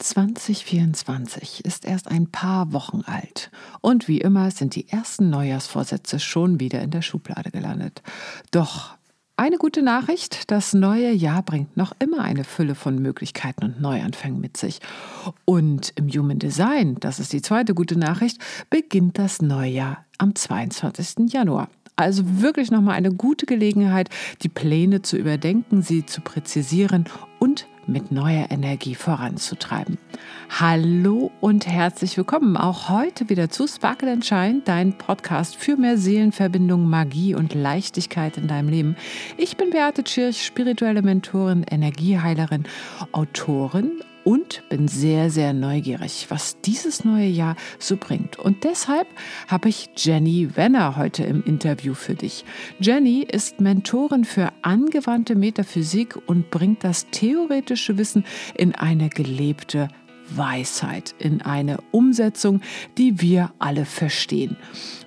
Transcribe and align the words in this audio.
2024 0.00 1.64
ist 1.64 1.84
erst 1.84 2.08
ein 2.08 2.26
paar 2.26 2.72
Wochen 2.72 3.02
alt 3.04 3.50
und 3.80 4.08
wie 4.08 4.20
immer 4.20 4.50
sind 4.50 4.74
die 4.74 4.88
ersten 4.88 5.30
Neujahrsvorsätze 5.30 6.18
schon 6.18 6.58
wieder 6.58 6.80
in 6.80 6.90
der 6.90 7.02
Schublade 7.02 7.50
gelandet. 7.50 8.02
Doch 8.50 8.96
eine 9.36 9.56
gute 9.56 9.82
Nachricht, 9.82 10.50
das 10.50 10.74
neue 10.74 11.12
Jahr 11.12 11.42
bringt 11.42 11.76
noch 11.76 11.92
immer 11.98 12.22
eine 12.22 12.44
Fülle 12.44 12.74
von 12.74 12.98
Möglichkeiten 12.98 13.64
und 13.64 13.80
Neuanfängen 13.80 14.38
mit 14.38 14.56
sich. 14.56 14.80
Und 15.46 15.92
im 15.96 16.08
Human 16.08 16.38
Design, 16.38 16.96
das 17.00 17.20
ist 17.20 17.32
die 17.32 17.40
zweite 17.40 17.72
gute 17.72 17.98
Nachricht, 17.98 18.38
beginnt 18.68 19.18
das 19.18 19.40
Neujahr 19.40 20.04
am 20.18 20.34
22. 20.34 21.32
Januar. 21.32 21.68
Also 21.96 22.22
wirklich 22.42 22.70
nochmal 22.70 22.96
eine 22.96 23.12
gute 23.12 23.46
Gelegenheit, 23.46 24.10
die 24.42 24.48
Pläne 24.48 25.02
zu 25.02 25.16
überdenken, 25.16 25.82
sie 25.82 26.04
zu 26.04 26.20
präzisieren 26.20 27.04
und 27.38 27.66
mit 27.86 28.12
neuer 28.12 28.46
Energie 28.50 28.94
voranzutreiben. 28.94 29.98
Hallo 30.48 31.30
und 31.40 31.66
herzlich 31.66 32.16
willkommen 32.16 32.56
auch 32.56 32.88
heute 32.88 33.28
wieder 33.28 33.50
zu 33.50 33.66
Sparkle 33.66 34.12
and 34.12 34.24
Shine, 34.24 34.62
dein 34.64 34.98
Podcast 34.98 35.56
für 35.56 35.76
mehr 35.76 35.96
Seelenverbindung, 35.96 36.88
Magie 36.88 37.34
und 37.34 37.54
Leichtigkeit 37.54 38.36
in 38.36 38.48
deinem 38.48 38.68
Leben. 38.68 38.96
Ich 39.36 39.56
bin 39.56 39.70
Beate 39.70 40.04
Tschirch, 40.04 40.44
spirituelle 40.44 41.02
Mentorin, 41.02 41.62
Energieheilerin, 41.62 42.64
Autorin 43.12 44.02
und 44.24 44.62
bin 44.68 44.88
sehr, 44.88 45.30
sehr 45.30 45.52
neugierig, 45.52 46.26
was 46.28 46.60
dieses 46.60 47.04
neue 47.04 47.28
Jahr 47.28 47.56
so 47.78 47.96
bringt. 47.96 48.38
Und 48.38 48.64
deshalb 48.64 49.06
habe 49.48 49.68
ich 49.68 49.90
Jenny 49.96 50.56
Wenner 50.56 50.96
heute 50.96 51.24
im 51.24 51.42
Interview 51.44 51.94
für 51.94 52.14
dich. 52.14 52.44
Jenny 52.78 53.22
ist 53.22 53.60
Mentorin 53.60 54.24
für 54.24 54.52
angewandte 54.62 55.34
Metaphysik 55.34 56.16
und 56.26 56.50
bringt 56.50 56.84
das 56.84 57.06
theoretische 57.10 57.98
Wissen 57.98 58.24
in 58.54 58.74
eine 58.74 59.08
gelebte 59.08 59.88
Weisheit, 60.36 61.14
in 61.18 61.42
eine 61.42 61.78
Umsetzung, 61.90 62.60
die 62.98 63.20
wir 63.20 63.52
alle 63.58 63.84
verstehen. 63.84 64.56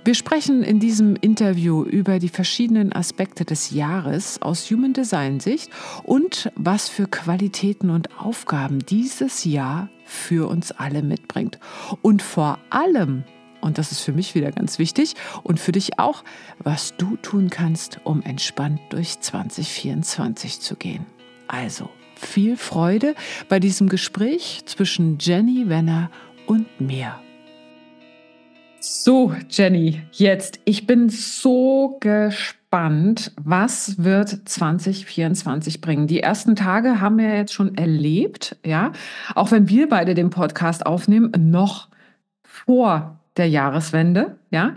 Wir 0.03 0.15
sprechen 0.15 0.63
in 0.63 0.79
diesem 0.79 1.15
Interview 1.15 1.83
über 1.83 2.19
die 2.19 2.29
verschiedenen 2.29 2.93
Aspekte 2.93 3.45
des 3.45 3.71
Jahres 3.71 4.41
aus 4.41 4.69
Human 4.69 4.93
Design 4.93 5.39
Sicht 5.39 5.69
und 6.03 6.51
was 6.55 6.89
für 6.89 7.07
Qualitäten 7.07 7.89
und 7.89 8.19
Aufgaben 8.19 8.79
dieses 8.79 9.45
Jahr 9.45 9.89
für 10.05 10.49
uns 10.49 10.71
alle 10.71 11.03
mitbringt. 11.03 11.59
Und 12.01 12.21
vor 12.21 12.59
allem, 12.69 13.23
und 13.61 13.77
das 13.77 13.91
ist 13.91 14.01
für 14.01 14.11
mich 14.11 14.35
wieder 14.35 14.51
ganz 14.51 14.77
wichtig 14.79 15.15
und 15.43 15.59
für 15.59 15.71
dich 15.71 15.99
auch, 15.99 16.23
was 16.59 16.95
du 16.97 17.15
tun 17.17 17.49
kannst, 17.49 17.99
um 18.03 18.21
entspannt 18.21 18.81
durch 18.89 19.19
2024 19.19 20.59
zu 20.59 20.75
gehen. 20.75 21.05
Also, 21.47 21.89
viel 22.25 22.57
Freude 22.57 23.15
bei 23.49 23.59
diesem 23.59 23.89
Gespräch 23.89 24.63
zwischen 24.65 25.17
Jenny 25.19 25.69
Wenner 25.69 26.09
und 26.47 26.67
mir. 26.79 27.15
So, 28.85 29.33
Jenny, 29.49 30.01
jetzt, 30.11 30.59
ich 30.65 30.85
bin 30.85 31.07
so 31.07 31.97
gespannt, 32.01 33.31
was 33.41 34.03
wird 34.03 34.41
2024 34.43 35.79
bringen. 35.79 36.07
Die 36.07 36.19
ersten 36.19 36.57
Tage 36.57 36.99
haben 36.99 37.17
wir 37.17 37.33
jetzt 37.33 37.53
schon 37.53 37.75
erlebt, 37.75 38.57
ja, 38.65 38.91
auch 39.35 39.51
wenn 39.51 39.69
wir 39.69 39.87
beide 39.87 40.15
den 40.15 40.31
Podcast 40.31 40.85
aufnehmen, 40.85 41.31
noch 41.37 41.87
vor 42.43 43.19
der 43.37 43.47
Jahreswende, 43.47 44.37
ja. 44.51 44.75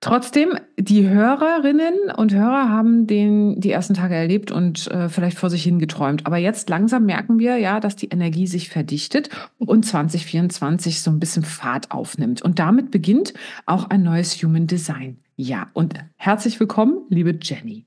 Trotzdem, 0.00 0.58
die 0.78 1.08
Hörerinnen 1.08 2.10
und 2.14 2.32
Hörer 2.32 2.68
haben 2.68 3.06
den, 3.06 3.60
die 3.60 3.70
ersten 3.70 3.94
Tage 3.94 4.14
erlebt 4.14 4.50
und 4.50 4.88
äh, 4.88 5.08
vielleicht 5.08 5.38
vor 5.38 5.50
sich 5.50 5.62
hingeträumt. 5.62 6.26
Aber 6.26 6.36
jetzt 6.36 6.68
langsam 6.68 7.06
merken 7.06 7.38
wir 7.38 7.56
ja, 7.56 7.80
dass 7.80 7.96
die 7.96 8.08
Energie 8.08 8.46
sich 8.46 8.68
verdichtet 8.68 9.30
und 9.58 9.86
2024 9.86 11.00
so 11.00 11.10
ein 11.10 11.18
bisschen 11.18 11.44
Fahrt 11.44 11.90
aufnimmt. 11.92 12.42
Und 12.42 12.58
damit 12.58 12.90
beginnt 12.90 13.32
auch 13.64 13.88
ein 13.88 14.02
neues 14.02 14.34
Human 14.42 14.66
Design. 14.66 15.18
Ja, 15.34 15.68
und 15.72 15.94
herzlich 16.16 16.60
willkommen, 16.60 17.06
liebe 17.08 17.36
Jenny. 17.40 17.86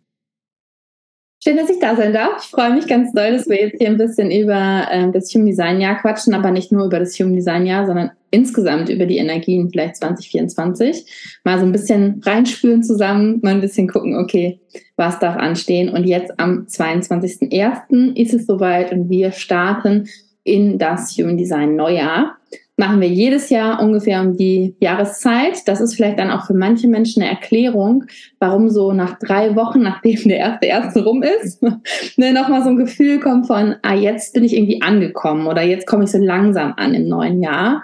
Schön, 1.41 1.55
dass 1.55 1.69
ich 1.69 1.79
da 1.79 1.95
sein 1.95 2.11
darf. 2.11 2.43
Ich 2.43 2.49
freue 2.49 2.73
mich 2.73 2.85
ganz 2.85 3.13
doll, 3.13 3.31
dass 3.31 3.47
wir 3.47 3.55
jetzt 3.55 3.77
hier 3.77 3.87
ein 3.87 3.97
bisschen 3.97 4.29
über 4.29 4.85
äh, 4.91 5.09
das 5.09 5.33
Human 5.33 5.47
Design 5.47 5.79
Jahr 5.79 5.97
quatschen, 6.01 6.33
aber 6.33 6.51
nicht 6.51 6.69
nur 6.73 6.85
über 6.85 6.99
das 6.99 7.17
Human 7.17 7.35
Design 7.35 7.65
Jahr, 7.65 7.85
sondern 7.85 8.11
insgesamt 8.29 8.89
über 8.89 9.05
die 9.05 9.19
Energien 9.19 9.69
vielleicht 9.69 9.95
2024. 9.95 11.39
Mal 11.45 11.57
so 11.57 11.65
ein 11.65 11.71
bisschen 11.71 12.21
reinspüren 12.25 12.83
zusammen, 12.83 13.39
mal 13.41 13.53
ein 13.53 13.61
bisschen 13.61 13.87
gucken, 13.87 14.17
okay, 14.17 14.59
was 14.97 15.17
darf 15.19 15.37
anstehen. 15.37 15.87
Und 15.87 16.03
jetzt 16.03 16.37
am 16.37 16.65
22.01. 16.69 18.17
ist 18.17 18.33
es 18.33 18.45
soweit 18.45 18.91
und 18.91 19.09
wir 19.09 19.31
starten 19.31 20.09
in 20.43 20.77
das 20.77 21.17
Human 21.17 21.37
Design 21.37 21.77
Neujahr 21.77 22.35
machen 22.79 23.01
wir 23.01 23.09
jedes 23.09 23.49
Jahr 23.49 23.81
ungefähr 23.83 24.21
um 24.21 24.37
die 24.37 24.73
Jahreszeit. 24.79 25.67
Das 25.67 25.81
ist 25.81 25.95
vielleicht 25.95 26.17
dann 26.17 26.31
auch 26.31 26.47
für 26.47 26.53
manche 26.53 26.87
Menschen 26.87 27.21
eine 27.21 27.29
Erklärung, 27.29 28.05
warum 28.39 28.69
so 28.69 28.93
nach 28.93 29.19
drei 29.19 29.55
Wochen, 29.55 29.81
nachdem 29.83 30.17
der 30.23 30.37
erste 30.37 30.65
erste 30.65 31.03
rum 31.03 31.21
ist, 31.21 31.61
ne, 32.17 32.33
nochmal 32.33 32.63
so 32.63 32.69
ein 32.69 32.77
Gefühl 32.77 33.19
kommt 33.19 33.47
von, 33.47 33.75
ah, 33.83 33.93
jetzt 33.93 34.33
bin 34.33 34.45
ich 34.45 34.55
irgendwie 34.55 34.81
angekommen 34.81 35.45
oder 35.45 35.61
jetzt 35.61 35.85
komme 35.85 36.05
ich 36.05 36.11
so 36.11 36.17
langsam 36.17 36.73
an 36.77 36.93
im 36.93 37.07
neuen 37.07 37.43
Jahr. 37.43 37.83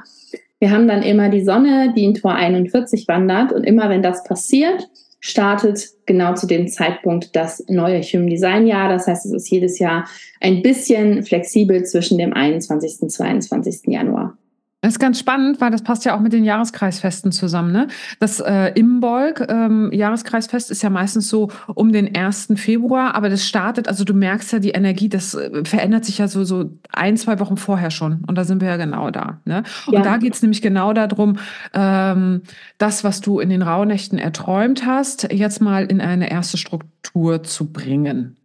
Wir 0.60 0.72
haben 0.72 0.88
dann 0.88 1.04
immer 1.04 1.30
die 1.30 1.44
Sonne, 1.44 1.94
die 1.96 2.06
in 2.06 2.14
Tor 2.14 2.34
41 2.34 3.08
wandert 3.10 3.52
und 3.52 3.66
immer 3.66 3.90
wenn 3.90 4.02
das 4.02 4.24
passiert, 4.24 4.88
startet 5.20 5.90
genau 6.06 6.36
zu 6.36 6.48
dem 6.48 6.70
Zeitpunkt 6.70 7.36
das 7.36 7.66
neue 7.68 8.02
Human 8.02 8.30
Design 8.30 8.66
Jahr. 8.66 8.88
Das 8.88 9.08
heißt, 9.08 9.26
es 9.26 9.34
ist 9.34 9.50
jedes 9.50 9.78
Jahr 9.78 10.08
ein 10.40 10.62
bisschen 10.62 11.24
flexibel 11.24 11.84
zwischen 11.84 12.18
dem 12.18 12.32
21. 12.32 13.02
und 13.02 13.12
22. 13.12 13.82
Januar. 13.88 14.38
Das 14.86 14.94
ist 14.94 15.00
ganz 15.00 15.18
spannend, 15.18 15.62
weil 15.62 15.72
das 15.72 15.82
passt 15.82 16.06
ja 16.06 16.16
auch 16.16 16.20
mit 16.20 16.32
den 16.32 16.44
Jahreskreisfesten 16.44 17.32
zusammen. 17.32 17.72
Ne? 17.72 17.88
Das 18.20 18.40
äh, 18.40 18.68
Imbolg 18.76 19.44
ähm, 19.50 19.90
Jahreskreisfest 19.92 20.70
ist 20.70 20.84
ja 20.84 20.92
meistens 20.92 21.28
so 21.28 21.50
um 21.74 21.92
den 21.92 22.16
1. 22.16 22.50
Februar, 22.56 23.16
aber 23.16 23.32
das 23.32 23.48
startet, 23.48 23.88
also 23.88 24.04
du 24.04 24.14
merkst 24.14 24.54
ja 24.54 24.60
die 24.60 24.70
Energie, 24.70 25.10
das 25.10 25.34
äh, 25.34 25.66
verändert 25.66 26.06
sich 26.06 26.20
ja 26.20 26.28
so, 26.28 26.44
so 26.44 26.70
ein, 26.92 27.18
zwei 27.18 27.40
Wochen 27.40 27.58
vorher 27.58 27.90
schon. 27.90 28.24
Und 28.28 28.38
da 28.38 28.44
sind 28.44 28.62
wir 28.62 28.68
ja 28.68 28.78
genau 28.78 29.10
da. 29.10 29.40
Ne? 29.46 29.64
Und 29.88 29.96
ja. 29.96 30.02
da 30.04 30.18
geht 30.18 30.36
es 30.36 30.44
nämlich 30.44 30.62
genau 30.62 30.94
darum, 30.94 31.40
ähm, 31.74 32.44
das, 32.78 33.04
was 33.04 33.22
du 33.22 33.40
in 33.40 33.50
den 33.50 33.64
Rauhnächten 33.64 34.20
erträumt 34.20 34.86
hast, 34.86 35.34
jetzt 35.34 35.62
mal 35.62 35.86
in 35.86 36.00
eine 36.00 36.30
erste 36.30 36.58
Struktur 36.58 37.42
zu 37.42 37.72
bringen. 37.72 38.38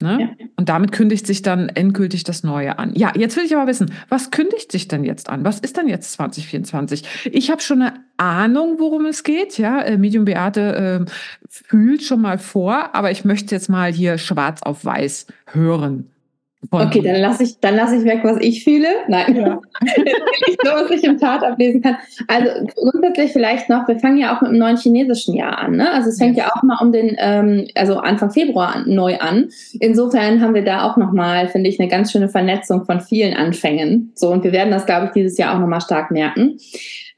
Ne? 0.00 0.18
Ja. 0.20 0.46
Und 0.56 0.68
damit 0.68 0.92
kündigt 0.92 1.26
sich 1.26 1.42
dann 1.42 1.68
endgültig 1.68 2.22
das 2.22 2.44
Neue 2.44 2.78
an. 2.78 2.92
Ja, 2.94 3.12
jetzt 3.16 3.36
will 3.36 3.44
ich 3.44 3.56
aber 3.56 3.66
wissen, 3.66 3.92
was 4.08 4.30
kündigt 4.30 4.70
sich 4.70 4.86
denn 4.86 5.02
jetzt 5.02 5.28
an? 5.28 5.44
Was 5.44 5.58
ist 5.58 5.76
denn 5.76 5.88
jetzt 5.88 6.12
2024? 6.12 7.02
Ich 7.32 7.50
habe 7.50 7.60
schon 7.60 7.82
eine 7.82 7.94
Ahnung, 8.16 8.76
worum 8.78 9.06
es 9.06 9.24
geht. 9.24 9.58
Ja, 9.58 9.80
äh, 9.80 9.98
Medium 9.98 10.24
Beate 10.24 11.06
äh, 11.06 11.10
fühlt 11.48 12.02
schon 12.02 12.20
mal 12.20 12.38
vor, 12.38 12.94
aber 12.94 13.10
ich 13.10 13.24
möchte 13.24 13.54
jetzt 13.54 13.68
mal 13.68 13.92
hier 13.92 14.18
schwarz 14.18 14.62
auf 14.62 14.84
weiß 14.84 15.26
hören. 15.46 16.10
Okay, 16.70 17.00
dann 17.02 17.20
lasse 17.20 17.44
ich, 17.44 17.60
dann 17.60 17.76
lasse 17.76 17.96
ich 17.96 18.04
weg, 18.04 18.20
was 18.24 18.38
ich 18.40 18.64
fühle. 18.64 18.88
Nein, 19.06 19.36
ja. 19.36 19.60
nicht 20.46 20.60
so, 20.64 20.70
was 20.72 20.90
ich 20.90 21.04
im 21.04 21.16
Tat 21.16 21.44
ablesen 21.44 21.82
kann. 21.82 21.96
Also 22.26 22.66
grundsätzlich 22.74 23.32
vielleicht 23.32 23.68
noch, 23.68 23.86
wir 23.86 23.98
fangen 24.00 24.18
ja 24.18 24.36
auch 24.36 24.42
mit 24.42 24.50
dem 24.50 24.58
neuen 24.58 24.76
chinesischen 24.76 25.34
Jahr 25.34 25.56
an. 25.58 25.76
Ne? 25.76 25.90
Also 25.90 26.10
es 26.10 26.18
fängt 26.18 26.36
ja, 26.36 26.46
ja 26.46 26.52
auch 26.52 26.62
mal 26.64 26.78
um 26.80 26.90
den, 26.90 27.16
ähm, 27.18 27.68
also 27.76 27.98
Anfang 27.98 28.32
Februar 28.32 28.74
an, 28.74 28.92
neu 28.92 29.18
an. 29.18 29.50
Insofern 29.78 30.40
haben 30.40 30.54
wir 30.54 30.64
da 30.64 30.90
auch 30.90 30.96
nochmal, 30.96 31.48
finde 31.48 31.70
ich, 31.70 31.78
eine 31.78 31.88
ganz 31.88 32.10
schöne 32.10 32.28
Vernetzung 32.28 32.84
von 32.84 33.00
vielen 33.00 33.34
Anfängen. 33.34 34.12
So, 34.16 34.30
und 34.30 34.42
wir 34.42 34.52
werden 34.52 34.72
das, 34.72 34.84
glaube 34.84 35.06
ich, 35.06 35.12
dieses 35.12 35.38
Jahr 35.38 35.54
auch 35.54 35.60
nochmal 35.60 35.80
stark 35.80 36.10
merken. 36.10 36.58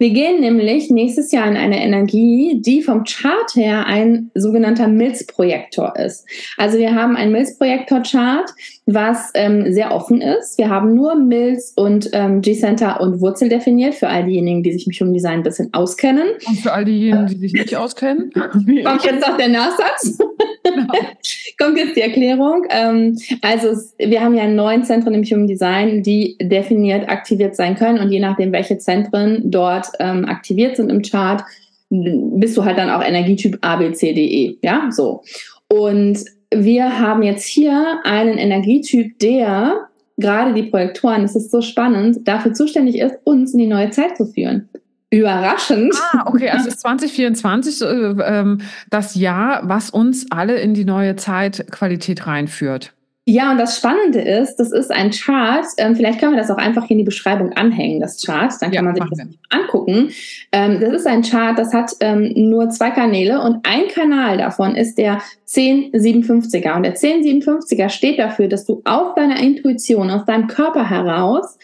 Wir 0.01 0.15
gehen 0.15 0.41
nämlich 0.41 0.89
nächstes 0.89 1.31
Jahr 1.31 1.47
in 1.47 1.59
eine 1.59 1.79
Energie, 1.79 2.59
die 2.59 2.81
vom 2.81 3.05
Chart 3.05 3.55
her 3.55 3.85
ein 3.85 4.31
sogenannter 4.35 4.89
Milzprojektor 4.89 5.95
ist. 5.97 6.27
Also 6.57 6.79
wir 6.79 6.95
haben 6.95 7.17
einen 7.17 7.33
Milzprojektor-Chart, 7.33 8.51
was 8.87 9.31
ähm, 9.35 9.73
sehr 9.73 9.95
offen 9.95 10.21
ist. 10.21 10.59
Wir 10.59 10.69
haben 10.69 10.95
nur 10.95 11.15
Milz 11.15 11.73
und 11.77 12.11
ähm, 12.13 12.41
G-Center 12.41 13.01
und 13.01 13.21
Wurzel 13.21 13.49
definiert 13.49 13.95
für 13.95 14.09
all 14.09 14.25
diejenigen, 14.25 14.63
die 14.63 14.73
sich 14.73 14.87
mit 14.87 14.99
Human 14.99 15.15
Design 15.15 15.41
ein 15.41 15.43
bisschen 15.43 15.73
auskennen. 15.73 16.29
Und 16.47 16.59
für 16.59 16.73
all 16.73 16.85
diejenigen, 16.85 17.27
die 17.27 17.37
sich 17.37 17.53
nicht 17.53 17.77
auskennen. 17.77 18.33
Kommt 18.85 19.05
jetzt 19.05 19.27
auch 19.27 19.37
der 19.37 19.49
Nachsatz. 19.49 20.19
Genau. 20.65 20.93
Kommt 21.59 21.79
jetzt 21.79 21.97
die 21.97 22.01
Erklärung. 22.01 22.65
Ähm, 22.71 23.19
also 23.43 23.81
wir 23.99 24.21
haben 24.21 24.35
ja 24.35 24.47
neun 24.47 24.85
Zentren 24.85 25.15
im 25.15 25.25
Human 25.25 25.47
Design, 25.47 26.03
die 26.03 26.37
definiert 26.41 27.09
aktiviert 27.09 27.55
sein 27.57 27.77
können 27.77 27.99
und 27.99 28.11
je 28.11 28.21
nachdem, 28.21 28.53
welche 28.53 28.79
Zentren 28.79 29.51
dort 29.51 29.87
ähm, 30.01 30.25
aktiviert 30.25 30.77
sind 30.77 30.91
im 30.91 31.03
Chart, 31.03 31.43
bist 31.91 32.57
du 32.57 32.65
halt 32.65 32.79
dann 32.79 32.91
auch 32.91 33.03
Energietyp 33.05 33.59
A, 33.63 33.77
B, 33.77 33.93
C, 33.93 34.13
D, 34.13 34.25
E. 34.25 34.59
Ja, 34.63 34.89
so. 34.91 35.23
Und 35.69 36.25
wir 36.55 36.99
haben 36.99 37.23
jetzt 37.23 37.47
hier 37.47 38.01
einen 38.05 38.39
Energietyp, 38.39 39.19
der 39.19 39.89
gerade 40.19 40.53
die 40.55 40.65
Projektoren, 40.65 41.23
das 41.23 41.35
ist 41.35 41.51
so 41.51 41.63
spannend, 41.63 42.29
dafür 42.29 42.53
zuständig 42.53 42.99
ist, 42.99 43.17
uns 43.25 43.53
in 43.53 43.59
die 43.59 43.67
neue 43.67 43.91
Zeit 43.91 44.17
zu 44.17 44.27
führen. 44.27 44.69
Überraschend. 45.11 45.95
Ah, 46.13 46.25
okay, 46.27 46.51
also 46.51 46.69
ist 46.69 46.81
2024 46.81 47.83
äh, 47.83 47.87
ähm, 47.87 48.61
das 48.91 49.17
Jahr, 49.17 49.63
was 49.65 49.91
uns 49.91 50.31
alle 50.31 50.61
in 50.61 50.73
die 50.73 50.85
neue 50.85 51.17
Zeitqualität 51.17 52.29
reinführt. 52.29 52.93
Ja, 53.33 53.53
und 53.53 53.59
das 53.59 53.77
Spannende 53.77 54.21
ist, 54.21 54.57
das 54.57 54.73
ist 54.73 54.91
ein 54.91 55.13
Chart. 55.13 55.65
Ähm, 55.79 55.95
vielleicht 55.95 56.19
können 56.19 56.33
wir 56.33 56.41
das 56.41 56.51
auch 56.51 56.57
einfach 56.57 56.87
hier 56.87 56.97
in 56.97 56.99
die 56.99 57.05
Beschreibung 57.05 57.53
anhängen, 57.53 58.01
das 58.01 58.21
Chart. 58.27 58.53
Dann 58.61 58.73
kann 58.73 58.73
ja, 58.73 58.83
man 58.83 58.97
sich 58.97 59.05
das 59.09 59.19
wir. 59.19 59.29
angucken. 59.51 60.11
Ähm, 60.51 60.81
das 60.81 60.93
ist 60.95 61.07
ein 61.07 61.23
Chart, 61.23 61.57
das 61.57 61.73
hat 61.73 61.93
ähm, 62.01 62.33
nur 62.35 62.71
zwei 62.71 62.91
Kanäle 62.91 63.41
und 63.41 63.65
ein 63.65 63.87
Kanal 63.87 64.39
davon 64.39 64.75
ist 64.75 64.99
der 64.99 65.23
1057er. 65.49 66.75
Und 66.75 66.83
der 66.83 66.97
1057er 66.97 67.89
steht 67.89 68.19
dafür, 68.19 68.49
dass 68.49 68.67
du 68.67 68.83
auf 68.85 69.15
deiner 69.15 69.39
Intuition, 69.39 70.11
aus 70.11 70.25
deinem 70.25 70.49
Körper 70.49 70.91
heraus 70.91 71.57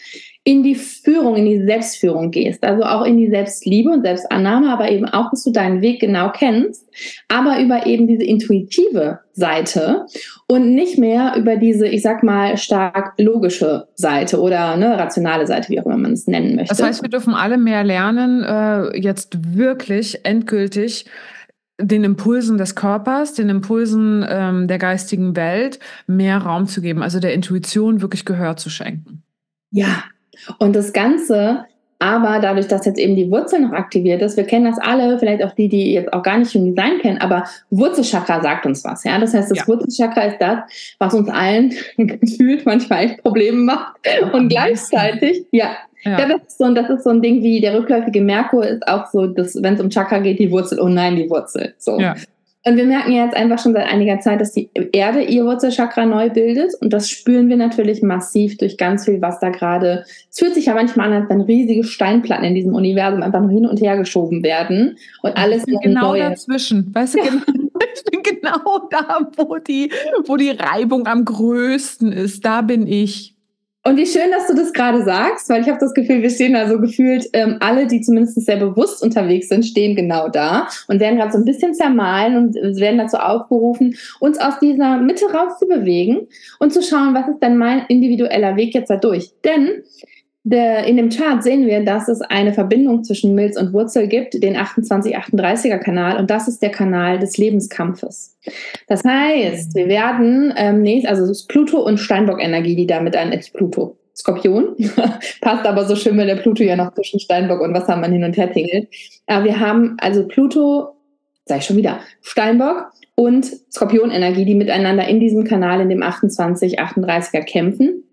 in 0.47 0.63
die 0.63 0.75
Führung, 0.75 1.35
in 1.35 1.45
die 1.45 1.65
Selbstführung 1.65 2.31
gehst. 2.31 2.63
Also 2.63 2.83
auch 2.83 3.03
in 3.03 3.17
die 3.17 3.29
Selbstliebe 3.29 3.89
und 3.89 4.03
Selbstannahme, 4.03 4.71
aber 4.71 4.89
eben 4.89 5.03
auch, 5.03 5.29
dass 5.29 5.43
du 5.43 5.51
deinen 5.51 5.81
Weg 5.81 5.99
genau 5.99 6.31
kennst, 6.31 6.87
aber 7.27 7.59
über 7.59 7.85
eben 7.85 8.07
diese 8.07 8.23
intuitive 8.23 9.19
Seite 9.33 10.05
und 10.47 10.73
nicht 10.73 10.97
mehr 10.97 11.35
über 11.35 11.57
diese, 11.57 11.85
ich 11.85 12.01
sag 12.01 12.23
mal, 12.23 12.55
stark 12.55 13.15
logische 13.17 13.89
Seite 13.95 14.39
oder 14.39 14.77
ne, 14.77 14.97
rationale 14.97 15.45
Seite, 15.45 15.67
wie 15.67 15.81
auch 15.81 15.85
immer 15.85 15.97
man 15.97 16.13
es 16.13 16.27
nennen 16.27 16.55
möchte. 16.55 16.73
Das 16.73 16.81
heißt, 16.81 17.01
wir 17.01 17.09
dürfen 17.09 17.33
alle 17.33 17.57
mehr 17.57 17.83
lernen, 17.83 18.41
äh, 18.43 18.97
jetzt 18.97 19.53
wirklich 19.53 20.25
endgültig 20.25 21.07
den 21.77 22.05
Impulsen 22.05 22.57
des 22.57 22.73
Körpers, 22.73 23.33
den 23.33 23.49
Impulsen 23.49 24.25
ähm, 24.29 24.69
der 24.69 24.77
geistigen 24.77 25.35
Welt 25.35 25.79
mehr 26.07 26.37
Raum 26.37 26.67
zu 26.67 26.79
geben, 26.79 27.03
also 27.03 27.19
der 27.19 27.33
Intuition 27.33 28.01
wirklich 28.01 28.23
Gehör 28.23 28.55
zu 28.55 28.69
schenken. 28.69 29.23
Ja, 29.71 30.05
und 30.59 30.75
das 30.75 30.93
Ganze 30.93 31.65
aber 31.99 32.39
dadurch, 32.39 32.67
dass 32.67 32.85
jetzt 32.85 32.99
eben 32.99 33.15
die 33.15 33.31
Wurzel 33.31 33.61
noch 33.61 33.71
aktiviert 33.71 34.21
ist, 34.21 34.37
wir 34.37 34.43
kennen 34.43 34.65
das 34.65 34.77
alle, 34.77 35.17
vielleicht 35.17 35.43
auch 35.43 35.53
die, 35.53 35.67
die 35.67 35.93
jetzt 35.93 36.13
auch 36.13 36.21
gar 36.21 36.37
nicht 36.37 36.53
Human 36.53 36.75
Design 36.75 36.99
kennen, 36.99 37.17
aber 37.19 37.45
Wurzelchakra 37.71 38.41
sagt 38.41 38.67
uns 38.67 38.83
was. 38.83 39.03
Ja, 39.03 39.17
das 39.17 39.33
heißt, 39.33 39.49
das 39.49 39.57
ja. 39.57 39.67
Wurzelchakra 39.67 40.21
ist 40.25 40.37
das, 40.39 40.59
was 40.99 41.13
uns 41.15 41.29
allen 41.29 41.73
gefühlt 41.97 42.65
manchmal 42.65 43.05
echt 43.05 43.23
Probleme 43.23 43.57
macht 43.57 43.95
und 44.31 44.49
gleichzeitig, 44.49 45.45
ja, 45.51 45.75
ja. 46.03 46.19
ja, 46.19 46.27
das, 46.27 46.41
ist 46.47 46.57
so, 46.59 46.71
das 46.71 46.89
ist 46.89 47.03
so 47.03 47.09
ein 47.09 47.21
Ding 47.21 47.41
wie 47.41 47.61
der 47.61 47.79
rückläufige 47.79 48.21
Merkur 48.21 48.65
ist 48.65 48.87
auch 48.87 49.07
so, 49.07 49.25
dass 49.25 49.61
wenn 49.61 49.73
es 49.73 49.81
um 49.81 49.89
Chakra 49.89 50.19
geht, 50.19 50.37
die 50.37 50.51
Wurzel, 50.51 50.79
oh 50.79 50.89
nein, 50.89 51.15
die 51.15 51.27
Wurzel. 51.29 51.73
So. 51.79 51.99
Ja. 51.99 52.15
Und 52.67 52.75
wir 52.75 52.85
merken 52.85 53.13
jetzt 53.13 53.33
einfach 53.33 53.59
schon 53.59 53.71
seit 53.71 53.87
einiger 53.87 54.19
Zeit, 54.19 54.41
dass 54.41 54.51
die 54.51 54.69
Erde 54.91 55.23
ihr 55.23 55.45
Wurzelchakra 55.45 56.05
neu 56.05 56.29
bildet. 56.29 56.73
Und 56.81 56.91
das 56.91 57.09
spüren 57.09 57.47
wir 57.47 57.55
natürlich 57.55 58.01
massiv 58.01 58.57
durch 58.57 58.77
ganz 58.77 59.05
viel, 59.05 59.21
was 59.21 59.39
da 59.39 59.49
gerade. 59.49 60.03
Es 60.29 60.39
fühlt 60.39 60.53
sich 60.53 60.65
ja 60.65 60.73
manchmal 60.73 61.07
an, 61.07 61.21
als 61.21 61.29
wenn 61.29 61.41
riesige 61.41 61.85
Steinplatten 61.85 62.43
in 62.43 62.55
diesem 62.55 62.75
Universum 62.75 63.23
einfach 63.23 63.39
nur 63.39 63.51
hin 63.51 63.65
und 63.65 63.79
her 63.79 63.95
geschoben 63.95 64.43
werden. 64.43 64.97
Und 65.21 65.37
alles 65.37 65.59
ich 65.59 65.79
bin 65.79 65.93
genau 65.93 66.09
neue. 66.09 66.23
dazwischen. 66.23 66.93
Weißt 66.93 67.15
du, 67.15 67.19
genau, 67.19 67.41
ich 67.95 68.03
bin 68.03 68.23
genau 68.23 68.89
da, 68.89 69.29
wo 69.37 69.57
die, 69.59 69.89
wo 70.25 70.35
die 70.35 70.49
Reibung 70.49 71.07
am 71.07 71.23
größten 71.23 72.11
ist. 72.11 72.43
Da 72.43 72.61
bin 72.61 72.85
ich. 72.85 73.36
Und 73.87 73.95
wie 73.95 74.05
schön, 74.05 74.31
dass 74.31 74.47
du 74.47 74.53
das 74.53 74.73
gerade 74.73 75.01
sagst, 75.05 75.47
weil 75.47 75.61
ich 75.61 75.69
habe 75.69 75.79
das 75.79 75.93
Gefühl, 75.93 76.21
wir 76.21 76.29
stehen 76.29 76.51
da 76.51 76.67
so 76.67 76.77
gefühlt, 76.77 77.29
ähm, 77.31 77.55
alle, 77.61 77.87
die 77.87 78.01
zumindest 78.01 78.35
sehr 78.45 78.57
bewusst 78.57 79.01
unterwegs 79.01 79.47
sind, 79.47 79.65
stehen 79.65 79.95
genau 79.95 80.27
da 80.27 80.67
und 80.89 80.99
werden 80.99 81.17
gerade 81.17 81.31
so 81.31 81.37
ein 81.37 81.45
bisschen 81.45 81.73
zermahlen 81.73 82.35
und 82.35 82.55
werden 82.81 82.97
dazu 82.97 83.15
aufgerufen, 83.15 83.95
uns 84.19 84.39
aus 84.39 84.59
dieser 84.59 84.97
Mitte 84.97 85.27
rauszubewegen 85.31 86.27
und 86.59 86.73
zu 86.73 86.81
schauen, 86.81 87.13
was 87.13 87.29
ist 87.29 87.41
denn 87.41 87.57
mein 87.57 87.85
individueller 87.87 88.57
Weg 88.57 88.73
jetzt 88.73 88.89
dadurch. 88.89 89.31
Denn 89.45 89.83
der, 90.49 90.85
in 90.85 90.95
dem 90.95 91.09
Chart 91.09 91.43
sehen 91.43 91.67
wir, 91.67 91.83
dass 91.83 92.07
es 92.07 92.21
eine 92.21 92.53
Verbindung 92.53 93.03
zwischen 93.03 93.35
Milz 93.35 93.57
und 93.57 93.73
Wurzel 93.73 94.07
gibt, 94.07 94.41
den 94.41 94.55
2838er 94.55 95.77
Kanal, 95.77 96.17
und 96.17 96.29
das 96.29 96.47
ist 96.47 96.61
der 96.61 96.69
Kanal 96.69 97.19
des 97.19 97.37
Lebenskampfes. 97.37 98.37
Das 98.87 99.03
heißt, 99.03 99.75
wir 99.75 99.89
werden 99.89 100.53
ähm, 100.55 100.81
nächst, 100.81 101.05
also 101.05 101.23
es 101.23 101.31
ist 101.31 101.47
Pluto 101.49 101.79
und 101.79 101.97
Steinbock-Energie, 101.97 102.77
die 102.77 102.87
damit 102.87 103.17
ein, 103.17 103.31
nicht 103.31 103.53
Pluto, 103.53 103.97
Skorpion, 104.15 104.75
passt 105.41 105.65
aber 105.65 105.85
so 105.85 105.97
schön, 105.97 106.17
weil 106.17 106.27
der 106.27 106.37
Pluto 106.37 106.63
ja 106.63 106.77
noch 106.77 106.93
zwischen 106.93 107.19
Steinbock 107.19 107.59
und 107.59 107.73
Wassermann 107.73 108.13
hin 108.13 108.23
und 108.23 108.37
her 108.37 108.51
tingelt. 108.51 108.87
Aber 109.25 109.43
wir 109.43 109.59
haben 109.59 109.97
also 109.99 110.25
Pluto, 110.27 110.95
ich 111.53 111.65
schon 111.65 111.75
wieder, 111.75 111.99
Steinbock 112.21 112.91
und 113.15 113.51
Skorpion-Energie, 113.73 114.45
die 114.45 114.55
miteinander 114.55 115.07
in 115.09 115.19
diesem 115.19 115.43
Kanal, 115.43 115.81
in 115.81 115.89
dem 115.89 116.03
2838er 116.03 117.43
kämpfen. 117.43 118.03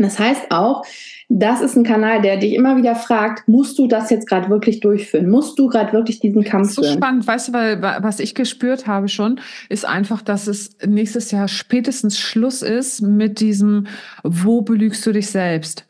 Das 0.00 0.16
heißt 0.16 0.50
auch, 0.50 0.84
das 1.28 1.60
ist 1.60 1.76
ein 1.76 1.82
Kanal, 1.82 2.22
der 2.22 2.36
dich 2.36 2.54
immer 2.54 2.76
wieder 2.76 2.94
fragt, 2.94 3.48
musst 3.48 3.78
du 3.80 3.88
das 3.88 4.10
jetzt 4.10 4.28
gerade 4.28 4.48
wirklich 4.48 4.78
durchführen? 4.78 5.28
Musst 5.28 5.58
du 5.58 5.66
gerade 5.66 5.92
wirklich 5.92 6.20
diesen 6.20 6.44
Kampf 6.44 6.74
führen? 6.74 6.84
Das 6.84 6.86
ist 6.86 6.92
so 6.92 6.98
spannend, 6.98 7.26
weißt 7.26 7.48
du, 7.48 7.52
weil 7.52 7.82
was 7.82 8.20
ich 8.20 8.36
gespürt 8.36 8.86
habe 8.86 9.08
schon, 9.08 9.40
ist 9.68 9.84
einfach, 9.84 10.22
dass 10.22 10.46
es 10.46 10.70
nächstes 10.86 11.32
Jahr 11.32 11.48
spätestens 11.48 12.16
Schluss 12.16 12.62
ist 12.62 13.02
mit 13.02 13.40
diesem, 13.40 13.88
wo 14.22 14.62
belügst 14.62 15.04
du 15.04 15.12
dich 15.12 15.26
selbst? 15.30 15.84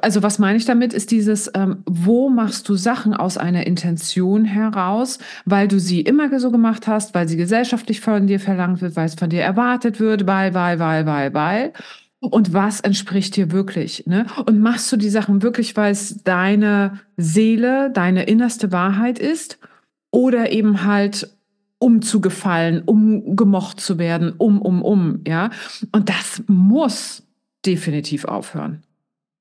Also 0.00 0.22
was 0.22 0.38
meine 0.38 0.56
ich 0.56 0.64
damit, 0.64 0.94
ist 0.94 1.10
dieses, 1.10 1.50
ähm, 1.54 1.82
wo 1.86 2.28
machst 2.28 2.68
du 2.68 2.76
Sachen 2.76 3.14
aus 3.14 3.36
einer 3.36 3.66
Intention 3.66 4.44
heraus, 4.44 5.18
weil 5.44 5.66
du 5.66 5.80
sie 5.80 6.00
immer 6.00 6.38
so 6.38 6.52
gemacht 6.52 6.86
hast, 6.86 7.14
weil 7.14 7.28
sie 7.28 7.36
gesellschaftlich 7.36 8.00
von 8.00 8.28
dir 8.28 8.38
verlangt 8.38 8.80
wird, 8.80 8.94
weil 8.94 9.06
es 9.06 9.16
von 9.16 9.28
dir 9.28 9.42
erwartet 9.42 9.98
wird, 9.98 10.26
weil, 10.26 10.54
weil, 10.54 10.78
weil, 10.78 11.04
weil, 11.04 11.34
weil 11.34 11.72
und 12.20 12.52
was 12.52 12.80
entspricht 12.80 13.36
dir 13.36 13.50
wirklich. 13.50 14.06
Ne? 14.06 14.26
Und 14.46 14.60
machst 14.60 14.92
du 14.92 14.96
die 14.96 15.08
Sachen 15.08 15.42
wirklich, 15.42 15.76
weil 15.76 15.92
es 15.92 16.22
deine 16.22 17.00
Seele, 17.16 17.90
deine 17.90 18.24
innerste 18.24 18.72
Wahrheit 18.72 19.18
ist 19.18 19.58
oder 20.10 20.52
eben 20.52 20.84
halt 20.84 21.30
um 21.80 22.02
zu 22.02 22.20
gefallen, 22.20 22.82
um 22.84 23.36
gemocht 23.36 23.80
zu 23.80 23.98
werden, 23.98 24.34
um, 24.36 24.60
um, 24.60 24.82
um, 24.82 25.22
ja. 25.26 25.48
Und 25.92 26.10
das 26.10 26.42
muss 26.46 27.22
definitiv 27.64 28.26
aufhören. 28.26 28.82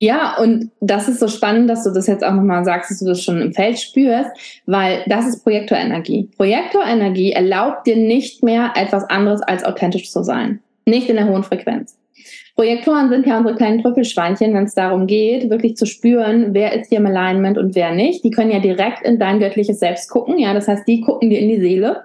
Ja, 0.01 0.37
und 0.37 0.71
das 0.79 1.09
ist 1.09 1.19
so 1.19 1.27
spannend, 1.27 1.69
dass 1.69 1.83
du 1.83 1.91
das 1.91 2.07
jetzt 2.07 2.23
auch 2.23 2.31
nochmal 2.31 2.63
sagst, 2.63 2.91
dass 2.91 2.99
du 2.99 3.05
das 3.07 3.21
schon 3.21 3.41
im 3.41 3.53
Feld 3.53 3.77
spürst, 3.77 4.31
weil 4.65 5.03
das 5.07 5.27
ist 5.27 5.43
Projektorenergie. 5.43 6.29
Projektorenergie 6.37 7.33
erlaubt 7.33 7.85
dir 7.85 7.97
nicht 7.97 8.41
mehr 8.41 8.71
etwas 8.75 9.03
anderes 9.09 9.41
als 9.41 9.65
authentisch 9.65 10.09
zu 10.09 10.23
sein. 10.23 10.61
Nicht 10.85 11.09
in 11.09 11.17
der 11.17 11.27
hohen 11.27 11.43
Frequenz. 11.43 11.98
Projektoren 12.59 13.07
sind 13.07 13.25
ja 13.25 13.37
unsere 13.37 13.55
kleinen 13.55 13.81
Trüffelschweinchen, 13.81 14.53
wenn 14.53 14.65
es 14.65 14.75
darum 14.75 15.07
geht, 15.07 15.49
wirklich 15.49 15.77
zu 15.77 15.85
spüren, 15.85 16.53
wer 16.53 16.77
ist 16.77 16.89
hier 16.89 16.97
im 16.97 17.05
Alignment 17.05 17.57
und 17.57 17.73
wer 17.73 17.95
nicht. 17.95 18.21
Die 18.25 18.31
können 18.31 18.51
ja 18.51 18.59
direkt 18.59 19.01
in 19.05 19.17
dein 19.17 19.39
göttliches 19.39 19.79
Selbst 19.79 20.09
gucken. 20.09 20.37
Ja, 20.37 20.53
das 20.53 20.67
heißt, 20.67 20.85
die 20.85 20.99
gucken 20.99 21.29
dir 21.29 21.39
in 21.39 21.47
die 21.47 21.61
Seele. 21.61 22.01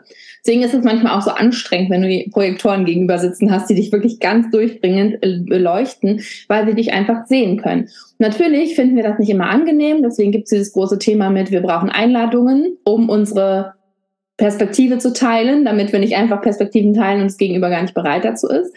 Deswegen 0.47 0.62
ist 0.62 0.73
es 0.73 0.85
manchmal 0.85 1.19
auch 1.19 1.23
so 1.23 1.33
anstrengend, 1.33 1.91
wenn 1.91 2.03
du 2.03 2.09
die 2.09 2.31
Projektoren 2.33 2.85
gegenüber 2.85 3.19
sitzen 3.19 3.51
hast, 3.51 3.69
die 3.69 3.75
dich 3.75 3.91
wirklich 3.91 4.21
ganz 4.21 4.49
durchdringend 4.53 5.25
äh, 5.25 5.41
beleuchten, 5.41 6.21
weil 6.47 6.69
sie 6.69 6.75
dich 6.75 6.93
einfach 6.93 7.27
sehen 7.27 7.61
können. 7.61 7.89
Natürlich 8.21 8.77
finden 8.77 8.95
wir 8.95 9.03
das 9.03 9.19
nicht 9.19 9.31
immer 9.31 9.50
angenehm, 9.50 10.03
deswegen 10.05 10.31
gibt 10.31 10.45
es 10.45 10.50
dieses 10.50 10.73
große 10.73 11.00
Thema 11.00 11.31
mit, 11.31 11.50
wir 11.50 11.62
brauchen 11.62 11.90
Einladungen, 11.90 12.76
um 12.85 13.09
unsere 13.09 13.75
Perspektive 14.37 14.99
zu 14.99 15.12
teilen, 15.12 15.64
damit 15.64 15.93
wir 15.93 16.00
nicht 16.00 16.17
einfach 16.17 16.43
Perspektiven 16.43 16.93
teilen 16.93 17.21
und 17.21 17.29
das 17.29 17.37
Gegenüber 17.37 17.71
gar 17.71 17.83
nicht 17.83 17.95
bereit 17.95 18.25
dazu 18.25 18.49
ist. 18.49 18.75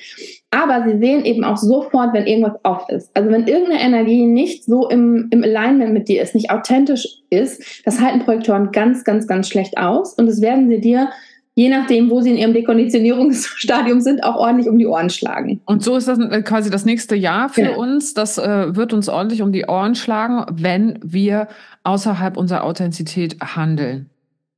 Aber 0.51 0.85
sie 0.87 0.99
sehen 0.99 1.25
eben 1.25 1.43
auch 1.43 1.57
sofort, 1.57 2.13
wenn 2.13 2.27
irgendwas 2.27 2.59
off 2.63 2.87
ist. 2.89 3.09
Also 3.15 3.31
wenn 3.31 3.47
irgendeine 3.47 3.81
Energie 3.81 4.25
nicht 4.25 4.65
so 4.65 4.87
im, 4.87 5.27
im 5.31 5.43
Alignment 5.43 5.93
mit 5.93 6.09
dir 6.09 6.21
ist, 6.21 6.35
nicht 6.35 6.51
authentisch 6.51 7.07
ist, 7.31 7.85
das 7.85 7.99
halten 7.99 8.19
Projektoren 8.19 8.71
ganz, 8.71 9.03
ganz, 9.03 9.25
ganz 9.25 9.49
schlecht 9.49 9.77
aus. 9.77 10.13
Und 10.13 10.27
das 10.27 10.41
werden 10.41 10.69
sie 10.69 10.79
dir, 10.79 11.09
je 11.55 11.69
nachdem, 11.69 12.11
wo 12.11 12.21
sie 12.21 12.29
in 12.29 12.37
ihrem 12.37 12.53
Dekonditionierungsstadium 12.53 13.99
sind, 13.99 14.23
auch 14.23 14.35
ordentlich 14.35 14.69
um 14.69 14.77
die 14.77 14.85
Ohren 14.85 15.09
schlagen. 15.09 15.59
Und 15.65 15.83
so 15.83 15.97
ist 15.97 16.07
das 16.07 16.19
äh, 16.19 16.43
quasi 16.43 16.69
das 16.69 16.85
nächste 16.85 17.15
Jahr 17.15 17.49
für 17.49 17.63
genau. 17.63 17.79
uns. 17.79 18.13
Das 18.13 18.37
äh, 18.37 18.75
wird 18.75 18.93
uns 18.93 19.09
ordentlich 19.09 19.41
um 19.41 19.51
die 19.51 19.65
Ohren 19.65 19.95
schlagen, 19.95 20.45
wenn 20.51 20.99
wir 21.03 21.47
außerhalb 21.83 22.37
unserer 22.37 22.63
Authentizität 22.63 23.37
handeln. 23.41 24.11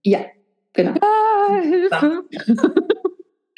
Ja, 0.04 0.20
Genau. 0.74 0.94
Ah, 1.02 1.62
Hilfe. 1.62 2.24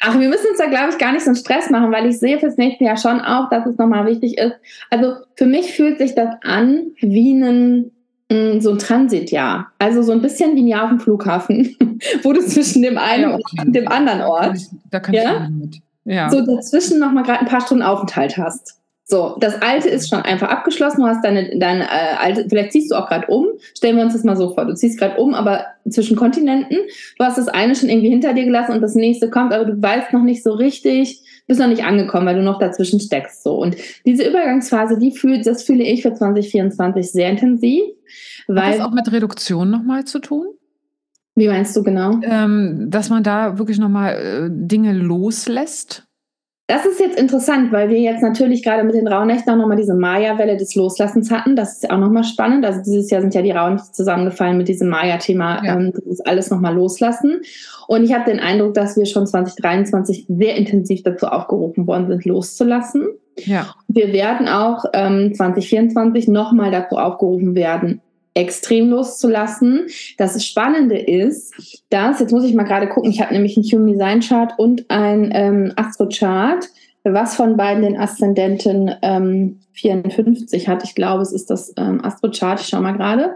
Ach, 0.04 0.18
wir 0.18 0.28
müssen 0.28 0.48
uns 0.50 0.58
da, 0.58 0.66
glaube 0.66 0.90
ich, 0.90 0.98
gar 0.98 1.12
nicht 1.12 1.22
so 1.22 1.30
einen 1.30 1.36
Stress 1.36 1.70
machen, 1.70 1.92
weil 1.92 2.06
ich 2.06 2.18
sehe 2.18 2.38
fürs 2.40 2.56
nächste 2.56 2.84
Jahr 2.84 2.96
schon 2.96 3.20
auch, 3.20 3.48
dass 3.50 3.66
es 3.66 3.78
nochmal 3.78 4.04
wichtig 4.06 4.36
ist. 4.36 4.54
Also 4.90 5.14
für 5.36 5.46
mich 5.46 5.76
fühlt 5.76 5.98
sich 5.98 6.16
das 6.16 6.34
an 6.42 6.90
wie 7.00 7.32
ein, 7.32 7.92
mm, 8.28 8.58
so 8.58 8.72
ein 8.72 8.78
Transitjahr. 8.78 9.70
Also 9.78 10.02
so 10.02 10.10
ein 10.10 10.20
bisschen 10.20 10.56
wie 10.56 10.62
ein 10.62 10.66
Jahr 10.66 10.84
auf 10.84 10.90
dem 10.90 10.98
Flughafen, 10.98 11.76
wo 12.24 12.32
du 12.32 12.40
zwischen 12.40 12.82
dem 12.82 12.98
einen 12.98 13.30
ja, 13.30 13.34
okay. 13.34 13.62
und 13.64 13.76
dem 13.76 13.86
anderen 13.86 14.22
Ort. 14.22 14.42
Da 14.42 14.48
kann 14.48 14.56
ich, 14.56 14.70
da 14.90 15.00
kann 15.00 15.14
ich 15.14 15.22
ja? 15.22 15.48
mit. 15.48 15.76
Ja. 16.04 16.30
So 16.30 16.44
dazwischen 16.44 16.98
nochmal 16.98 17.22
gerade 17.22 17.40
ein 17.40 17.46
paar 17.46 17.60
Stunden 17.60 17.84
Aufenthalt 17.84 18.36
hast. 18.36 18.81
So, 19.12 19.36
das 19.40 19.60
alte 19.60 19.90
ist 19.90 20.08
schon 20.08 20.22
einfach 20.22 20.48
abgeschlossen. 20.48 21.02
Du 21.02 21.06
hast 21.06 21.22
deine, 21.22 21.58
deine 21.58 21.84
äh, 21.84 22.16
alte, 22.18 22.46
vielleicht 22.48 22.72
ziehst 22.72 22.90
du 22.90 22.94
auch 22.94 23.06
gerade 23.06 23.26
um. 23.26 23.46
Stellen 23.76 23.98
wir 23.98 24.04
uns 24.04 24.14
das 24.14 24.24
mal 24.24 24.38
so 24.38 24.54
vor. 24.54 24.64
Du 24.64 24.74
ziehst 24.74 24.98
gerade 24.98 25.20
um, 25.20 25.34
aber 25.34 25.66
zwischen 25.86 26.16
Kontinenten. 26.16 26.78
Du 27.18 27.22
hast 27.22 27.36
das 27.36 27.46
eine 27.48 27.74
schon 27.74 27.90
irgendwie 27.90 28.08
hinter 28.08 28.32
dir 28.32 28.46
gelassen 28.46 28.72
und 28.72 28.80
das 28.80 28.94
nächste 28.94 29.28
kommt, 29.28 29.52
aber 29.52 29.66
du 29.66 29.82
weißt 29.82 30.14
noch 30.14 30.22
nicht 30.22 30.42
so 30.42 30.54
richtig, 30.54 31.20
bist 31.46 31.60
noch 31.60 31.66
nicht 31.68 31.84
angekommen, 31.84 32.24
weil 32.24 32.36
du 32.36 32.42
noch 32.42 32.58
dazwischen 32.58 33.00
steckst. 33.00 33.42
So. 33.42 33.60
Und 33.60 33.76
diese 34.06 34.26
Übergangsphase, 34.26 34.96
die 34.96 35.10
fühlt, 35.10 35.46
das 35.46 35.64
fühle 35.64 35.84
ich 35.84 36.00
für 36.00 36.14
2024 36.14 37.12
sehr 37.12 37.28
intensiv. 37.28 37.82
Weil, 38.48 38.64
Hat 38.64 38.74
das 38.78 38.80
auch 38.80 38.92
mit 38.92 39.12
Reduktion 39.12 39.68
nochmal 39.70 40.06
zu 40.06 40.20
tun? 40.20 40.46
Wie 41.34 41.48
meinst 41.48 41.76
du 41.76 41.82
genau? 41.82 42.18
Ähm, 42.22 42.86
dass 42.88 43.10
man 43.10 43.22
da 43.22 43.58
wirklich 43.58 43.78
nochmal 43.78 44.14
äh, 44.14 44.48
Dinge 44.50 44.94
loslässt? 44.94 46.06
Das 46.72 46.86
ist 46.86 47.00
jetzt 47.00 47.20
interessant, 47.20 47.70
weil 47.70 47.90
wir 47.90 47.98
jetzt 47.98 48.22
natürlich 48.22 48.62
gerade 48.62 48.82
mit 48.82 48.94
den 48.94 49.06
Rauhnächten 49.06 49.52
auch 49.52 49.58
nochmal 49.58 49.76
diese 49.76 49.92
Maya-Welle 49.92 50.56
des 50.56 50.74
Loslassens 50.74 51.30
hatten. 51.30 51.54
Das 51.54 51.74
ist 51.74 51.90
auch 51.90 51.98
nochmal 51.98 52.24
spannend. 52.24 52.64
Also 52.64 52.80
dieses 52.80 53.10
Jahr 53.10 53.20
sind 53.20 53.34
ja 53.34 53.42
die 53.42 53.50
Rauhnächte 53.50 53.92
zusammengefallen 53.92 54.56
mit 54.56 54.68
diesem 54.68 54.88
Maya-Thema, 54.88 55.62
ja. 55.62 55.74
ähm, 55.76 55.92
dieses 55.92 56.22
alles 56.22 56.50
nochmal 56.50 56.74
loslassen. 56.74 57.42
Und 57.88 58.04
ich 58.04 58.14
habe 58.14 58.30
den 58.30 58.40
Eindruck, 58.40 58.72
dass 58.72 58.96
wir 58.96 59.04
schon 59.04 59.26
2023 59.26 60.24
sehr 60.30 60.56
intensiv 60.56 61.02
dazu 61.02 61.26
aufgerufen 61.26 61.86
worden 61.86 62.06
sind, 62.06 62.24
loszulassen. 62.24 63.06
Ja. 63.36 63.74
Wir 63.88 64.14
werden 64.14 64.48
auch 64.48 64.86
ähm, 64.94 65.34
2024 65.34 66.26
nochmal 66.28 66.70
dazu 66.70 66.96
aufgerufen 66.96 67.54
werden, 67.54 68.00
extrem 68.34 68.90
loszulassen. 68.90 69.86
Das 70.18 70.44
Spannende 70.44 70.98
ist, 70.98 71.54
dass, 71.90 72.20
jetzt 72.20 72.32
muss 72.32 72.44
ich 72.44 72.54
mal 72.54 72.64
gerade 72.64 72.88
gucken, 72.88 73.10
ich 73.10 73.20
habe 73.20 73.34
nämlich 73.34 73.56
einen 73.56 73.66
Human 73.66 73.92
Design 73.92 74.20
Chart 74.20 74.52
und 74.58 74.90
ein 74.90 75.30
ähm, 75.34 75.72
Astro 75.76 76.08
Chart, 76.08 76.66
was 77.04 77.34
von 77.36 77.56
beiden 77.56 77.82
den 77.82 77.98
Aszendenten 77.98 78.94
ähm, 79.02 79.60
54 79.72 80.68
hat. 80.68 80.84
Ich 80.84 80.94
glaube, 80.94 81.22
es 81.22 81.32
ist 81.32 81.50
das 81.50 81.72
ähm, 81.76 82.04
Astro 82.04 82.30
Chart, 82.30 82.60
ich 82.60 82.66
schaue 82.66 82.82
mal 82.82 82.92
gerade. 82.92 83.34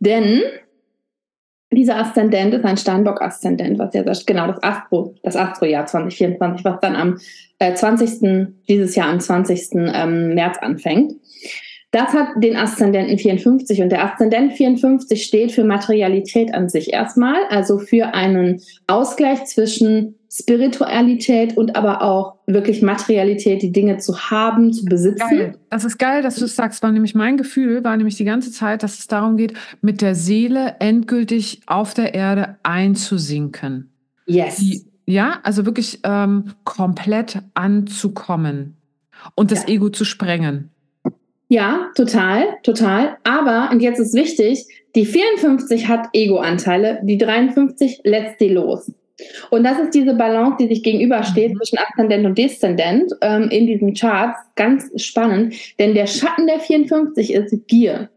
Denn 0.00 0.42
dieser 1.70 1.98
Aszendent 1.98 2.54
ist 2.54 2.64
ein 2.64 2.76
Steinbock-Aszendent, 2.76 3.78
was 3.78 3.92
ja 3.92 4.02
das, 4.02 4.24
genau 4.24 4.46
das 4.46 4.62
Astro, 4.62 5.14
das 5.22 5.36
Astro-Jahr 5.36 5.86
2024, 5.86 6.64
was 6.64 6.80
dann 6.80 6.96
am 6.96 7.18
äh, 7.58 7.74
20. 7.74 8.48
dieses 8.68 8.94
Jahr 8.94 9.08
am 9.08 9.20
20. 9.20 9.70
Ähm, 9.74 10.34
März 10.34 10.58
anfängt. 10.58 11.14
Das 11.90 12.12
hat 12.12 12.28
den 12.36 12.56
Aszendenten 12.56 13.16
54 13.16 13.80
und 13.80 13.88
der 13.88 14.04
Aszendent 14.04 14.52
54 14.52 15.24
steht 15.24 15.52
für 15.52 15.64
Materialität 15.64 16.52
an 16.52 16.68
sich 16.68 16.92
erstmal, 16.92 17.44
also 17.48 17.78
für 17.78 18.12
einen 18.14 18.60
Ausgleich 18.86 19.46
zwischen 19.46 20.16
Spiritualität 20.30 21.56
und 21.56 21.76
aber 21.76 22.02
auch 22.02 22.34
wirklich 22.46 22.82
Materialität, 22.82 23.62
die 23.62 23.72
Dinge 23.72 23.96
zu 23.96 24.18
haben, 24.18 24.74
zu 24.74 24.84
besitzen. 24.84 25.38
Geil. 25.38 25.58
Das 25.70 25.86
ist 25.86 25.98
geil, 25.98 26.22
dass 26.22 26.36
du 26.36 26.44
es 26.44 26.54
sagst, 26.54 26.82
war 26.82 26.92
nämlich 26.92 27.14
mein 27.14 27.38
Gefühl, 27.38 27.82
war 27.82 27.96
nämlich 27.96 28.16
die 28.16 28.24
ganze 28.24 28.52
Zeit, 28.52 28.82
dass 28.82 28.98
es 28.98 29.06
darum 29.06 29.38
geht, 29.38 29.54
mit 29.80 30.02
der 30.02 30.14
Seele 30.14 30.76
endgültig 30.80 31.62
auf 31.66 31.94
der 31.94 32.12
Erde 32.12 32.58
einzusinken. 32.62 33.90
Yes. 34.26 34.56
Die, 34.56 34.84
ja, 35.06 35.38
also 35.42 35.64
wirklich 35.64 36.00
ähm, 36.04 36.52
komplett 36.64 37.38
anzukommen 37.54 38.76
und 39.34 39.50
das 39.50 39.62
ja. 39.62 39.70
Ego 39.70 39.88
zu 39.88 40.04
sprengen. 40.04 40.70
Ja, 41.48 41.90
total, 41.94 42.58
total. 42.62 43.16
Aber, 43.24 43.70
und 43.72 43.80
jetzt 43.80 43.98
ist 43.98 44.14
wichtig, 44.14 44.66
die 44.94 45.06
54 45.06 45.88
hat 45.88 46.08
Ego-Anteile, 46.12 47.00
die 47.02 47.16
53 47.16 48.02
lässt 48.04 48.38
sie 48.38 48.50
los. 48.50 48.92
Und 49.50 49.64
das 49.64 49.78
ist 49.78 49.94
diese 49.94 50.14
Balance, 50.14 50.58
die 50.60 50.68
sich 50.68 50.82
gegenübersteht 50.82 51.52
mhm. 51.52 51.56
zwischen 51.56 51.78
Aszendent 51.78 52.26
und 52.26 52.38
Deszendent 52.38 53.12
ähm, 53.20 53.48
in 53.50 53.66
diesen 53.66 53.94
Charts. 53.94 54.38
Ganz 54.54 54.90
spannend, 55.02 55.54
denn 55.78 55.94
der 55.94 56.06
Schatten 56.06 56.46
der 56.46 56.60
54 56.60 57.32
ist 57.32 57.66
Gier. 57.66 58.10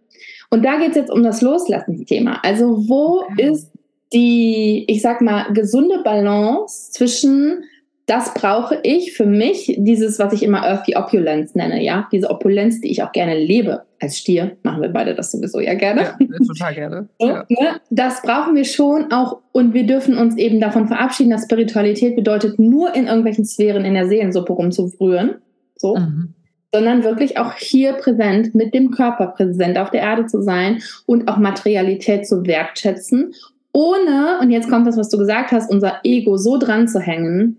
Und 0.50 0.64
da 0.64 0.78
geht 0.78 0.92
es 0.92 0.98
jetzt 0.98 1.12
um 1.12 1.24
das 1.24 1.42
Loslassensthema. 1.42 2.40
Also 2.44 2.88
wo 2.88 3.22
okay. 3.22 3.52
ist 3.52 3.72
die, 4.14 4.84
ich 4.88 5.02
sag 5.02 5.22
mal, 5.22 5.52
gesunde 5.54 6.04
Balance 6.04 6.92
zwischen 6.92 7.64
das 8.08 8.34
brauche 8.34 8.80
ich 8.84 9.14
für 9.14 9.26
mich, 9.26 9.76
dieses, 9.78 10.20
was 10.20 10.34
ich 10.34 10.44
immer 10.44 10.64
Earthy 10.64 10.96
Opulence 10.96 11.56
nenne, 11.56 11.84
ja, 11.84 12.08
diese 12.12 12.30
Opulenz, 12.30 12.82
die 12.82 12.92
ich 12.92 13.04
auch 13.04 13.12
gerne 13.12 13.38
lebe. 13.38 13.84
Als 14.00 14.18
Stier 14.18 14.58
machen 14.64 14.82
wir 14.82 14.90
beide 14.90 15.14
das 15.14 15.32
sowieso 15.32 15.60
ja 15.60 15.76
gerne. 15.76 16.16
Ja, 16.20 16.38
total 16.48 16.74
gerne. 16.74 17.10
ja. 17.20 17.46
Ne, 17.48 17.80
das 17.90 18.22
brauchen 18.24 18.56
wir 18.56 18.66
schon 18.66 19.12
auch 19.12 19.40
und 19.52 19.74
wir 19.74 19.86
dürfen 19.86 20.18
uns 20.18 20.36
eben 20.38 20.60
davon 20.60 20.88
verabschieden, 20.88 21.30
dass 21.30 21.44
Spiritualität 21.44 22.16
bedeutet, 22.16 22.58
nur 22.58 22.96
in 22.96 23.08
irgendwelchen 23.08 23.46
Sphären 23.46 23.86
in 23.86 23.94
der 23.94 24.08
Seelensuppe 24.08 24.54
rumzurühren, 24.54 25.36
so, 25.76 25.96
mhm. 25.96 26.34
sondern 26.74 27.04
wirklich 27.04 27.38
auch 27.38 27.54
hier 27.54 27.94
präsent, 27.94 28.56
mit 28.56 28.74
dem 28.74 28.90
Körper 28.92 29.28
präsent 29.28 29.78
auf 29.78 29.92
der 29.92 30.02
Erde 30.02 30.26
zu 30.26 30.42
sein 30.42 30.82
und 31.06 31.28
auch 31.28 31.38
Materialität 31.38 32.28
zu 32.28 32.46
wertschätzen 32.46 33.34
ohne, 33.74 34.40
und 34.42 34.52
jetzt 34.52 34.70
kommt 34.70 34.86
das, 34.86 34.98
was 34.98 35.10
du 35.10 35.18
gesagt 35.18 35.52
hast, 35.52 35.72
unser 35.72 36.02
Ego 36.04 36.38
so 36.38 36.58
dran 36.58 36.88
zu 36.88 37.00
hängen, 37.00 37.58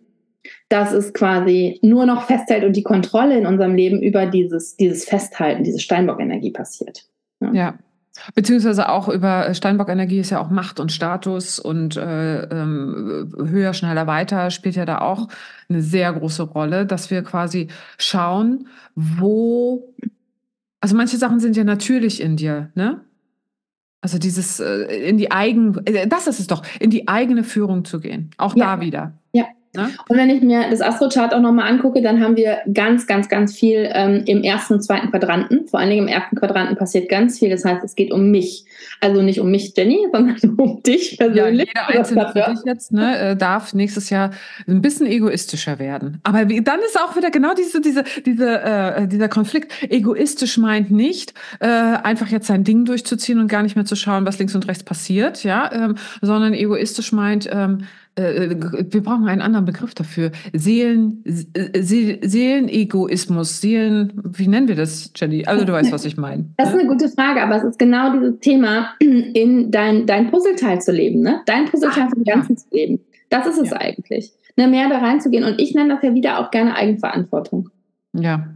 dass 0.69 0.93
es 0.93 1.13
quasi 1.13 1.79
nur 1.83 2.07
noch 2.07 2.25
festhält 2.25 2.65
und 2.65 2.77
die 2.77 2.83
Kontrolle 2.83 3.39
in 3.39 3.47
unserem 3.47 3.75
Leben 3.75 4.03
über 4.03 4.27
dieses, 4.27 4.77
dieses 4.77 5.05
Festhalten, 5.05 5.65
diese 5.65 5.79
Steinbock-Energie 5.79 6.51
passiert. 6.51 7.07
Ja. 7.41 7.53
ja. 7.53 7.75
Beziehungsweise 8.35 8.91
auch 8.91 9.09
über 9.09 9.49
äh, 9.49 9.55
Steinbock-Energie 9.55 10.19
ist 10.19 10.31
ja 10.31 10.41
auch 10.41 10.51
Macht 10.51 10.81
und 10.81 10.93
Status 10.93 11.59
und 11.59 11.97
äh, 11.97 12.43
ähm, 12.43 13.33
höher, 13.39 13.73
schneller, 13.73 14.07
weiter 14.07 14.51
spielt 14.51 14.77
ja 14.77 14.85
da 14.85 14.99
auch 14.99 15.29
eine 15.69 15.81
sehr 15.81 16.13
große 16.13 16.43
Rolle, 16.43 16.85
dass 16.85 17.11
wir 17.11 17.23
quasi 17.23 17.69
schauen, 17.97 18.69
wo, 18.95 19.95
also 20.81 20.95
manche 20.95 21.17
Sachen 21.17 21.41
sind 21.41 21.57
ja 21.57 21.65
natürlich 21.65 22.21
in 22.21 22.37
dir, 22.37 22.71
ne? 22.75 23.01
Also 24.03 24.19
dieses 24.19 24.59
äh, 24.59 25.09
in 25.09 25.17
die 25.17 25.31
eigen, 25.31 25.81
äh, 25.87 26.07
das 26.07 26.27
ist 26.27 26.41
es 26.41 26.49
doch, 26.49 26.63
in 26.81 26.91
die 26.91 27.09
eigene 27.09 27.45
Führung 27.45 27.85
zu 27.85 28.01
gehen. 28.01 28.31
Auch 28.37 28.57
ja. 28.57 28.77
da 28.77 28.81
wieder. 28.83 29.13
Ja, 29.33 29.47
Ne? 29.75 29.91
Und 30.07 30.19
wenn 30.19 30.29
ich 30.29 30.43
mir 30.43 30.69
das 30.71 30.83
Astrochart 30.83 31.33
auch 31.33 31.41
nochmal 31.41 31.71
angucke, 31.71 32.03
dann 32.03 32.23
haben 32.23 32.37
wir 32.37 32.59
ganz, 32.75 33.07
ganz, 33.07 33.31
ganz 33.31 33.55
viel 33.55 33.89
ähm, 33.95 34.23
im 34.27 34.43
ersten 34.43 34.75
und 34.75 34.83
zweiten 34.83 35.11
Quadranten. 35.11 35.67
Vor 35.67 35.81
allen 35.81 35.89
Dingen 35.89 36.09
im 36.09 36.13
ersten 36.13 36.37
Quadranten 36.37 36.77
passiert 36.77 37.09
ganz 37.09 37.39
viel. 37.39 37.49
Das 37.49 37.65
heißt, 37.65 37.83
es 37.83 37.95
geht 37.95 38.13
um 38.13 38.31
mich. 38.31 38.67
Also 39.01 39.23
nicht 39.23 39.41
um 39.41 39.51
mich, 39.51 39.73
Jenny, 39.75 40.07
sondern 40.13 40.37
um 40.59 40.83
dich 40.83 41.17
persönlich. 41.17 41.73
Ja, 41.75 41.87
jeder 41.89 41.99
Einzelne 42.01 42.29
für 42.33 42.51
dich 42.51 42.65
jetzt 42.67 42.93
ne, 42.93 43.19
äh, 43.19 43.37
darf 43.37 43.73
nächstes 43.73 44.11
Jahr 44.11 44.33
ein 44.69 44.83
bisschen 44.83 45.07
egoistischer 45.07 45.79
werden. 45.79 46.21
Aber 46.23 46.45
dann 46.45 46.81
ist 46.81 47.01
auch 47.01 47.17
wieder 47.17 47.31
genau 47.31 47.55
diese, 47.55 47.81
diese, 47.81 48.05
diese, 48.27 48.61
äh, 48.61 49.09
dieser 49.09 49.29
Konflikt. 49.31 49.73
Egoistisch 49.91 50.59
meint 50.59 50.91
nicht, 50.91 51.33
äh, 51.61 51.67
einfach 51.67 52.29
jetzt 52.29 52.47
sein 52.47 52.63
Ding 52.63 52.85
durchzuziehen 52.85 53.39
und 53.39 53.49
gar 53.49 53.63
nicht 53.63 53.77
mehr 53.77 53.87
zu 53.87 53.97
schauen, 53.97 54.27
was 54.27 54.39
links 54.39 54.55
und 54.55 54.69
rechts 54.69 54.85
passiert, 54.85 55.45
ja, 55.45 55.73
ähm, 55.73 55.95
sondern 56.21 56.53
egoistisch 56.53 57.13
meint, 57.13 57.49
ähm, 57.51 57.87
äh, 58.15 58.57
wir 58.91 59.03
brauchen 59.03 59.29
einen 59.29 59.41
anderen 59.41 59.65
Begriff 59.65 59.95
dafür. 59.95 60.33
Seelen, 60.53 61.23
Se 61.25 62.19
Seelenegoismus, 62.23 63.61
Seelen, 63.61 64.13
wie 64.37 64.49
nennen 64.49 64.69
wir 64.69 64.77
das, 64.77 65.13
Jenny? 65.17 65.45
Also 65.47 65.65
du 65.65 65.73
weißt, 65.73 65.93
was 65.93 66.05
ich 66.05 66.17
meine. 66.17 66.47
Das 66.57 66.71
ist 66.71 66.79
eine 66.79 66.89
gute 66.89 67.09
Frage, 67.09 67.43
aber 67.43 67.57
es 67.57 67.65
ist 67.65 67.79
genau 67.79 68.13
dieses 68.13 68.39
Thema, 68.41 68.95
in 69.01 69.71
dein, 69.71 70.07
dein 70.07 70.31
Puzzleteil 70.31 70.81
zu 70.81 70.93
leben, 70.93 71.21
ne? 71.21 71.41
Dein 71.47 71.67
Puzzleteil 71.67 72.09
vom 72.11 72.25
Ganzen 72.25 72.53
ja. 72.53 72.57
zu 72.57 72.67
leben. 72.71 73.01
Das 73.31 73.47
ist 73.47 73.59
es 73.59 73.71
ja. 73.71 73.79
eigentlich. 73.79 74.33
Ne, 74.57 74.69
mehr 74.69 74.91
da 74.91 74.99
reinzugehen. 74.99 75.45
Und 75.45 75.59
ich 75.59 75.75
nenne 75.75 75.95
das 75.95 76.03
ja 76.03 76.15
wieder 76.15 76.39
auch 76.39 76.51
gerne 76.51 76.75
Eigenverantwortung. 76.77 77.71
Ja, 78.13 78.49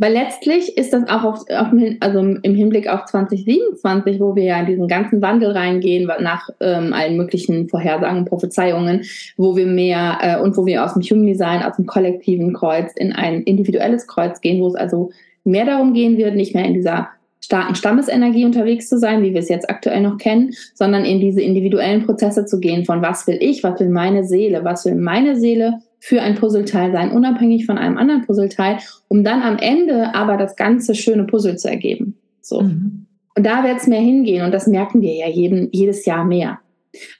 weil 0.00 0.14
letztlich 0.14 0.78
ist 0.78 0.94
das 0.94 1.06
auch 1.10 1.24
auf, 1.24 1.40
auf, 1.50 1.68
also 2.00 2.20
im 2.20 2.54
Hinblick 2.54 2.88
auf 2.88 3.04
2027, 3.04 4.18
wo 4.18 4.34
wir 4.34 4.44
ja 4.44 4.58
in 4.58 4.64
diesen 4.64 4.88
ganzen 4.88 5.20
Wandel 5.20 5.50
reingehen, 5.50 6.10
nach 6.20 6.48
ähm, 6.60 6.94
allen 6.94 7.18
möglichen 7.18 7.68
Vorhersagen, 7.68 8.24
Prophezeiungen, 8.24 9.02
wo 9.36 9.56
wir 9.56 9.66
mehr 9.66 10.18
äh, 10.22 10.40
und 10.40 10.56
wo 10.56 10.64
wir 10.64 10.82
aus 10.82 10.94
dem 10.94 11.02
Human 11.02 11.26
Design, 11.26 11.62
aus 11.62 11.76
dem 11.76 11.84
kollektiven 11.84 12.54
Kreuz 12.54 12.92
in 12.96 13.12
ein 13.12 13.42
individuelles 13.42 14.06
Kreuz 14.06 14.40
gehen, 14.40 14.62
wo 14.62 14.68
es 14.68 14.74
also 14.74 15.10
mehr 15.44 15.66
darum 15.66 15.92
gehen 15.92 16.16
wird, 16.16 16.34
nicht 16.34 16.54
mehr 16.54 16.64
in 16.64 16.72
dieser 16.72 17.10
starken 17.42 17.74
Stammesenergie 17.74 18.46
unterwegs 18.46 18.88
zu 18.88 18.98
sein, 18.98 19.22
wie 19.22 19.34
wir 19.34 19.40
es 19.40 19.50
jetzt 19.50 19.68
aktuell 19.68 20.00
noch 20.00 20.16
kennen, 20.16 20.54
sondern 20.72 21.04
in 21.04 21.20
diese 21.20 21.42
individuellen 21.42 22.06
Prozesse 22.06 22.46
zu 22.46 22.58
gehen 22.58 22.86
von 22.86 23.02
was 23.02 23.26
will 23.26 23.36
ich, 23.38 23.62
was 23.62 23.78
will 23.80 23.90
meine 23.90 24.24
Seele, 24.24 24.64
was 24.64 24.86
will 24.86 24.94
meine 24.94 25.36
Seele 25.36 25.80
für 26.00 26.22
ein 26.22 26.34
Puzzleteil 26.34 26.92
sein, 26.92 27.12
unabhängig 27.12 27.66
von 27.66 27.78
einem 27.78 27.98
anderen 27.98 28.22
Puzzleteil, 28.22 28.78
um 29.08 29.22
dann 29.22 29.42
am 29.42 29.58
Ende 29.58 30.14
aber 30.14 30.36
das 30.36 30.56
ganze 30.56 30.94
schöne 30.94 31.24
Puzzle 31.24 31.56
zu 31.56 31.68
ergeben. 31.68 32.16
So. 32.40 32.62
Mhm. 32.62 33.06
Und 33.36 33.46
da 33.46 33.62
wird 33.62 33.76
es 33.76 33.86
mehr 33.86 34.00
hingehen 34.00 34.44
und 34.44 34.52
das 34.52 34.66
merken 34.66 35.02
wir 35.02 35.14
ja 35.14 35.28
jeden, 35.28 35.68
jedes 35.72 36.04
Jahr 36.06 36.24
mehr. 36.24 36.58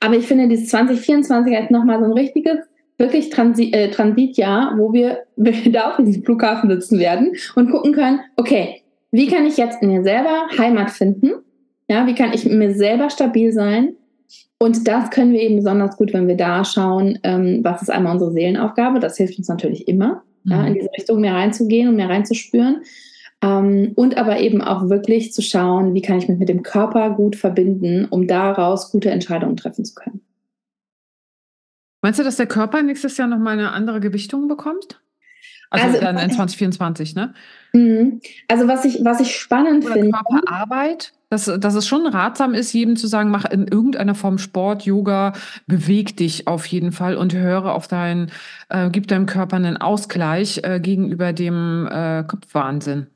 Aber 0.01 0.17
ich 0.17 0.27
finde, 0.27 0.49
dieses 0.49 0.69
2024 0.71 1.55
ist 1.55 1.71
nochmal 1.71 2.01
so 2.01 2.07
ein 2.07 2.13
richtiges, 2.13 2.59
wirklich 2.99 3.31
Transi 3.31 3.71
äh, 3.73 3.91
Transitjahr, 3.91 4.75
wo 4.77 4.93
wir, 4.93 5.21
wir 5.37 5.73
da 5.73 5.91
auf 5.91 5.97
diesem 6.05 6.25
Flughafen 6.25 6.71
sitzen 6.71 6.99
werden 6.99 7.35
und 7.55 7.71
gucken 7.71 7.93
können, 7.93 8.21
okay, 8.37 8.83
wie 9.13 9.27
kann 9.27 9.47
ich 9.47 9.57
jetzt 9.57 9.83
in 9.83 9.89
mir 9.89 10.03
selber 10.03 10.47
Heimat 10.57 10.91
finden? 10.91 11.33
Ja, 11.89 12.07
wie 12.07 12.15
kann 12.15 12.33
ich 12.33 12.45
mir 12.45 12.75
selber 12.75 13.11
stabil 13.11 13.53
sein? 13.53 13.97
Und 14.59 14.87
das 14.87 15.11
können 15.11 15.33
wir 15.33 15.41
eben 15.41 15.57
besonders 15.57 15.97
gut, 15.97 16.13
wenn 16.13 16.29
wir 16.29 16.37
da 16.37 16.65
schauen, 16.65 17.19
ähm, 17.23 17.61
was 17.63 17.83
ist 17.83 17.91
einmal 17.91 18.13
unsere 18.13 18.33
Seelenaufgabe. 18.33 19.01
Das 19.01 19.17
hilft 19.17 19.39
uns 19.39 19.49
natürlich 19.49 19.89
immer, 19.89 20.23
mhm. 20.45 20.53
ja, 20.53 20.67
in 20.67 20.75
diese 20.75 20.91
Richtung 20.97 21.21
mehr 21.21 21.35
reinzugehen 21.35 21.89
und 21.89 21.97
mehr 21.97 22.09
reinzuspüren. 22.09 22.83
Ähm, 23.43 23.93
und 23.97 24.19
aber 24.19 24.41
eben 24.41 24.61
auch 24.61 24.91
wirklich 24.91 25.33
zu 25.33 25.41
schauen, 25.41 25.95
wie 25.95 26.03
kann 26.03 26.19
ich 26.19 26.29
mich 26.29 26.39
mit 26.39 26.49
dem 26.49 26.63
Körper 26.63 27.11
gut 27.11 27.37
verbinden, 27.37 28.05
um 28.05 28.27
daraus 28.27 28.91
gute 28.91 29.11
Entscheidungen 29.11 29.57
treffen 29.57 29.85
zu 29.85 29.95
können. 29.95 30.21
Meinst 32.03 32.19
du, 32.19 32.25
dass 32.25 32.37
der 32.37 32.47
Körper 32.47 32.83
nächstes 32.83 33.17
Jahr 33.17 33.29
nochmal 33.29 33.55
eine 33.55 33.73
andere 33.73 34.01
Gewichtung 34.01 34.49
bekommt? 34.49 35.01
Also, 35.71 35.87
also 35.87 36.01
dann 36.01 36.19
in 36.19 36.31
2024, 36.31 37.15
ne? 37.15 37.35
Mhm. 37.73 38.21
Also 38.49 38.67
was 38.67 38.85
ich, 38.85 39.05
was 39.05 39.21
ich 39.21 39.37
spannend 39.37 39.85
Oder 39.85 39.95
finde. 39.95 40.11
Körperarbeit? 40.11 41.13
Dass, 41.31 41.45
dass 41.45 41.75
es 41.75 41.87
schon 41.87 42.07
ratsam 42.07 42.55
ist, 42.55 42.73
jedem 42.73 42.97
zu 42.97 43.07
sagen, 43.07 43.31
mach 43.31 43.45
in 43.45 43.67
irgendeiner 43.69 44.17
Form 44.17 44.37
Sport, 44.39 44.83
Yoga, 44.83 45.33
beweg 45.67 46.17
dich 46.17 46.49
auf 46.49 46.67
jeden 46.67 46.91
Fall 46.91 47.17
und 47.17 47.33
höre 47.33 47.73
auf 47.73 47.87
deinen, 47.87 48.33
äh, 48.69 48.91
gib 48.91 49.07
deinem 49.07 49.27
Körper 49.27 49.57
einen 49.57 49.77
Ausgleich 49.77 50.61
äh, 50.65 50.81
gegenüber 50.81 51.33
dem 51.33 51.89
äh, 51.91 52.25
Kopfwahnsinn. 52.25 53.07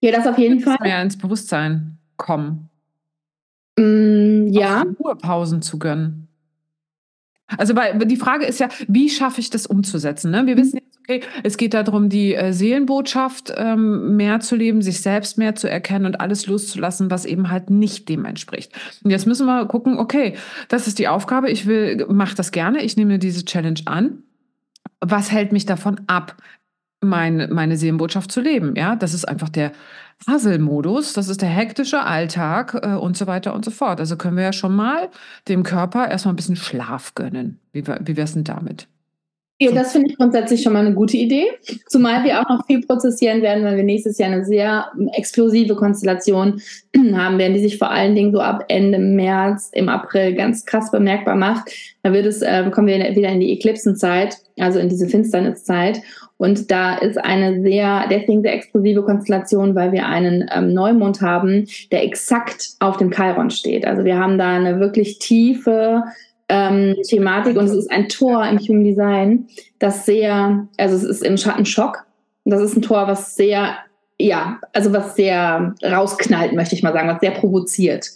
Ja, 0.00 0.12
das 0.12 0.26
auf 0.26 0.38
jeden 0.38 0.60
Fall. 0.60 0.78
Mehr 0.80 1.02
ins 1.02 1.18
Bewusstsein 1.18 1.98
kommen. 2.16 2.70
Mm, 3.78 4.48
ja. 4.48 4.82
Auch 4.82 5.04
Ruhepausen 5.04 5.60
zu 5.60 5.78
gönnen. 5.78 6.28
Also 7.56 7.76
weil 7.76 7.98
die 7.98 8.16
Frage 8.16 8.46
ist 8.46 8.60
ja, 8.60 8.68
wie 8.88 9.10
schaffe 9.10 9.40
ich 9.40 9.50
das 9.50 9.66
umzusetzen? 9.66 10.30
Ne? 10.30 10.46
Wir 10.46 10.56
wissen 10.56 10.76
jetzt, 10.76 10.87
okay, 11.08 11.22
es 11.42 11.56
geht 11.56 11.74
darum, 11.74 12.08
die 12.08 12.34
äh, 12.34 12.52
Seelenbotschaft 12.52 13.52
ähm, 13.56 14.16
mehr 14.16 14.40
zu 14.40 14.56
leben, 14.56 14.82
sich 14.82 15.00
selbst 15.00 15.38
mehr 15.38 15.54
zu 15.54 15.68
erkennen 15.68 16.06
und 16.06 16.20
alles 16.20 16.46
loszulassen, 16.46 17.10
was 17.10 17.24
eben 17.24 17.50
halt 17.50 17.70
nicht 17.70 18.08
dem 18.08 18.24
entspricht. 18.24 18.72
Und 19.02 19.10
jetzt 19.10 19.26
müssen 19.26 19.46
wir 19.46 19.66
gucken, 19.66 19.98
okay, 19.98 20.34
das 20.68 20.86
ist 20.86 20.98
die 20.98 21.08
Aufgabe, 21.08 21.50
ich 21.50 21.66
will, 21.66 22.06
mach 22.10 22.34
das 22.34 22.52
gerne, 22.52 22.82
ich 22.82 22.96
nehme 22.96 23.18
diese 23.18 23.44
Challenge 23.44 23.80
an. 23.86 24.22
Was 25.00 25.30
hält 25.32 25.52
mich 25.52 25.64
davon 25.64 26.00
ab, 26.08 26.36
meine, 27.00 27.48
meine 27.48 27.76
Seelenbotschaft 27.76 28.30
zu 28.30 28.40
leben? 28.40 28.74
Ja, 28.76 28.96
das 28.96 29.14
ist 29.14 29.26
einfach 29.26 29.48
der 29.48 29.72
Haselmodus, 30.26 31.12
das 31.12 31.28
ist 31.28 31.40
der 31.40 31.48
hektische 31.48 32.02
Alltag 32.02 32.78
äh, 32.82 32.94
und 32.94 33.16
so 33.16 33.26
weiter 33.26 33.54
und 33.54 33.64
so 33.64 33.70
fort. 33.70 34.00
Also 34.00 34.16
können 34.16 34.36
wir 34.36 34.44
ja 34.44 34.52
schon 34.52 34.74
mal 34.74 35.08
dem 35.46 35.62
Körper 35.62 36.08
erstmal 36.08 36.34
ein 36.34 36.36
bisschen 36.36 36.56
Schlaf 36.56 37.14
gönnen. 37.14 37.60
Wie, 37.72 37.86
wie 37.86 38.16
wäre 38.16 38.24
es 38.24 38.34
denn 38.34 38.44
damit? 38.44 38.88
Ja, 39.60 39.72
das 39.72 39.90
finde 39.90 40.10
ich 40.10 40.16
grundsätzlich 40.16 40.62
schon 40.62 40.72
mal 40.72 40.86
eine 40.86 40.94
gute 40.94 41.16
Idee. 41.16 41.46
Zumal 41.88 42.22
wir 42.22 42.40
auch 42.40 42.48
noch 42.48 42.66
viel 42.66 42.80
prozessieren 42.80 43.42
werden, 43.42 43.64
weil 43.64 43.76
wir 43.76 43.82
nächstes 43.82 44.16
Jahr 44.16 44.30
eine 44.30 44.44
sehr 44.44 44.86
explosive 45.14 45.74
Konstellation 45.74 46.60
haben 47.16 47.38
werden, 47.38 47.54
die 47.54 47.60
sich 47.60 47.76
vor 47.76 47.90
allen 47.90 48.14
Dingen 48.14 48.32
so 48.32 48.40
ab 48.40 48.64
Ende 48.68 49.00
März, 49.00 49.70
im 49.72 49.88
April 49.88 50.34
ganz 50.34 50.64
krass 50.64 50.92
bemerkbar 50.92 51.34
macht. 51.34 51.72
Da 52.04 52.12
wird 52.12 52.26
es, 52.26 52.40
äh, 52.40 52.70
kommen 52.70 52.86
wir 52.86 52.98
wieder 53.16 53.30
in 53.30 53.40
die 53.40 53.52
Eklipsenzeit, 53.52 54.36
also 54.60 54.78
in 54.78 54.88
diese 54.88 55.08
Finsterniszeit. 55.08 56.02
Und 56.36 56.70
da 56.70 56.96
ist 56.96 57.18
eine 57.18 57.60
sehr, 57.62 58.04
deswegen 58.08 58.42
sehr 58.42 58.54
explosive 58.54 59.02
Konstellation, 59.02 59.74
weil 59.74 59.90
wir 59.90 60.06
einen 60.06 60.48
ähm, 60.54 60.72
Neumond 60.72 61.20
haben, 61.20 61.66
der 61.90 62.04
exakt 62.04 62.76
auf 62.78 62.96
dem 62.96 63.10
Chiron 63.10 63.50
steht. 63.50 63.84
Also 63.84 64.04
wir 64.04 64.18
haben 64.18 64.38
da 64.38 64.54
eine 64.54 64.78
wirklich 64.78 65.18
tiefe 65.18 66.04
ähm, 66.48 66.96
Thematik 67.06 67.56
und 67.56 67.66
es 67.66 67.74
ist 67.74 67.90
ein 67.90 68.08
Tor 68.08 68.46
im 68.46 68.58
Human 68.58 68.84
Design, 68.84 69.48
das 69.78 70.06
sehr, 70.06 70.66
also 70.76 70.96
es 70.96 71.04
ist 71.04 71.22
im 71.22 71.36
Schattenschock. 71.36 72.04
Das 72.44 72.62
ist 72.62 72.76
ein 72.76 72.82
Tor, 72.82 73.06
was 73.06 73.36
sehr, 73.36 73.76
ja, 74.18 74.58
also 74.72 74.92
was 74.92 75.14
sehr 75.14 75.74
rausknallt, 75.84 76.54
möchte 76.54 76.74
ich 76.74 76.82
mal 76.82 76.94
sagen, 76.94 77.08
was 77.08 77.20
sehr 77.20 77.32
provoziert. 77.32 78.08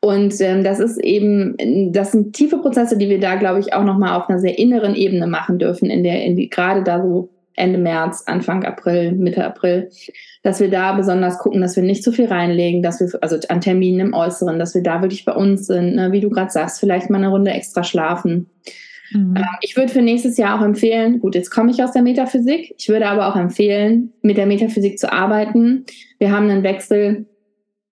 Und 0.00 0.40
ähm, 0.40 0.64
das 0.64 0.80
ist 0.80 0.98
eben, 0.98 1.92
das 1.92 2.12
sind 2.12 2.34
tiefe 2.34 2.58
Prozesse, 2.58 2.96
die 2.96 3.08
wir 3.08 3.20
da, 3.20 3.36
glaube 3.36 3.60
ich, 3.60 3.74
auch 3.74 3.84
nochmal 3.84 4.18
auf 4.18 4.28
einer 4.28 4.38
sehr 4.38 4.58
inneren 4.58 4.94
Ebene 4.94 5.26
machen 5.26 5.58
dürfen, 5.58 5.90
in 5.90 6.02
der, 6.02 6.24
in 6.24 6.36
die, 6.36 6.48
gerade 6.48 6.82
da 6.82 7.02
so 7.02 7.28
Ende 7.56 7.78
März, 7.78 8.24
Anfang 8.26 8.64
April, 8.64 9.12
Mitte 9.12 9.44
April, 9.44 9.90
dass 10.42 10.60
wir 10.60 10.70
da 10.70 10.92
besonders 10.92 11.38
gucken, 11.38 11.60
dass 11.60 11.74
wir 11.76 11.82
nicht 11.82 12.04
zu 12.04 12.12
viel 12.12 12.26
reinlegen, 12.26 12.82
dass 12.82 13.00
wir, 13.00 13.08
also 13.22 13.36
an 13.48 13.60
Terminen 13.60 14.00
im 14.00 14.14
Äußeren, 14.14 14.58
dass 14.58 14.74
wir 14.74 14.82
da 14.82 15.02
wirklich 15.02 15.24
bei 15.24 15.32
uns 15.32 15.66
sind, 15.66 15.96
ne? 15.96 16.12
wie 16.12 16.20
du 16.20 16.30
gerade 16.30 16.50
sagst, 16.50 16.80
vielleicht 16.80 17.10
mal 17.10 17.18
eine 17.18 17.28
Runde 17.28 17.50
extra 17.50 17.82
schlafen. 17.82 18.50
Mhm. 19.12 19.36
Ähm, 19.36 19.44
ich 19.62 19.76
würde 19.76 19.92
für 19.92 20.02
nächstes 20.02 20.36
Jahr 20.36 20.58
auch 20.58 20.64
empfehlen, 20.64 21.20
gut, 21.20 21.34
jetzt 21.34 21.50
komme 21.50 21.70
ich 21.70 21.82
aus 21.82 21.92
der 21.92 22.02
Metaphysik, 22.02 22.74
ich 22.76 22.88
würde 22.88 23.08
aber 23.08 23.28
auch 23.28 23.36
empfehlen, 23.36 24.12
mit 24.22 24.36
der 24.36 24.46
Metaphysik 24.46 24.98
zu 24.98 25.12
arbeiten. 25.12 25.84
Wir 26.18 26.30
haben 26.30 26.50
einen 26.50 26.62
Wechsel 26.62 27.26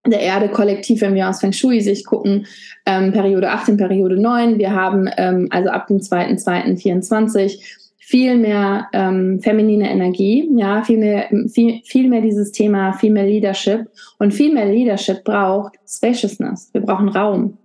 der 0.06 0.20
Erde 0.20 0.48
kollektiv, 0.48 1.00
wenn 1.00 1.14
wir 1.14 1.28
aus 1.28 1.40
Feng 1.40 1.52
Shui 1.52 1.80
sich 1.80 2.04
gucken, 2.04 2.46
ähm, 2.84 3.12
Periode 3.12 3.50
18, 3.50 3.76
Periode 3.76 4.20
9. 4.20 4.58
Wir 4.58 4.72
haben 4.72 5.08
ähm, 5.16 5.48
also 5.50 5.70
ab 5.70 5.86
dem 5.86 5.98
2.2.24 5.98 7.83
viel 8.06 8.36
mehr 8.36 8.88
ähm, 8.92 9.40
feminine 9.40 9.90
Energie, 9.90 10.46
ja, 10.56 10.82
viel 10.82 10.98
mehr, 10.98 11.30
viel, 11.48 11.80
viel 11.84 12.08
mehr 12.10 12.20
dieses 12.20 12.52
Thema, 12.52 12.92
viel 12.92 13.10
mehr 13.10 13.24
Leadership. 13.24 13.86
Und 14.18 14.34
viel 14.34 14.52
mehr 14.52 14.66
Leadership 14.66 15.24
braucht 15.24 15.76
Spaciousness. 15.88 16.68
Wir 16.74 16.82
brauchen 16.82 17.08
Raum. 17.08 17.56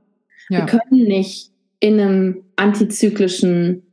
Ja. 0.50 0.60
Wir 0.60 0.65
können 0.65 1.03
nicht 1.03 1.52
in 1.82 1.99
einem 1.99 2.43
antizyklischen, 2.56 3.84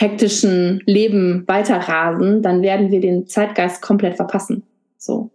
hektischen 0.00 0.82
Leben 0.86 1.44
weiterrasen, 1.46 2.42
dann 2.42 2.62
werden 2.62 2.90
wir 2.90 3.00
den 3.00 3.28
Zeitgeist 3.28 3.80
komplett 3.80 4.16
verpassen. 4.16 4.64
So. 4.98 5.30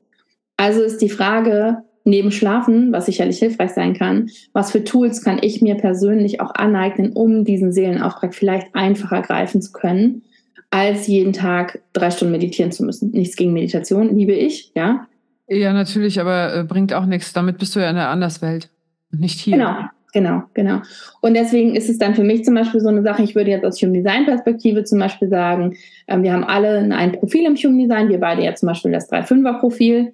Also 0.58 0.82
ist 0.84 1.02
die 1.02 1.10
Frage, 1.10 1.78
neben 2.06 2.32
Schlafen, 2.32 2.94
was 2.94 3.08
sicherlich 3.08 3.39
hilfreich 3.39 3.72
sein 3.72 3.94
kann, 3.94 4.30
was 4.54 4.72
für 4.72 4.84
Tools 4.84 5.24
kann 5.24 5.39
ich 5.41 5.62
mir 5.62 5.76
persönlich 5.76 6.39
auch 6.39 6.54
aneignen, 6.54 7.12
um 7.13 7.44
diesen 7.44 7.74
Seelenauftrag 7.74 8.34
vielleicht 8.34 8.74
einfacher 8.74 9.22
greifen 9.24 9.62
zu 9.62 9.74
können, 9.74 10.22
als 10.70 11.08
jeden 11.08 11.34
Tag 11.34 11.82
drei 11.94 12.12
Stunden 12.12 12.32
meditieren 12.32 12.72
zu 12.72 12.86
müssen. 12.86 13.12
Nichts 13.12 13.36
gegen 13.36 13.54
Meditation, 13.54 14.15
liebe 14.15 14.34
ich, 14.34 14.72
ja. 14.76 15.08
Ja, 15.48 15.74
natürlich, 15.74 16.20
aber 16.20 16.56
äh, 16.56 16.63
bringt 16.63 16.94
auch 16.94 17.06
nichts. 17.06 17.34
Damit 17.34 17.58
bist 17.58 17.76
du 17.76 17.80
ja 17.80 17.89
in 17.89 17.96
der 17.96 18.10
Anderswelt 18.10 18.70
und 19.12 19.22
nicht 19.22 19.39
hier. 19.39 19.58
Genau, 19.58 19.76
genau, 20.13 20.44
genau. 20.54 20.82
Und 21.22 21.36
deswegen 21.36 21.76
ist 21.76 21.89
es 21.89 21.98
dann 21.98 22.15
für 22.15 22.24
mich 22.24 22.44
zum 22.44 22.56
Beispiel 22.56 22.82
so 22.82 22.89
eine 22.89 23.04
Sache, 23.04 23.24
ich 23.24 23.36
würde 23.36 23.52
jetzt 23.52 23.65
aus 23.65 23.82
Human 23.82 23.94
Design 23.94 24.26
Perspektive 24.26 24.84
zum 24.84 25.00
Beispiel 25.00 25.30
sagen, 25.30 25.76
äh, 26.08 26.22
wir 26.22 26.34
haben 26.34 26.44
alle 26.44 26.80
ein 26.96 27.13
Profil 27.13 27.46
im 27.46 27.56
Human 27.56 27.80
Design, 27.80 28.10
wir 28.10 28.20
beide 28.20 28.44
ja 28.44 28.54
zum 28.56 28.68
Beispiel 28.68 28.91
das 28.91 29.12
3-5er 29.12 29.60
Profil. 29.60 30.13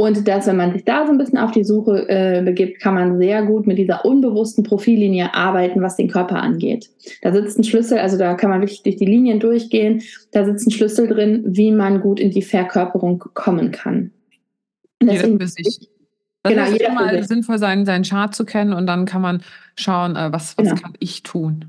Und 0.00 0.28
dass, 0.28 0.46
wenn 0.46 0.56
man 0.56 0.72
sich 0.72 0.84
da 0.84 1.04
so 1.06 1.10
ein 1.10 1.18
bisschen 1.18 1.38
auf 1.38 1.50
die 1.50 1.64
Suche 1.64 2.08
äh, 2.08 2.40
begibt, 2.44 2.80
kann 2.80 2.94
man 2.94 3.18
sehr 3.18 3.44
gut 3.44 3.66
mit 3.66 3.78
dieser 3.78 4.04
unbewussten 4.04 4.62
Profillinie 4.62 5.34
arbeiten, 5.34 5.82
was 5.82 5.96
den 5.96 6.06
Körper 6.06 6.40
angeht. 6.40 6.88
Da 7.22 7.32
sitzt 7.32 7.58
ein 7.58 7.64
Schlüssel, 7.64 7.98
also 7.98 8.16
da 8.16 8.34
kann 8.34 8.48
man 8.48 8.60
wirklich 8.60 8.84
durch 8.84 8.94
die 8.94 9.06
Linien 9.06 9.40
durchgehen. 9.40 10.02
Da 10.30 10.44
sitzt 10.44 10.68
ein 10.68 10.70
Schlüssel 10.70 11.08
drin, 11.08 11.42
wie 11.48 11.72
man 11.72 12.00
gut 12.00 12.20
in 12.20 12.30
die 12.30 12.42
Verkörperung 12.42 13.24
kommen 13.34 13.72
kann. 13.72 14.12
Deswegen, 15.02 15.32
jeder 15.32 15.38
für 15.40 15.48
sich. 15.48 15.88
Das 16.44 16.52
genau, 16.52 16.70
ist 16.70 16.80
immer 16.80 17.24
sinnvoll, 17.24 17.58
seinen, 17.58 17.84
seinen 17.84 18.04
Chart 18.04 18.32
zu 18.32 18.44
kennen 18.44 18.72
und 18.74 18.86
dann 18.86 19.04
kann 19.04 19.20
man 19.20 19.42
schauen, 19.74 20.14
äh, 20.14 20.32
was, 20.32 20.56
was 20.56 20.68
genau. 20.68 20.80
kann 20.80 20.92
ich 21.00 21.24
tun. 21.24 21.67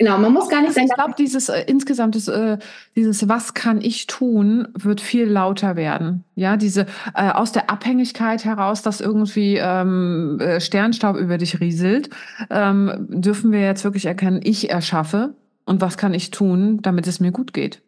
Genau, 0.00 0.16
man 0.16 0.32
muss 0.32 0.48
gar 0.48 0.62
nicht 0.62 0.72
sein. 0.72 0.86
Ich 0.86 0.94
glaube, 0.94 1.12
dieses 1.18 1.50
äh, 1.50 1.62
insgesamt 1.66 2.16
das, 2.16 2.26
äh, 2.26 2.56
dieses 2.96 3.28
Was 3.28 3.52
kann 3.52 3.82
ich 3.82 4.06
tun, 4.06 4.68
wird 4.72 5.02
viel 5.02 5.26
lauter 5.26 5.76
werden. 5.76 6.24
Ja, 6.36 6.56
diese 6.56 6.86
äh, 7.14 7.28
aus 7.28 7.52
der 7.52 7.68
Abhängigkeit 7.68 8.46
heraus, 8.46 8.80
dass 8.80 9.02
irgendwie 9.02 9.58
ähm, 9.62 10.38
äh, 10.40 10.58
Sternstaub 10.58 11.18
über 11.18 11.36
dich 11.36 11.60
rieselt, 11.60 12.08
ähm, 12.48 13.08
dürfen 13.10 13.52
wir 13.52 13.60
jetzt 13.60 13.84
wirklich 13.84 14.06
erkennen, 14.06 14.40
ich 14.42 14.70
erschaffe 14.70 15.34
und 15.66 15.82
was 15.82 15.98
kann 15.98 16.14
ich 16.14 16.30
tun, 16.30 16.78
damit 16.80 17.06
es 17.06 17.20
mir 17.20 17.30
gut 17.30 17.52
geht. 17.52 17.82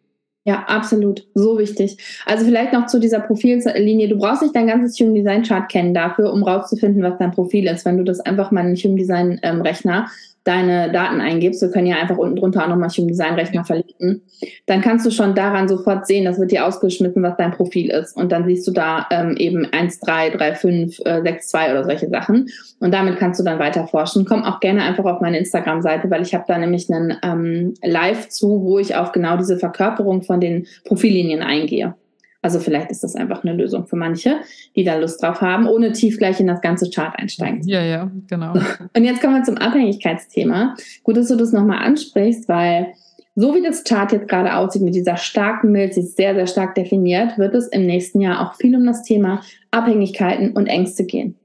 Ja, 0.45 0.65
absolut. 0.67 1.25
So 1.33 1.57
wichtig. 1.57 1.97
Also 2.27 2.45
vielleicht 2.45 2.73
noch 2.73 2.85
zu 2.85 2.99
dieser 2.99 3.21
Profillinie. 3.21 4.07
Du 4.07 4.17
brauchst 4.17 4.43
nicht 4.43 4.55
dein 4.55 4.67
ganzes 4.67 4.99
Human 4.99 5.15
Design 5.15 5.41
Chart 5.41 5.67
kennen 5.67 5.95
dafür, 5.95 6.31
um 6.31 6.43
rauszufinden, 6.43 7.01
was 7.01 7.17
dein 7.17 7.31
Profil 7.31 7.65
ist. 7.65 7.85
Wenn 7.85 7.97
du 7.97 8.03
das 8.03 8.19
einfach 8.19 8.51
mal 8.51 8.61
in 8.61 8.75
den 8.75 8.77
Human 8.77 8.97
Design 8.97 9.39
ähm, 9.41 9.61
Rechner 9.61 10.09
deine 10.43 10.91
Daten 10.91 11.21
eingibst, 11.21 11.61
wir 11.61 11.69
können 11.69 11.87
ja 11.87 11.97
einfach 11.97 12.17
unten 12.17 12.35
drunter 12.35 12.63
auch 12.63 12.67
nochmal 12.67 12.89
Human 12.89 13.07
Design 13.07 13.35
Rechner 13.35 13.63
verlinken, 13.63 14.21
dann 14.65 14.81
kannst 14.81 15.05
du 15.05 15.11
schon 15.11 15.35
daran 15.35 15.67
sofort 15.67 16.05
sehen, 16.05 16.25
das 16.25 16.39
wird 16.39 16.51
dir 16.51 16.65
ausgeschnitten, 16.65 17.23
was 17.23 17.37
dein 17.37 17.51
Profil 17.51 17.89
ist. 17.89 18.15
Und 18.15 18.31
dann 18.31 18.45
siehst 18.45 18.67
du 18.67 18.71
da 18.71 19.07
ähm, 19.11 19.35
eben 19.37 19.65
1, 19.71 19.99
3, 20.01 20.31
3, 20.31 20.55
5, 20.55 20.99
äh, 21.05 21.21
6, 21.23 21.47
2 21.47 21.71
oder 21.71 21.83
solche 21.85 22.09
Sachen. 22.09 22.49
Und 22.79 22.93
damit 22.93 23.17
kannst 23.17 23.39
du 23.39 23.43
dann 23.43 23.59
weiter 23.59 23.87
forschen. 23.87 24.25
Komm 24.25 24.43
auch 24.43 24.59
gerne 24.59 24.83
einfach 24.83 25.05
auf 25.05 25.21
meine 25.21 25.37
Instagram-Seite, 25.37 26.09
weil 26.09 26.21
ich 26.21 26.33
habe 26.33 26.45
da 26.47 26.57
nämlich 26.57 26.89
einen 26.89 27.17
ähm, 27.23 27.73
Live 27.83 28.29
zu, 28.29 28.63
wo 28.63 28.79
ich 28.79 28.95
auf 28.95 29.11
genau 29.11 29.37
diese 29.37 29.57
Verkörperung 29.57 30.23
von 30.23 30.41
den 30.41 30.67
Profillinien 30.83 31.41
eingehe. 31.41 31.95
Also 32.43 32.59
vielleicht 32.59 32.91
ist 32.91 33.03
das 33.03 33.15
einfach 33.15 33.43
eine 33.43 33.53
Lösung 33.53 33.87
für 33.87 33.95
manche, 33.95 34.41
die 34.75 34.83
da 34.83 34.95
Lust 34.97 35.23
drauf 35.23 35.41
haben, 35.41 35.65
ohne 35.67 35.93
tief 35.93 36.17
gleich 36.17 36.39
in 36.39 36.47
das 36.47 36.61
ganze 36.61 36.89
Chart 36.89 37.17
einsteigen. 37.17 37.61
Ja, 37.65 37.81
ja, 37.81 38.11
genau. 38.27 38.53
Und 38.95 39.03
jetzt 39.03 39.21
kommen 39.21 39.35
wir 39.35 39.43
zum 39.43 39.57
Abhängigkeitsthema. 39.57 40.75
Gut, 41.03 41.17
dass 41.17 41.29
du 41.29 41.37
das 41.37 41.53
nochmal 41.53 41.83
ansprichst, 41.83 42.49
weil 42.49 42.93
so 43.35 43.55
wie 43.55 43.63
das 43.63 43.83
Chart 43.83 44.11
jetzt 44.11 44.27
gerade 44.27 44.55
aussieht 44.55 44.83
mit 44.83 44.93
dieser 44.93 45.17
starken 45.17 45.71
Milz, 45.71 45.95
sie 45.95 46.01
ist 46.01 46.17
sehr, 46.17 46.35
sehr 46.35 46.47
stark 46.47 46.75
definiert, 46.75 47.37
wird 47.37 47.55
es 47.55 47.67
im 47.69 47.85
nächsten 47.85 48.21
Jahr 48.21 48.45
auch 48.45 48.55
viel 48.55 48.75
um 48.75 48.85
das 48.85 49.03
Thema 49.03 49.41
Abhängigkeiten 49.71 50.51
und 50.51 50.67
Ängste 50.67 51.05
gehen. 51.05 51.35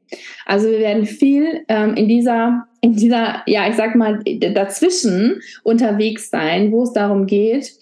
Also 0.46 0.68
wir 0.68 0.80
werden 0.80 1.06
viel 1.06 1.64
ähm, 1.68 1.94
in 1.94 2.08
dieser, 2.08 2.66
in 2.80 2.94
dieser, 2.94 3.42
ja, 3.46 3.68
ich 3.68 3.76
sag 3.76 3.94
mal, 3.94 4.20
dazwischen 4.54 5.40
unterwegs 5.62 6.30
sein, 6.30 6.72
wo 6.72 6.82
es 6.82 6.92
darum 6.92 7.26
geht, 7.26 7.72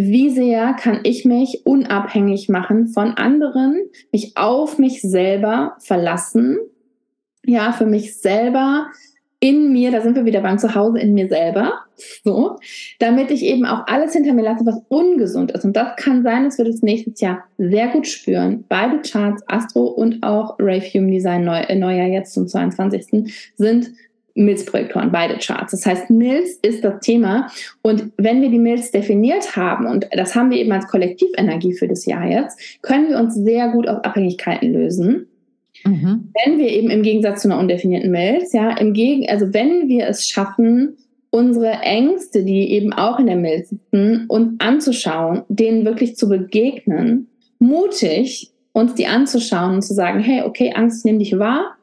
wie 0.00 0.30
sehr 0.30 0.74
kann 0.74 1.00
ich 1.02 1.24
mich 1.24 1.62
unabhängig 1.64 2.48
machen 2.48 2.88
von 2.88 3.14
anderen, 3.14 3.82
mich 4.12 4.36
auf 4.36 4.78
mich 4.78 5.02
selber 5.02 5.76
verlassen, 5.80 6.58
ja, 7.44 7.72
für 7.72 7.86
mich 7.86 8.18
selber 8.20 8.88
in 9.40 9.72
mir, 9.72 9.92
da 9.92 10.00
sind 10.00 10.16
wir 10.16 10.24
wieder 10.24 10.40
beim 10.40 10.58
Zuhause 10.58 10.98
in 10.98 11.14
mir 11.14 11.28
selber, 11.28 11.72
so, 12.24 12.56
damit 12.98 13.30
ich 13.30 13.42
eben 13.44 13.66
auch 13.66 13.86
alles 13.86 14.12
hinter 14.12 14.32
mir 14.32 14.42
lasse, 14.42 14.66
was 14.66 14.82
ungesund 14.88 15.52
ist. 15.52 15.64
Und 15.64 15.76
das 15.76 15.96
kann 15.96 16.22
sein, 16.22 16.44
dass 16.44 16.58
wir 16.58 16.64
das 16.64 16.82
nächstes 16.82 17.20
Jahr 17.20 17.44
sehr 17.56 17.88
gut 17.88 18.06
spüren. 18.06 18.64
Beide 18.68 19.00
Charts, 19.02 19.42
Astro 19.46 19.84
und 19.86 20.22
auch 20.22 20.56
Rave 20.58 20.86
Human 20.92 21.12
Design 21.12 21.44
Neu 21.44 21.60
äh, 21.60 21.76
Neujahr 21.76 22.08
jetzt 22.08 22.34
zum 22.34 22.48
22. 22.48 23.32
sind 23.56 23.92
Milzprojektoren, 24.44 25.12
beide 25.12 25.38
Charts. 25.38 25.72
Das 25.72 25.84
heißt, 25.84 26.10
Milz 26.10 26.58
ist 26.62 26.84
das 26.84 27.00
Thema. 27.00 27.48
Und 27.82 28.12
wenn 28.16 28.40
wir 28.40 28.50
die 28.50 28.58
Milz 28.58 28.90
definiert 28.90 29.56
haben, 29.56 29.86
und 29.86 30.08
das 30.12 30.34
haben 30.34 30.50
wir 30.50 30.58
eben 30.58 30.72
als 30.72 30.86
Kollektivenergie 30.86 31.74
für 31.74 31.88
das 31.88 32.06
Jahr 32.06 32.26
jetzt, 32.26 32.58
können 32.82 33.08
wir 33.08 33.18
uns 33.18 33.34
sehr 33.34 33.70
gut 33.70 33.88
aus 33.88 34.04
Abhängigkeiten 34.04 34.72
lösen. 34.72 35.26
Mhm. 35.84 36.32
Wenn 36.44 36.58
wir 36.58 36.68
eben 36.68 36.90
im 36.90 37.02
Gegensatz 37.02 37.42
zu 37.42 37.48
einer 37.48 37.60
undefinierten 37.60 38.10
Milz, 38.10 38.52
ja, 38.52 38.76
im 38.76 38.92
Gegen, 38.92 39.28
also 39.28 39.52
wenn 39.52 39.88
wir 39.88 40.06
es 40.06 40.28
schaffen, 40.28 40.96
unsere 41.30 41.70
Ängste, 41.82 42.44
die 42.44 42.70
eben 42.72 42.92
auch 42.92 43.18
in 43.18 43.26
der 43.26 43.36
Milz 43.36 43.70
sitzen, 43.70 44.26
uns 44.28 44.54
anzuschauen, 44.60 45.42
denen 45.48 45.84
wirklich 45.84 46.16
zu 46.16 46.28
begegnen, 46.28 47.28
mutig 47.58 48.52
uns 48.72 48.94
die 48.94 49.06
anzuschauen 49.06 49.74
und 49.74 49.82
zu 49.82 49.94
sagen, 49.94 50.20
hey, 50.20 50.42
okay, 50.42 50.72
Angst, 50.74 51.04
nimm 51.04 51.18
dich 51.18 51.38
wahr 51.38 51.76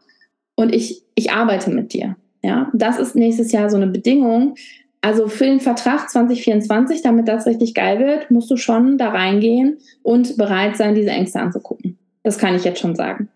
und 0.55 0.73
ich, 0.73 1.03
ich 1.15 1.31
arbeite 1.31 1.69
mit 1.69 1.93
dir. 1.93 2.15
Ja, 2.45 2.69
das 2.73 2.99
ist 2.99 3.15
nächstes 3.15 3.51
Jahr 3.51 3.71
so 3.71 3.75
eine 3.75 3.87
Bedingung. 3.87 4.53
Also 5.01 5.27
für 5.27 5.45
den 5.45 5.59
Vertrag 5.59 6.11
2024, 6.11 7.01
damit 7.01 7.27
das 7.27 7.47
richtig 7.47 7.73
geil 7.73 7.97
wird, 7.97 8.29
musst 8.29 8.51
du 8.51 8.55
schon 8.55 8.99
da 8.99 9.09
reingehen 9.09 9.79
und 10.03 10.37
bereit 10.37 10.77
sein, 10.77 10.93
diese 10.93 11.09
Ängste 11.09 11.39
anzugucken. 11.39 11.97
Das 12.21 12.37
kann 12.37 12.53
ich 12.53 12.63
jetzt 12.63 12.79
schon 12.79 12.95
sagen. 12.95 13.29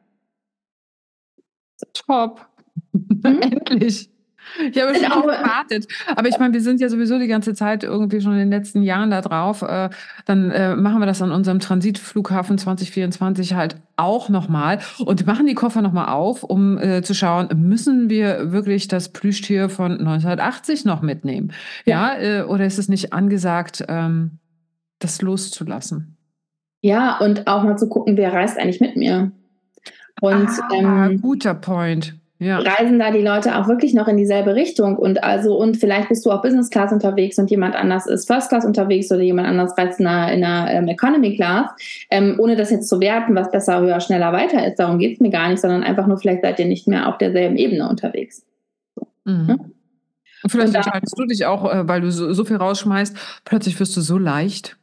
Top. 1.93 2.45
Hm? 2.93 3.41
Endlich. 3.41 4.12
Ich 4.71 4.81
habe 4.81 4.95
schon 4.95 5.21
gewartet. 5.21 5.88
Aber 6.15 6.27
ich 6.27 6.39
meine, 6.39 6.53
wir 6.53 6.62
sind 6.62 6.81
ja 6.81 6.89
sowieso 6.89 7.19
die 7.19 7.27
ganze 7.27 7.53
Zeit 7.53 7.83
irgendwie 7.83 8.21
schon 8.21 8.33
in 8.33 8.39
den 8.39 8.49
letzten 8.49 8.81
Jahren 8.81 9.12
da 9.12 9.21
drauf. 9.21 9.62
Äh, 9.62 9.89
dann 10.25 10.51
äh, 10.51 10.75
machen 10.75 10.99
wir 10.99 11.05
das 11.05 11.21
an 11.21 11.31
unserem 11.31 11.59
Transitflughafen 11.59 12.57
2024 12.57 13.53
halt 13.53 13.77
auch 13.95 14.29
nochmal 14.29 14.79
und 14.99 15.25
machen 15.27 15.45
die 15.45 15.55
Koffer 15.55 15.81
nochmal 15.81 16.09
auf, 16.09 16.43
um 16.43 16.77
äh, 16.77 17.01
zu 17.01 17.13
schauen, 17.13 17.49
müssen 17.55 18.09
wir 18.09 18.51
wirklich 18.51 18.88
das 18.88 19.09
Plüschtier 19.09 19.69
von 19.69 19.91
1980 19.91 20.85
noch 20.85 21.01
mitnehmen? 21.01 21.51
Ja, 21.85 22.17
ja 22.19 22.45
oder 22.45 22.65
ist 22.65 22.79
es 22.79 22.89
nicht 22.89 23.13
angesagt, 23.13 23.83
ähm, 23.88 24.39
das 24.99 25.21
loszulassen? 25.21 26.17
Ja, 26.81 27.17
und 27.19 27.47
auch 27.47 27.63
mal 27.63 27.77
zu 27.77 27.89
gucken, 27.89 28.15
wer 28.15 28.33
reist 28.33 28.57
eigentlich 28.57 28.79
mit 28.79 28.95
mir. 28.95 29.31
Und 30.21 30.49
ah, 30.49 31.07
ähm, 31.07 31.21
guter 31.21 31.53
Point 31.53 32.15
ja. 32.39 32.60
reisen 32.60 32.99
da 32.99 33.12
die 33.12 33.21
Leute 33.21 33.58
auch 33.58 33.67
wirklich 33.67 33.93
noch 33.93 34.08
in 34.08 34.17
dieselbe 34.17 34.56
Richtung 34.56 34.95
und 34.95 35.23
also 35.23 35.58
und 35.58 35.78
vielleicht 35.78 36.10
bist 36.10 36.25
du 36.25 36.32
auch 36.32 36.41
Business 36.41 36.69
Class 36.69 36.91
unterwegs 36.91 37.38
und 37.38 37.52
jemand 37.52 37.75
anders 37.75 38.08
ist 38.08 38.28
First 38.28 38.49
Class 38.49 38.65
unterwegs 38.65 39.12
oder 39.12 39.21
jemand 39.21 39.47
anders 39.47 39.78
reist 39.78 39.99
in 39.99 40.08
einer, 40.08 40.32
in 40.34 40.43
einer 40.43 40.71
ähm, 40.71 40.88
Economy 40.88 41.36
Class, 41.36 41.69
ähm, 42.10 42.36
ohne 42.39 42.56
das 42.56 42.71
jetzt 42.71 42.88
zu 42.88 42.99
werten, 42.99 43.36
was 43.36 43.52
besser, 43.52 43.82
höher, 43.82 43.99
schneller, 43.99 44.32
weiter 44.32 44.65
ist. 44.65 44.80
Darum 44.80 44.99
geht 44.99 45.15
es 45.15 45.19
mir 45.19 45.30
gar 45.30 45.49
nicht, 45.49 45.60
sondern 45.60 45.84
einfach 45.84 46.08
nur 46.08 46.17
vielleicht 46.17 46.41
seid 46.41 46.60
ihr 46.60 46.65
nicht 46.65 46.88
mehr 46.88 47.08
auf 47.08 47.17
derselben 47.17 47.58
Ebene 47.58 47.88
unterwegs. 47.89 48.45
Mhm. 49.25 49.47
Hm? 49.47 49.60
Und 50.41 50.49
vielleicht 50.49 50.69
und 50.69 50.75
entscheidest 50.75 51.19
du 51.19 51.25
dich 51.25 51.45
auch, 51.45 51.69
äh, 51.69 51.88
weil 51.88 52.02
du 52.02 52.12
so, 52.12 52.32
so 52.34 52.45
viel 52.45 52.56
rausschmeißt, 52.56 53.41
plötzlich 53.43 53.78
wirst 53.80 53.97
du 53.97 54.02
so 54.02 54.17
leicht 54.17 54.78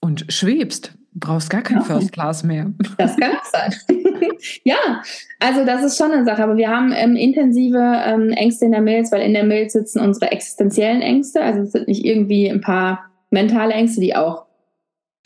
und 0.00 0.24
schwebst 0.32 0.94
brauchst 1.12 1.50
gar 1.50 1.62
kein 1.62 1.78
ja. 1.78 1.84
First 1.84 2.12
Class 2.12 2.42
mehr. 2.42 2.72
Das 2.96 3.16
kann 3.16 3.32
auch 3.32 3.44
sein. 3.44 3.74
ja, 4.64 5.02
also 5.38 5.64
das 5.64 5.84
ist 5.84 5.96
schon 5.96 6.12
eine 6.12 6.24
Sache. 6.24 6.42
Aber 6.42 6.56
wir 6.56 6.68
haben 6.68 6.92
ähm, 6.94 7.16
intensive 7.16 7.78
ähm, 7.78 8.30
Ängste 8.30 8.66
in 8.66 8.72
der 8.72 8.80
Milz, 8.80 9.12
weil 9.12 9.22
in 9.22 9.34
der 9.34 9.44
Milz 9.44 9.72
sitzen 9.72 10.00
unsere 10.00 10.30
existenziellen 10.32 11.02
Ängste. 11.02 11.42
Also 11.42 11.62
es 11.62 11.72
sind 11.72 11.88
nicht 11.88 12.04
irgendwie 12.04 12.48
ein 12.48 12.60
paar 12.60 13.10
mentale 13.30 13.74
Ängste, 13.74 14.00
die 14.00 14.14
auch. 14.16 14.46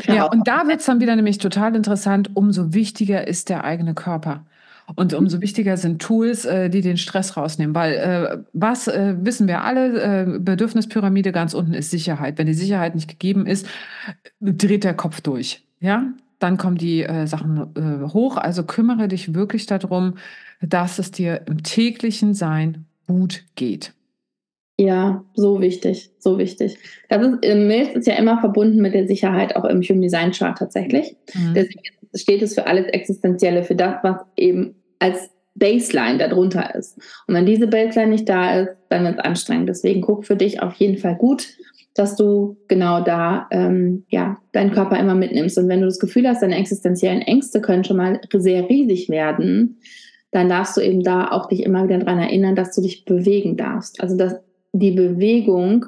Ja, 0.07 0.25
und 0.25 0.47
da 0.49 0.67
wird 0.67 0.81
es 0.81 0.87
dann 0.87 1.01
wieder 1.01 1.15
nämlich 1.17 1.39
total 1.39 1.77
interessant. 1.77 2.31
Umso 2.35 2.75
wichtiger 2.75 3.27
ist 3.27 3.49
der 3.49 3.65
eigene 3.65 3.95
Körper. 3.95 4.45
Und 4.97 5.15
umso 5.15 5.41
wichtiger 5.41 5.79
sind 5.79 6.03
Tools, 6.03 6.45
äh, 6.45 6.69
die 6.69 6.83
den 6.83 6.99
Stress 6.99 7.37
rausnehmen. 7.37 7.75
Weil 7.75 7.95
äh, 7.95 8.39
was 8.53 8.87
äh, 8.87 9.15
wissen 9.19 9.49
wir 9.49 9.63
alle, 9.63 10.41
Bedürfnispyramide 10.41 11.33
ganz 11.33 11.55
unten 11.55 11.73
ist 11.73 11.91
Sicherheit. 11.91 12.37
Wenn 12.37 12.47
die 12.47 12.55
Sicherheit 12.55 12.95
nicht 12.95 13.09
gegeben 13.09 13.47
ist, 13.47 13.67
dreht 14.41 14.85
der 14.85 14.95
Kopf 14.95 15.21
durch 15.21 15.65
ja, 15.85 16.07
dann 16.45 16.59
kommen 16.59 16.77
die 16.77 17.03
äh, 17.03 17.27
Sachen 17.27 17.75
äh, 17.75 18.13
hoch. 18.13 18.37
Also 18.37 18.65
kümmere 18.65 19.09
dich 19.09 19.33
wirklich 19.33 19.65
darum, 19.65 20.19
dass 20.61 20.99
es 20.99 21.11
dir 21.11 21.41
im 21.47 21.63
täglichen 21.63 22.35
Sein 22.35 22.85
gut 23.07 23.45
geht. 23.55 23.95
Ja, 24.79 25.25
so 25.35 25.63
wichtig, 25.63 26.11
so 26.19 26.37
wichtig. 26.37 26.77
Das 27.09 27.25
ist, 27.25 27.39
Milz 27.43 27.95
ist 27.95 28.07
ja 28.07 28.17
immer 28.17 28.41
verbunden 28.41 28.83
mit 28.83 28.93
der 28.93 29.07
Sicherheit, 29.07 29.57
auch 29.57 29.65
im 29.65 29.81
Human 29.81 30.03
Design 30.03 30.33
Chart 30.33 30.59
tatsächlich. 30.59 31.17
Mhm. 31.33 31.55
Deswegen 31.55 31.81
steht 32.15 32.43
es 32.43 32.55
für 32.55 32.67
alles 32.67 32.87
Existenzielle, 32.89 33.63
für 33.63 33.77
das, 33.77 33.97
was 34.03 34.17
eben 34.37 34.75
als 34.99 35.31
Baseline 35.55 36.19
darunter 36.19 36.75
ist. 36.75 36.99
Und 37.27 37.35
wenn 37.35 37.47
diese 37.47 37.69
Baseline 37.69 38.11
nicht 38.11 38.29
da 38.29 38.61
ist, 38.61 38.71
dann 38.91 39.05
wird 39.05 39.19
es 39.19 39.25
anstrengend. 39.25 39.69
Deswegen 39.71 40.03
guck 40.03 40.27
für 40.27 40.37
dich 40.37 40.61
auf 40.61 40.75
jeden 40.75 40.99
Fall 40.99 41.17
gut, 41.17 41.47
dass 41.95 42.17
du 42.17 42.57
genau 42.67 43.03
da 43.03 43.47
ähm, 43.51 44.05
ja, 44.09 44.37
deinen 44.53 44.73
Körper 44.73 44.99
immer 44.99 45.15
mitnimmst. 45.15 45.57
Und 45.59 45.69
wenn 45.69 45.81
du 45.81 45.87
das 45.87 46.01
Gefühl 46.01 46.29
hast, 46.29 46.43
deine 46.43 46.59
existenziellen 46.59 47.23
Ängste 47.23 47.61
können 47.61 47.85
schon 47.85 47.97
mal 47.97 48.21
sehr 48.33 48.69
riesig 48.69 49.09
werden, 49.09 49.79
dann 50.33 50.49
darfst 50.49 50.77
du 50.77 50.81
eben 50.81 51.05
da 51.05 51.31
auch 51.31 51.47
dich 51.47 51.63
immer 51.63 51.85
wieder 51.85 51.99
daran 51.99 52.19
erinnern, 52.19 52.57
dass 52.57 52.75
du 52.75 52.83
dich 52.83 53.05
bewegen 53.05 53.57
darfst. 53.57 54.01
Also 54.01 54.17
dass 54.17 54.35
die 54.73 54.91
Bewegung 54.91 55.87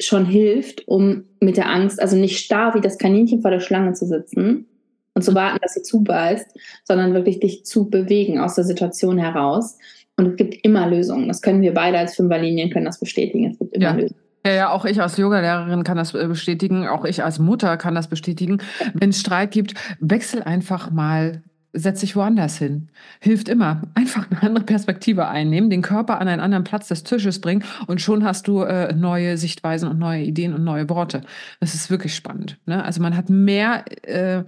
schon 0.00 0.26
hilft, 0.26 0.88
um 0.88 1.24
mit 1.38 1.56
der 1.56 1.70
Angst, 1.70 2.02
also 2.02 2.16
nicht 2.16 2.38
starr 2.38 2.74
wie 2.74 2.80
das 2.80 2.98
Kaninchen 2.98 3.40
vor 3.40 3.52
der 3.52 3.60
Schlange 3.60 3.92
zu 3.92 4.06
sitzen 4.06 4.66
und 5.14 5.22
zu 5.22 5.32
warten, 5.36 5.60
dass 5.62 5.74
sie 5.74 5.82
zubeißt, 5.82 6.48
sondern 6.82 7.14
wirklich 7.14 7.38
dich 7.38 7.64
zu 7.64 7.88
bewegen 7.88 8.40
aus 8.40 8.56
der 8.56 8.64
Situation 8.64 9.18
heraus. 9.18 9.78
Und 10.16 10.26
es 10.26 10.36
gibt 10.36 10.64
immer 10.64 10.88
Lösungen. 10.88 11.28
Das 11.28 11.42
können 11.42 11.62
wir 11.62 11.74
beide 11.74 11.98
als 11.98 12.16
Fünferlinien 12.16 12.70
können 12.70 12.86
das 12.86 12.98
bestätigen. 12.98 13.52
Es 13.52 13.58
gibt 13.58 13.74
immer 13.74 13.84
ja. 13.84 13.92
Lösungen. 13.92 14.23
Ja, 14.46 14.52
ja, 14.52 14.70
auch 14.70 14.84
ich 14.84 15.00
als 15.00 15.16
Yogalehrerin 15.16 15.84
kann 15.84 15.96
das 15.96 16.14
äh, 16.14 16.26
bestätigen, 16.26 16.86
auch 16.86 17.04
ich 17.04 17.24
als 17.24 17.38
Mutter 17.38 17.76
kann 17.78 17.94
das 17.94 18.08
bestätigen. 18.08 18.58
Wenn 18.92 19.10
es 19.10 19.20
Streit 19.20 19.52
gibt, 19.52 19.74
wechsel 20.00 20.42
einfach 20.42 20.90
mal, 20.90 21.42
setz 21.72 22.00
dich 22.00 22.14
woanders 22.14 22.58
hin. 22.58 22.90
Hilft 23.20 23.48
immer. 23.48 23.82
Einfach 23.94 24.30
eine 24.30 24.42
andere 24.42 24.64
Perspektive 24.64 25.28
einnehmen, 25.28 25.70
den 25.70 25.82
Körper 25.82 26.20
an 26.20 26.28
einen 26.28 26.40
anderen 26.40 26.62
Platz 26.62 26.88
des 26.88 27.04
Tisches 27.04 27.40
bringen 27.40 27.64
und 27.86 28.00
schon 28.00 28.22
hast 28.22 28.46
du 28.46 28.62
äh, 28.62 28.94
neue 28.94 29.38
Sichtweisen 29.38 29.88
und 29.88 29.98
neue 29.98 30.22
Ideen 30.22 30.54
und 30.54 30.62
neue 30.62 30.88
Worte. 30.90 31.22
Das 31.60 31.74
ist 31.74 31.90
wirklich 31.90 32.14
spannend. 32.14 32.58
Ne? 32.66 32.84
Also 32.84 33.00
man 33.00 33.16
hat 33.16 33.30
mehr 33.30 33.84
äh, 34.02 34.44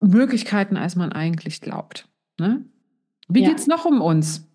Möglichkeiten, 0.00 0.76
als 0.76 0.96
man 0.96 1.12
eigentlich 1.12 1.60
glaubt. 1.60 2.08
Ne? 2.38 2.64
Wie 3.28 3.42
ja. 3.42 3.48
geht's 3.48 3.66
noch 3.66 3.84
um 3.84 4.00
uns? 4.00 4.49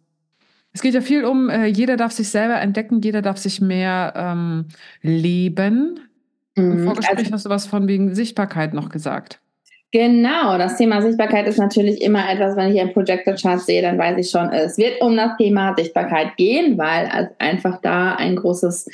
Es 0.75 0.81
geht 0.81 0.93
ja 0.93 0.99
viel 0.99 1.23
um, 1.23 1.49
äh, 1.49 1.67
jeder 1.67 1.95
darf 1.95 2.11
sich 2.11 2.27
selber 2.27 2.59
entdecken, 2.59 2.99
jeder 2.99 3.21
darf 3.21 3.37
sich 3.37 3.61
mehr 3.61 4.11
ähm, 4.13 4.65
leben. 5.01 6.01
Mhm. 6.57 6.71
Im 6.71 6.83
Vorgespräch 6.83 7.17
also, 7.17 7.31
hast 7.31 7.45
du 7.45 7.49
was 7.49 7.65
von 7.65 7.87
wegen 7.87 8.13
Sichtbarkeit 8.13 8.73
noch 8.73 8.89
gesagt. 8.89 9.39
Genau, 9.93 10.57
das 10.57 10.75
Thema 10.75 11.01
Sichtbarkeit 11.01 11.47
ist 11.47 11.59
natürlich 11.59 12.01
immer 12.01 12.29
etwas, 12.29 12.57
wenn 12.57 12.75
ich 12.75 12.81
einen 12.81 12.91
Projector 12.91 13.35
Chart 13.35 13.61
sehe, 13.61 13.81
dann 13.81 13.97
weiß 13.97 14.17
ich 14.17 14.29
schon, 14.29 14.49
es 14.49 14.77
wird 14.77 14.99
um 14.99 15.15
das 15.15 15.37
Thema 15.37 15.73
Sichtbarkeit 15.77 16.35
gehen, 16.35 16.77
weil 16.77 17.31
einfach 17.39 17.79
da 17.81 18.15
ein 18.15 18.35
großes 18.35 18.89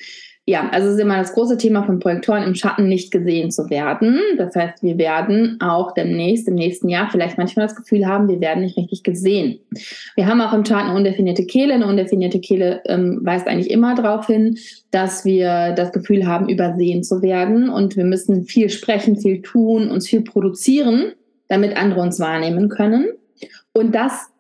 ja, 0.47 0.69
also 0.71 0.87
es 0.87 0.95
ist 0.95 0.99
immer 0.99 1.17
das 1.17 1.33
große 1.33 1.57
Thema 1.57 1.83
von 1.83 1.99
Projektoren 1.99 2.43
im 2.43 2.55
Schatten 2.55 2.87
nicht 2.87 3.11
gesehen 3.11 3.51
zu 3.51 3.69
werden. 3.69 4.19
Das 4.37 4.55
heißt, 4.55 4.81
wir 4.81 4.97
werden 4.97 5.59
auch 5.61 5.93
demnächst, 5.93 6.47
im 6.47 6.55
nächsten 6.55 6.89
Jahr 6.89 7.09
vielleicht 7.11 7.37
manchmal 7.37 7.67
das 7.67 7.75
Gefühl 7.75 8.07
haben, 8.07 8.27
wir 8.27 8.41
werden 8.41 8.63
nicht 8.63 8.75
richtig 8.75 9.03
gesehen. 9.03 9.59
Wir 10.15 10.25
haben 10.25 10.41
auch 10.41 10.53
im 10.53 10.63
Chart 10.63 10.85
eine 10.85 10.95
undefinierte 10.95 11.45
Kehle. 11.45 11.75
Eine 11.75 11.85
undefinierte 11.85 12.39
Kehle 12.39 12.81
ähm, 12.85 13.19
weist 13.21 13.47
eigentlich 13.47 13.69
immer 13.69 13.93
darauf 13.93 14.25
hin, 14.25 14.57
dass 14.89 15.25
wir 15.25 15.73
das 15.73 15.91
Gefühl 15.91 16.25
haben, 16.25 16.49
übersehen 16.49 17.03
zu 17.03 17.21
werden. 17.21 17.69
Und 17.69 17.95
wir 17.95 18.05
müssen 18.05 18.43
viel 18.45 18.71
sprechen, 18.71 19.17
viel 19.17 19.43
tun, 19.43 19.91
uns 19.91 20.07
viel 20.07 20.21
produzieren, 20.21 21.13
damit 21.49 21.77
andere 21.77 22.01
uns 22.01 22.19
wahrnehmen 22.19 22.67
können. 22.67 23.05
Und 23.73 23.93
das 23.93 24.30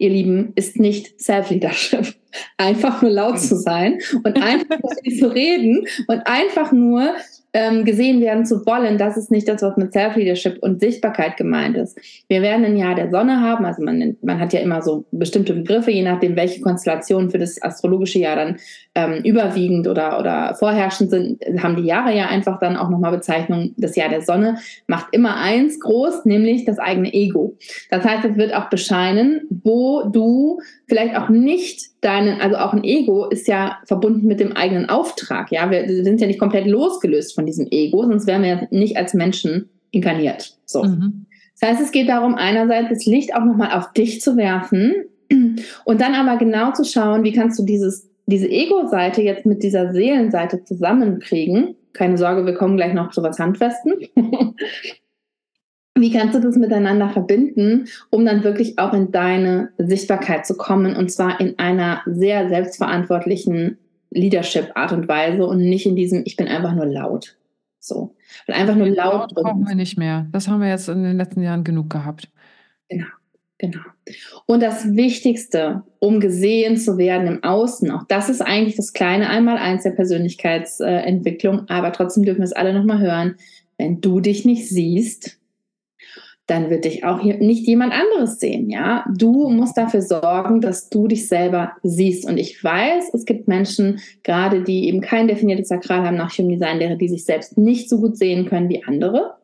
ihr 0.00 0.10
Lieben, 0.10 0.52
ist 0.56 0.78
nicht 0.78 1.20
Self-Leadership. 1.20 2.14
Einfach 2.56 3.02
nur 3.02 3.10
laut 3.10 3.40
zu 3.40 3.56
sein 3.56 3.98
und 4.22 4.40
einfach 4.40 4.78
zu 5.18 5.34
reden 5.34 5.84
und 6.06 6.20
einfach 6.28 6.70
nur 6.70 7.12
ähm, 7.52 7.84
gesehen 7.84 8.20
werden 8.20 8.46
zu 8.46 8.64
wollen, 8.66 8.98
das 8.98 9.16
ist 9.16 9.30
nicht 9.30 9.48
das, 9.48 9.62
was 9.62 9.76
mit 9.76 9.92
Self-Leadership 9.92 10.58
und 10.62 10.80
Sichtbarkeit 10.80 11.36
gemeint 11.36 11.76
ist. 11.76 11.98
Wir 12.28 12.42
werden 12.42 12.64
ein 12.64 12.76
Jahr 12.76 12.94
der 12.94 13.10
Sonne 13.10 13.40
haben, 13.40 13.64
also 13.64 13.82
man, 13.82 14.16
man 14.22 14.38
hat 14.38 14.52
ja 14.52 14.60
immer 14.60 14.82
so 14.82 15.04
bestimmte 15.10 15.54
Begriffe, 15.54 15.90
je 15.90 16.02
nachdem, 16.02 16.36
welche 16.36 16.60
Konstellationen 16.60 17.30
für 17.30 17.38
das 17.38 17.60
astrologische 17.60 18.20
Jahr 18.20 18.36
dann 18.36 18.56
ähm, 18.94 19.22
überwiegend 19.24 19.88
oder, 19.88 20.18
oder 20.18 20.54
vorherrschend 20.58 21.10
sind, 21.10 21.42
haben 21.62 21.76
die 21.76 21.84
Jahre 21.84 22.16
ja 22.16 22.26
einfach 22.26 22.58
dann 22.58 22.76
auch 22.76 22.88
nochmal 22.88 23.12
Bezeichnung. 23.12 23.74
Das 23.76 23.96
Jahr 23.96 24.08
der 24.08 24.22
Sonne 24.22 24.58
macht 24.86 25.08
immer 25.12 25.36
eins 25.36 25.80
groß, 25.80 26.24
nämlich 26.24 26.64
das 26.64 26.78
eigene 26.78 27.12
Ego. 27.12 27.56
Das 27.90 28.04
heißt, 28.04 28.24
es 28.24 28.36
wird 28.36 28.54
auch 28.54 28.68
bescheinen, 28.70 29.42
wo 29.50 30.04
du 30.04 30.60
vielleicht 30.90 31.16
auch 31.16 31.30
nicht 31.30 31.80
dein 32.02 32.20
deinen, 32.20 32.40
also 32.40 32.56
auch 32.56 32.72
ein 32.72 32.84
Ego 32.84 33.26
ist 33.26 33.48
ja 33.48 33.78
verbunden 33.84 34.26
mit 34.26 34.40
dem 34.40 34.52
eigenen 34.52 34.88
Auftrag. 34.88 35.50
Ja, 35.50 35.70
wir 35.70 35.86
sind 36.04 36.20
ja 36.20 36.26
nicht 36.26 36.38
komplett 36.38 36.66
losgelöst 36.66 37.34
von 37.34 37.46
diesem 37.46 37.66
Ego, 37.70 38.04
sonst 38.04 38.26
wären 38.26 38.42
wir 38.42 38.48
ja 38.48 38.68
nicht 38.70 38.96
als 38.96 39.14
Menschen 39.14 39.70
inkarniert. 39.90 40.56
So. 40.66 40.84
Mhm. 40.84 41.26
Das 41.58 41.70
heißt, 41.70 41.80
es 41.82 41.92
geht 41.92 42.08
darum, 42.08 42.34
einerseits 42.34 42.88
das 42.88 43.06
Licht 43.06 43.34
auch 43.34 43.44
nochmal 43.44 43.72
auf 43.72 43.92
dich 43.92 44.20
zu 44.20 44.36
werfen 44.36 44.94
und 45.84 46.00
dann 46.00 46.14
aber 46.14 46.38
genau 46.38 46.72
zu 46.72 46.84
schauen, 46.84 47.24
wie 47.24 47.32
kannst 47.32 47.58
du 47.58 47.64
dieses, 47.64 48.08
diese 48.26 48.48
Ego-Seite 48.48 49.22
jetzt 49.22 49.46
mit 49.46 49.62
dieser 49.62 49.92
Seelenseite 49.92 50.64
zusammenkriegen. 50.64 51.76
Keine 51.92 52.18
Sorge, 52.18 52.46
wir 52.46 52.54
kommen 52.54 52.76
gleich 52.76 52.94
noch 52.94 53.10
zu 53.10 53.22
was 53.22 53.38
Handfesten. 53.38 53.94
Wie 55.96 56.12
kannst 56.12 56.34
du 56.34 56.40
das 56.40 56.56
miteinander 56.56 57.10
verbinden, 57.10 57.86
um 58.10 58.24
dann 58.24 58.44
wirklich 58.44 58.78
auch 58.78 58.94
in 58.94 59.10
deine 59.10 59.70
Sichtbarkeit 59.76 60.46
zu 60.46 60.56
kommen 60.56 60.96
und 60.96 61.10
zwar 61.10 61.40
in 61.40 61.58
einer 61.58 62.02
sehr 62.06 62.48
selbstverantwortlichen 62.48 63.78
Leadership-Art 64.10 64.92
und 64.92 65.08
Weise 65.08 65.46
und 65.46 65.58
nicht 65.58 65.86
in 65.86 65.96
diesem, 65.96 66.22
ich 66.24 66.36
bin 66.36 66.48
einfach 66.48 66.74
nur 66.74 66.86
laut. 66.86 67.36
So. 67.80 68.14
Weil 68.46 68.56
einfach 68.56 68.76
nur 68.76 68.88
laut. 68.88 69.32
laut 69.32 69.34
brauchen 69.34 69.66
wir 69.66 69.74
nicht 69.74 69.98
mehr. 69.98 70.26
Das 70.32 70.48
haben 70.48 70.60
wir 70.60 70.68
jetzt 70.68 70.88
in 70.88 71.02
den 71.02 71.16
letzten 71.16 71.42
Jahren 71.42 71.64
genug 71.64 71.90
gehabt. 71.90 72.30
Genau. 72.88 73.06
Genau. 73.58 73.80
Und 74.46 74.62
das 74.62 74.96
Wichtigste, 74.96 75.82
um 75.98 76.18
gesehen 76.18 76.78
zu 76.78 76.96
werden 76.96 77.26
im 77.26 77.44
Außen, 77.44 77.90
auch 77.90 78.04
das 78.08 78.30
ist 78.30 78.40
eigentlich 78.40 78.76
das 78.76 78.94
kleine 78.94 79.28
Einmaleins 79.28 79.82
der 79.82 79.90
Persönlichkeitsentwicklung, 79.90 81.68
aber 81.68 81.92
trotzdem 81.92 82.24
dürfen 82.24 82.38
wir 82.38 82.46
es 82.46 82.54
alle 82.54 82.72
nochmal 82.72 83.00
hören. 83.00 83.34
Wenn 83.76 84.00
du 84.00 84.20
dich 84.20 84.46
nicht 84.46 84.66
siehst, 84.66 85.39
dann 86.50 86.68
wird 86.68 86.84
dich 86.84 87.04
auch 87.04 87.22
nicht 87.22 87.66
jemand 87.66 87.92
anderes 87.92 88.40
sehen, 88.40 88.68
ja. 88.70 89.04
Du 89.16 89.48
musst 89.48 89.76
dafür 89.76 90.02
sorgen, 90.02 90.60
dass 90.60 90.88
du 90.88 91.06
dich 91.06 91.28
selber 91.28 91.72
siehst. 91.82 92.26
Und 92.26 92.38
ich 92.38 92.62
weiß, 92.62 93.14
es 93.14 93.24
gibt 93.24 93.46
Menschen, 93.46 94.00
gerade 94.24 94.64
die 94.64 94.88
eben 94.88 95.00
kein 95.00 95.28
definiertes 95.28 95.68
Sakral 95.68 96.04
haben 96.04 96.16
nach 96.16 96.36
Human 96.36 96.58
Design, 96.58 96.98
die 96.98 97.08
sich 97.08 97.24
selbst 97.24 97.56
nicht 97.56 97.88
so 97.88 98.00
gut 98.00 98.16
sehen 98.16 98.46
können 98.46 98.68
wie 98.68 98.82
andere. 98.84 99.34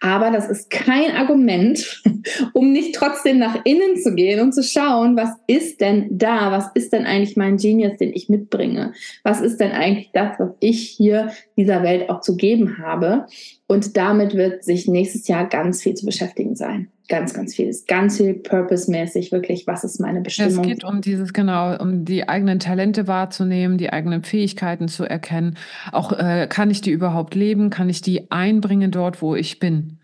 Aber 0.00 0.30
das 0.30 0.48
ist 0.48 0.70
kein 0.70 1.10
Argument, 1.16 2.02
um 2.52 2.72
nicht 2.72 2.94
trotzdem 2.94 3.38
nach 3.38 3.64
innen 3.64 3.96
zu 3.96 4.14
gehen 4.14 4.40
und 4.40 4.52
zu 4.52 4.62
schauen, 4.62 5.16
was 5.16 5.30
ist 5.48 5.80
denn 5.80 6.06
da? 6.10 6.52
Was 6.52 6.70
ist 6.74 6.92
denn 6.92 7.04
eigentlich 7.04 7.36
mein 7.36 7.56
Genius, 7.56 7.96
den 7.96 8.12
ich 8.12 8.28
mitbringe? 8.28 8.92
Was 9.24 9.40
ist 9.40 9.58
denn 9.58 9.72
eigentlich 9.72 10.10
das, 10.12 10.38
was 10.38 10.50
ich 10.60 10.88
hier 10.88 11.32
dieser 11.56 11.82
Welt 11.82 12.10
auch 12.10 12.20
zu 12.20 12.36
geben 12.36 12.78
habe? 12.78 13.26
Und 13.70 13.98
damit 13.98 14.34
wird 14.34 14.64
sich 14.64 14.88
nächstes 14.88 15.28
Jahr 15.28 15.46
ganz 15.46 15.82
viel 15.82 15.92
zu 15.92 16.06
beschäftigen 16.06 16.56
sein. 16.56 16.88
Ganz, 17.10 17.34
ganz 17.34 17.54
viel. 17.54 17.70
Ganz 17.86 18.16
viel 18.16 18.32
purpose-mäßig, 18.32 19.30
wirklich, 19.30 19.66
was 19.66 19.84
ist 19.84 20.00
meine 20.00 20.22
Bestimmung? 20.22 20.64
Es 20.64 20.68
geht 20.70 20.84
um 20.84 21.02
dieses, 21.02 21.34
genau, 21.34 21.76
um 21.76 22.06
die 22.06 22.26
eigenen 22.26 22.60
Talente 22.60 23.06
wahrzunehmen, 23.06 23.76
die 23.76 23.92
eigenen 23.92 24.22
Fähigkeiten 24.24 24.88
zu 24.88 25.04
erkennen. 25.04 25.58
Auch 25.92 26.12
äh, 26.12 26.46
kann 26.48 26.70
ich 26.70 26.80
die 26.80 26.90
überhaupt 26.90 27.34
leben? 27.34 27.68
Kann 27.68 27.90
ich 27.90 28.00
die 28.00 28.30
einbringen 28.30 28.90
dort, 28.90 29.20
wo 29.20 29.34
ich 29.34 29.58
bin? 29.58 29.98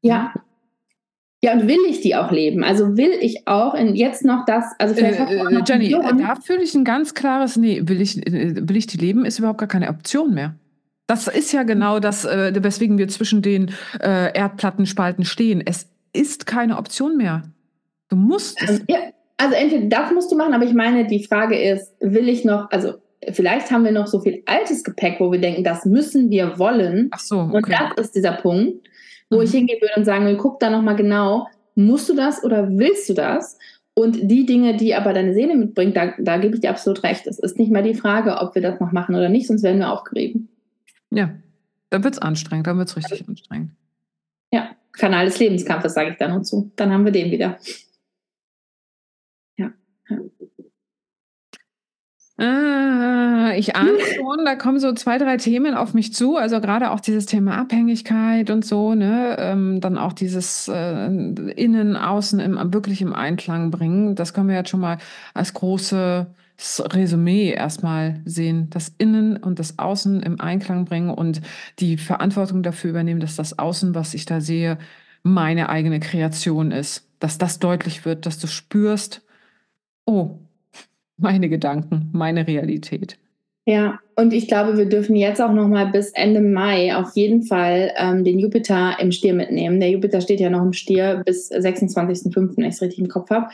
Ja. 0.00 0.34
Ja, 1.40 1.52
und 1.52 1.68
will 1.68 1.80
ich 1.88 2.00
die 2.00 2.16
auch 2.16 2.32
leben? 2.32 2.64
Also 2.64 2.96
will 2.96 3.12
ich 3.20 3.46
auch 3.46 3.74
in 3.74 3.94
jetzt 3.94 4.24
noch 4.24 4.44
das, 4.44 4.64
also 4.80 4.94
vielleicht 4.94 5.20
äh, 5.20 5.36
äh, 5.36 5.62
Jenny, 5.64 5.90
da 5.90 6.34
fühle 6.34 6.62
ich 6.64 6.74
ein 6.74 6.84
ganz 6.84 7.14
klares, 7.14 7.56
nee, 7.56 7.82
will 7.84 8.00
ich, 8.00 8.26
äh, 8.26 8.68
will 8.68 8.76
ich 8.76 8.88
die 8.88 8.96
leben, 8.96 9.24
ist 9.24 9.38
überhaupt 9.38 9.58
gar 9.58 9.68
keine 9.68 9.88
Option 9.88 10.34
mehr. 10.34 10.56
Das 11.06 11.28
ist 11.28 11.52
ja 11.52 11.64
genau 11.64 12.00
das, 12.00 12.24
äh, 12.24 12.52
weswegen 12.62 12.96
wir 12.96 13.08
zwischen 13.08 13.42
den 13.42 13.70
äh, 14.00 14.32
Erdplattenspalten 14.36 15.24
stehen. 15.24 15.62
Es 15.64 15.88
ist 16.12 16.46
keine 16.46 16.78
Option 16.78 17.16
mehr. 17.16 17.42
Du 18.08 18.16
musst 18.16 18.62
es. 18.62 18.82
Ja, 18.88 18.98
also 19.36 19.54
entweder 19.54 19.86
das 19.86 20.12
musst 20.12 20.32
du 20.32 20.36
machen, 20.36 20.54
aber 20.54 20.64
ich 20.64 20.74
meine, 20.74 21.06
die 21.06 21.24
Frage 21.24 21.60
ist, 21.60 21.92
will 22.00 22.28
ich 22.28 22.44
noch, 22.44 22.70
also 22.70 22.94
vielleicht 23.32 23.70
haben 23.70 23.84
wir 23.84 23.92
noch 23.92 24.06
so 24.06 24.20
viel 24.20 24.42
altes 24.46 24.84
Gepäck, 24.84 25.20
wo 25.20 25.30
wir 25.30 25.40
denken, 25.40 25.64
das 25.64 25.84
müssen 25.84 26.30
wir 26.30 26.58
wollen. 26.58 27.08
Ach 27.10 27.18
so. 27.18 27.40
Okay. 27.40 27.56
Und 27.56 27.70
das 27.70 28.06
ist 28.06 28.14
dieser 28.14 28.32
Punkt, 28.32 28.86
wo 29.30 29.38
mhm. 29.38 29.42
ich 29.42 29.50
hingehen 29.50 29.80
würde 29.80 29.94
und 29.96 30.04
sagen 30.04 30.26
will, 30.26 30.36
guck 30.36 30.60
da 30.60 30.70
nochmal 30.70 30.96
genau, 30.96 31.48
musst 31.74 32.08
du 32.08 32.14
das 32.14 32.42
oder 32.44 32.68
willst 32.70 33.08
du 33.08 33.14
das? 33.14 33.58
Und 33.94 34.30
die 34.30 34.44
Dinge, 34.44 34.76
die 34.76 34.94
aber 34.94 35.12
deine 35.12 35.34
Seele 35.34 35.54
mitbringt, 35.54 35.96
da, 35.96 36.14
da 36.18 36.36
gebe 36.38 36.54
ich 36.54 36.60
dir 36.60 36.70
absolut 36.70 37.02
recht. 37.04 37.26
Es 37.26 37.38
ist 37.38 37.58
nicht 37.58 37.70
mal 37.70 37.82
die 37.82 37.94
Frage, 37.94 38.38
ob 38.38 38.54
wir 38.54 38.62
das 38.62 38.80
noch 38.80 38.90
machen 38.90 39.14
oder 39.14 39.28
nicht, 39.28 39.46
sonst 39.46 39.62
werden 39.62 39.78
wir 39.78 39.92
aufgerieben. 39.92 40.48
Ja, 41.14 41.34
dann 41.90 42.04
wird 42.04 42.14
es 42.14 42.20
anstrengend, 42.20 42.66
dann 42.66 42.78
wird 42.78 42.88
es 42.88 42.96
richtig 42.96 43.28
anstrengend. 43.28 43.72
Ja, 44.52 44.76
Kanal 44.92 45.26
des 45.26 45.38
Lebenskampfes, 45.38 45.94
sage 45.94 46.10
ich 46.10 46.16
dann 46.16 46.32
und 46.32 46.44
zu. 46.44 46.72
Dann 46.76 46.92
haben 46.92 47.04
wir 47.04 47.12
den 47.12 47.30
wieder. 47.30 47.58
Ja. 49.56 49.72
ja. 50.08 50.18
Ah, 52.36 53.52
ich 53.56 53.76
ahne 53.76 53.98
schon, 54.16 54.44
da 54.44 54.56
kommen 54.56 54.80
so 54.80 54.92
zwei, 54.92 55.18
drei 55.18 55.36
Themen 55.36 55.74
auf 55.74 55.94
mich 55.94 56.12
zu. 56.12 56.36
Also 56.36 56.60
gerade 56.60 56.90
auch 56.90 57.00
dieses 57.00 57.26
Thema 57.26 57.58
Abhängigkeit 57.58 58.50
und 58.50 58.64
so, 58.64 58.94
ne? 58.94 59.36
Ähm, 59.38 59.80
dann 59.80 59.98
auch 59.98 60.12
dieses 60.12 60.68
äh, 60.68 61.06
Innen, 61.06 61.96
Außen 61.96 62.40
im, 62.40 62.74
wirklich 62.74 63.02
im 63.02 63.12
Einklang 63.12 63.70
bringen. 63.70 64.16
Das 64.16 64.34
können 64.34 64.48
wir 64.48 64.56
jetzt 64.56 64.70
schon 64.70 64.80
mal 64.80 64.98
als 65.32 65.54
große 65.54 66.26
Resümee 66.58 67.50
erstmal 67.50 68.20
sehen, 68.24 68.68
das 68.70 68.94
Innen 68.98 69.36
und 69.36 69.58
das 69.58 69.78
Außen 69.78 70.22
im 70.22 70.40
Einklang 70.40 70.84
bringen 70.84 71.10
und 71.10 71.40
die 71.78 71.96
Verantwortung 71.96 72.62
dafür 72.62 72.90
übernehmen, 72.90 73.20
dass 73.20 73.36
das 73.36 73.58
Außen, 73.58 73.94
was 73.94 74.14
ich 74.14 74.24
da 74.24 74.40
sehe, 74.40 74.78
meine 75.22 75.68
eigene 75.68 76.00
Kreation 76.00 76.70
ist. 76.70 77.08
Dass 77.18 77.38
das 77.38 77.58
deutlich 77.58 78.04
wird, 78.04 78.26
dass 78.26 78.38
du 78.38 78.46
spürst, 78.46 79.22
oh, 80.04 80.38
meine 81.16 81.48
Gedanken, 81.48 82.10
meine 82.12 82.46
Realität. 82.46 83.18
Ja, 83.66 83.98
und 84.14 84.34
ich 84.34 84.46
glaube, 84.46 84.76
wir 84.76 84.86
dürfen 84.86 85.16
jetzt 85.16 85.40
auch 85.40 85.52
noch 85.52 85.68
mal 85.68 85.86
bis 85.86 86.10
Ende 86.10 86.42
Mai 86.42 86.94
auf 86.94 87.16
jeden 87.16 87.42
Fall 87.42 87.92
ähm, 87.96 88.22
den 88.22 88.38
Jupiter 88.38 88.96
im 89.00 89.10
Stier 89.10 89.32
mitnehmen. 89.32 89.80
Der 89.80 89.90
Jupiter 89.90 90.20
steht 90.20 90.40
ja 90.40 90.50
noch 90.50 90.62
im 90.62 90.74
Stier 90.74 91.22
bis 91.24 91.50
26.05., 91.50 92.56
wenn 92.56 92.64
ich 92.64 92.74
es 92.74 92.82
richtig 92.82 92.98
im 92.98 93.08
Kopf 93.08 93.30
habe. 93.30 93.48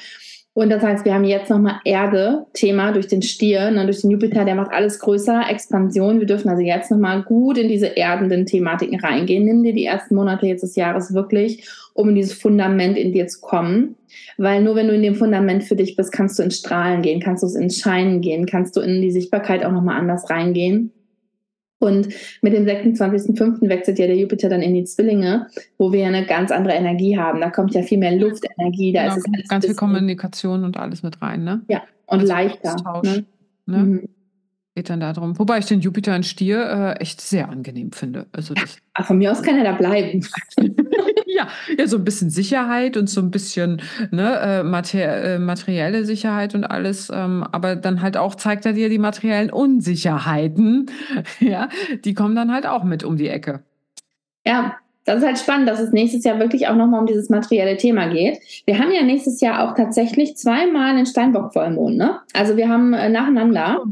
Und 0.52 0.70
das 0.70 0.82
heißt, 0.82 1.04
wir 1.04 1.14
haben 1.14 1.24
jetzt 1.24 1.48
nochmal 1.48 1.76
Erde, 1.84 2.46
Thema 2.54 2.90
durch 2.90 3.06
den 3.06 3.22
Stier, 3.22 3.70
ne, 3.70 3.84
durch 3.84 4.00
den 4.00 4.10
Jupiter, 4.10 4.44
der 4.44 4.56
macht 4.56 4.72
alles 4.72 4.98
größer, 4.98 5.44
Expansion. 5.48 6.18
Wir 6.18 6.26
dürfen 6.26 6.48
also 6.48 6.62
jetzt 6.62 6.90
nochmal 6.90 7.22
gut 7.22 7.56
in 7.56 7.68
diese 7.68 7.96
erdenden 7.96 8.46
Thematiken 8.46 8.98
reingehen. 8.98 9.44
Nimm 9.44 9.62
dir 9.62 9.72
die 9.72 9.84
ersten 9.84 10.16
Monate 10.16 10.46
jetzt 10.46 10.62
des 10.62 10.74
Jahres 10.74 11.14
wirklich, 11.14 11.68
um 11.94 12.08
in 12.08 12.16
dieses 12.16 12.32
Fundament 12.32 12.98
in 12.98 13.12
dir 13.12 13.28
zu 13.28 13.40
kommen. 13.40 13.94
Weil 14.38 14.62
nur 14.62 14.74
wenn 14.74 14.88
du 14.88 14.94
in 14.94 15.02
dem 15.02 15.14
Fundament 15.14 15.62
für 15.62 15.76
dich 15.76 15.94
bist, 15.94 16.10
kannst 16.10 16.38
du 16.38 16.42
ins 16.42 16.58
Strahlen 16.58 17.02
gehen, 17.02 17.20
kannst 17.20 17.44
du 17.44 17.58
ins 17.58 17.78
Scheinen 17.78 18.20
gehen, 18.20 18.46
kannst 18.46 18.76
du 18.76 18.80
in 18.80 19.00
die 19.00 19.12
Sichtbarkeit 19.12 19.64
auch 19.64 19.72
nochmal 19.72 20.00
anders 20.00 20.30
reingehen. 20.30 20.92
Und 21.80 22.08
mit 22.42 22.52
dem 22.52 22.66
26.05. 22.66 23.68
wechselt 23.68 23.98
ja 23.98 24.06
der 24.06 24.16
Jupiter 24.16 24.50
dann 24.50 24.60
in 24.60 24.74
die 24.74 24.84
Zwillinge, 24.84 25.46
wo 25.78 25.92
wir 25.92 26.06
eine 26.06 26.26
ganz 26.26 26.50
andere 26.50 26.74
Energie 26.74 27.18
haben. 27.18 27.40
Da 27.40 27.48
kommt 27.48 27.74
ja 27.74 27.82
viel 27.82 27.96
mehr 27.96 28.14
Luftenergie, 28.14 28.92
da 28.92 29.04
genau, 29.04 29.16
ist 29.16 29.26
es 29.42 29.48
ganz 29.48 29.64
viel 29.64 29.74
Kommunikation 29.74 30.64
und 30.64 30.76
alles 30.76 31.02
mit 31.02 31.22
rein, 31.22 31.42
ne? 31.42 31.62
Ja, 31.68 31.82
und 32.06 32.20
also 32.20 32.32
leichter. 32.32 33.00
Ne? 33.02 33.24
Ne? 33.64 33.78
Mhm. 33.78 34.08
Geht 34.76 34.88
dann 34.88 35.00
darum. 35.00 35.36
Wobei 35.36 35.58
ich 35.58 35.66
den 35.66 35.80
Jupiter 35.80 36.14
in 36.14 36.22
Stier 36.22 36.94
äh, 36.96 37.00
echt 37.00 37.20
sehr 37.20 37.48
angenehm 37.48 37.90
finde. 37.90 38.26
Also 38.30 38.54
das 38.54 38.76
ja, 38.98 39.04
von 39.04 39.18
mir 39.18 39.32
aus 39.32 39.42
kann 39.42 39.58
er 39.58 39.64
da 39.64 39.72
bleiben. 39.72 40.24
ja, 41.26 41.48
ja, 41.76 41.86
so 41.88 41.96
ein 41.96 42.04
bisschen 42.04 42.30
Sicherheit 42.30 42.96
und 42.96 43.10
so 43.10 43.20
ein 43.20 43.32
bisschen 43.32 43.82
ne, 44.12 44.38
äh, 44.38 44.62
mater 44.62 45.34
äh, 45.34 45.38
materielle 45.40 46.04
Sicherheit 46.04 46.54
und 46.54 46.62
alles. 46.64 47.10
Ähm, 47.12 47.44
aber 47.50 47.74
dann 47.74 48.00
halt 48.00 48.16
auch 48.16 48.36
zeigt 48.36 48.64
er 48.64 48.72
dir 48.72 48.88
die 48.88 48.98
materiellen 48.98 49.50
Unsicherheiten. 49.50 50.86
ja, 51.40 51.68
die 52.04 52.14
kommen 52.14 52.36
dann 52.36 52.52
halt 52.52 52.66
auch 52.66 52.84
mit 52.84 53.02
um 53.02 53.16
die 53.16 53.28
Ecke. 53.28 53.64
Ja, 54.46 54.76
das 55.04 55.18
ist 55.18 55.26
halt 55.26 55.38
spannend, 55.38 55.68
dass 55.68 55.80
es 55.80 55.90
nächstes 55.90 56.22
Jahr 56.22 56.38
wirklich 56.38 56.68
auch 56.68 56.76
nochmal 56.76 57.00
um 57.00 57.06
dieses 57.06 57.28
materielle 57.28 57.76
Thema 57.76 58.06
geht. 58.06 58.38
Wir 58.66 58.78
haben 58.78 58.92
ja 58.92 59.02
nächstes 59.02 59.40
Jahr 59.40 59.68
auch 59.68 59.74
tatsächlich 59.74 60.36
zweimal 60.36 60.90
einen 60.90 61.06
Steinbock-Vollmond, 61.06 61.96
ne? 61.96 62.20
Also 62.34 62.56
wir 62.56 62.68
haben 62.68 62.92
äh, 62.92 63.08
nacheinander. 63.08 63.82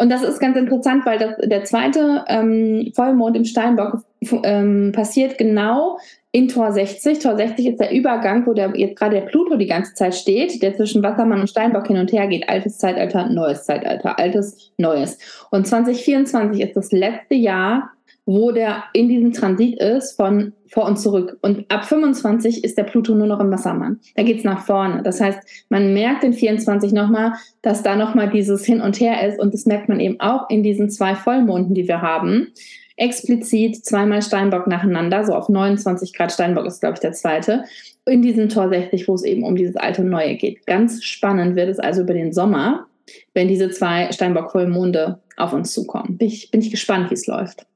Und 0.00 0.10
das 0.10 0.22
ist 0.22 0.38
ganz 0.38 0.56
interessant, 0.56 1.04
weil 1.04 1.18
das, 1.18 1.36
der 1.42 1.64
zweite 1.64 2.24
ähm, 2.28 2.92
Vollmond 2.94 3.36
im 3.36 3.44
Steinbock 3.44 4.04
ähm, 4.44 4.92
passiert 4.94 5.38
genau 5.38 5.98
in 6.30 6.46
Tor 6.46 6.72
60. 6.72 7.18
Tor 7.18 7.36
60 7.36 7.66
ist 7.66 7.80
der 7.80 7.90
Übergang, 7.90 8.46
wo 8.46 8.52
der, 8.52 8.76
jetzt 8.76 8.96
gerade 8.96 9.16
der 9.16 9.26
Pluto 9.26 9.56
die 9.56 9.66
ganze 9.66 9.94
Zeit 9.94 10.14
steht, 10.14 10.62
der 10.62 10.76
zwischen 10.76 11.02
Wassermann 11.02 11.40
und 11.40 11.50
Steinbock 11.50 11.88
hin 11.88 11.98
und 11.98 12.12
her 12.12 12.28
geht. 12.28 12.48
Altes 12.48 12.78
Zeitalter, 12.78 13.28
neues 13.28 13.64
Zeitalter, 13.64 14.18
altes, 14.18 14.72
neues. 14.78 15.18
Und 15.50 15.66
2024 15.66 16.60
ist 16.60 16.76
das 16.76 16.92
letzte 16.92 17.34
Jahr, 17.34 17.90
wo 18.28 18.52
der 18.52 18.84
in 18.92 19.08
diesem 19.08 19.32
Transit 19.32 19.80
ist 19.80 20.12
von 20.12 20.52
vor 20.70 20.84
und 20.84 20.98
zurück. 20.98 21.38
Und 21.40 21.64
ab 21.70 21.86
25 21.86 22.62
ist 22.62 22.76
der 22.76 22.82
Pluto 22.82 23.14
nur 23.14 23.26
noch 23.26 23.40
im 23.40 23.50
Wassermann. 23.50 24.00
Da 24.16 24.22
geht's 24.22 24.44
nach 24.44 24.66
vorne. 24.66 25.02
Das 25.02 25.18
heißt, 25.18 25.38
man 25.70 25.94
merkt 25.94 26.24
in 26.24 26.34
24 26.34 26.92
nochmal, 26.92 27.32
dass 27.62 27.82
da 27.82 27.96
nochmal 27.96 28.28
dieses 28.28 28.66
Hin 28.66 28.82
und 28.82 29.00
Her 29.00 29.26
ist. 29.26 29.40
Und 29.40 29.54
das 29.54 29.64
merkt 29.64 29.88
man 29.88 29.98
eben 29.98 30.20
auch 30.20 30.50
in 30.50 30.62
diesen 30.62 30.90
zwei 30.90 31.14
Vollmonden, 31.14 31.74
die 31.74 31.88
wir 31.88 32.02
haben 32.02 32.48
explizit 32.96 33.84
zweimal 33.84 34.20
Steinbock 34.20 34.66
nacheinander, 34.66 35.24
so 35.24 35.32
auf 35.32 35.48
29 35.48 36.12
Grad 36.12 36.32
Steinbock 36.32 36.66
ist, 36.66 36.80
glaube 36.80 36.94
ich, 36.94 37.00
der 37.00 37.12
zweite, 37.12 37.62
in 38.06 38.22
diesem 38.22 38.48
Tor 38.48 38.68
60, 38.68 39.06
wo 39.06 39.14
es 39.14 39.22
eben 39.22 39.44
um 39.44 39.54
dieses 39.54 39.76
alte 39.76 40.02
und 40.02 40.10
neue 40.10 40.34
geht. 40.34 40.66
Ganz 40.66 41.04
spannend 41.04 41.54
wird 41.54 41.68
es 41.68 41.78
also 41.78 42.02
über 42.02 42.12
den 42.12 42.32
Sommer. 42.32 42.86
wenn 43.34 43.46
diese 43.46 43.70
zwei 43.70 44.10
Steinbock-Vollmonde 44.10 45.20
auf 45.36 45.52
uns 45.52 45.72
zukommen. 45.72 46.18
Bin 46.18 46.26
ich, 46.26 46.50
bin 46.50 46.60
ich 46.60 46.70
gespannt, 46.70 47.08
wie 47.08 47.14
es 47.14 47.28
läuft. 47.28 47.67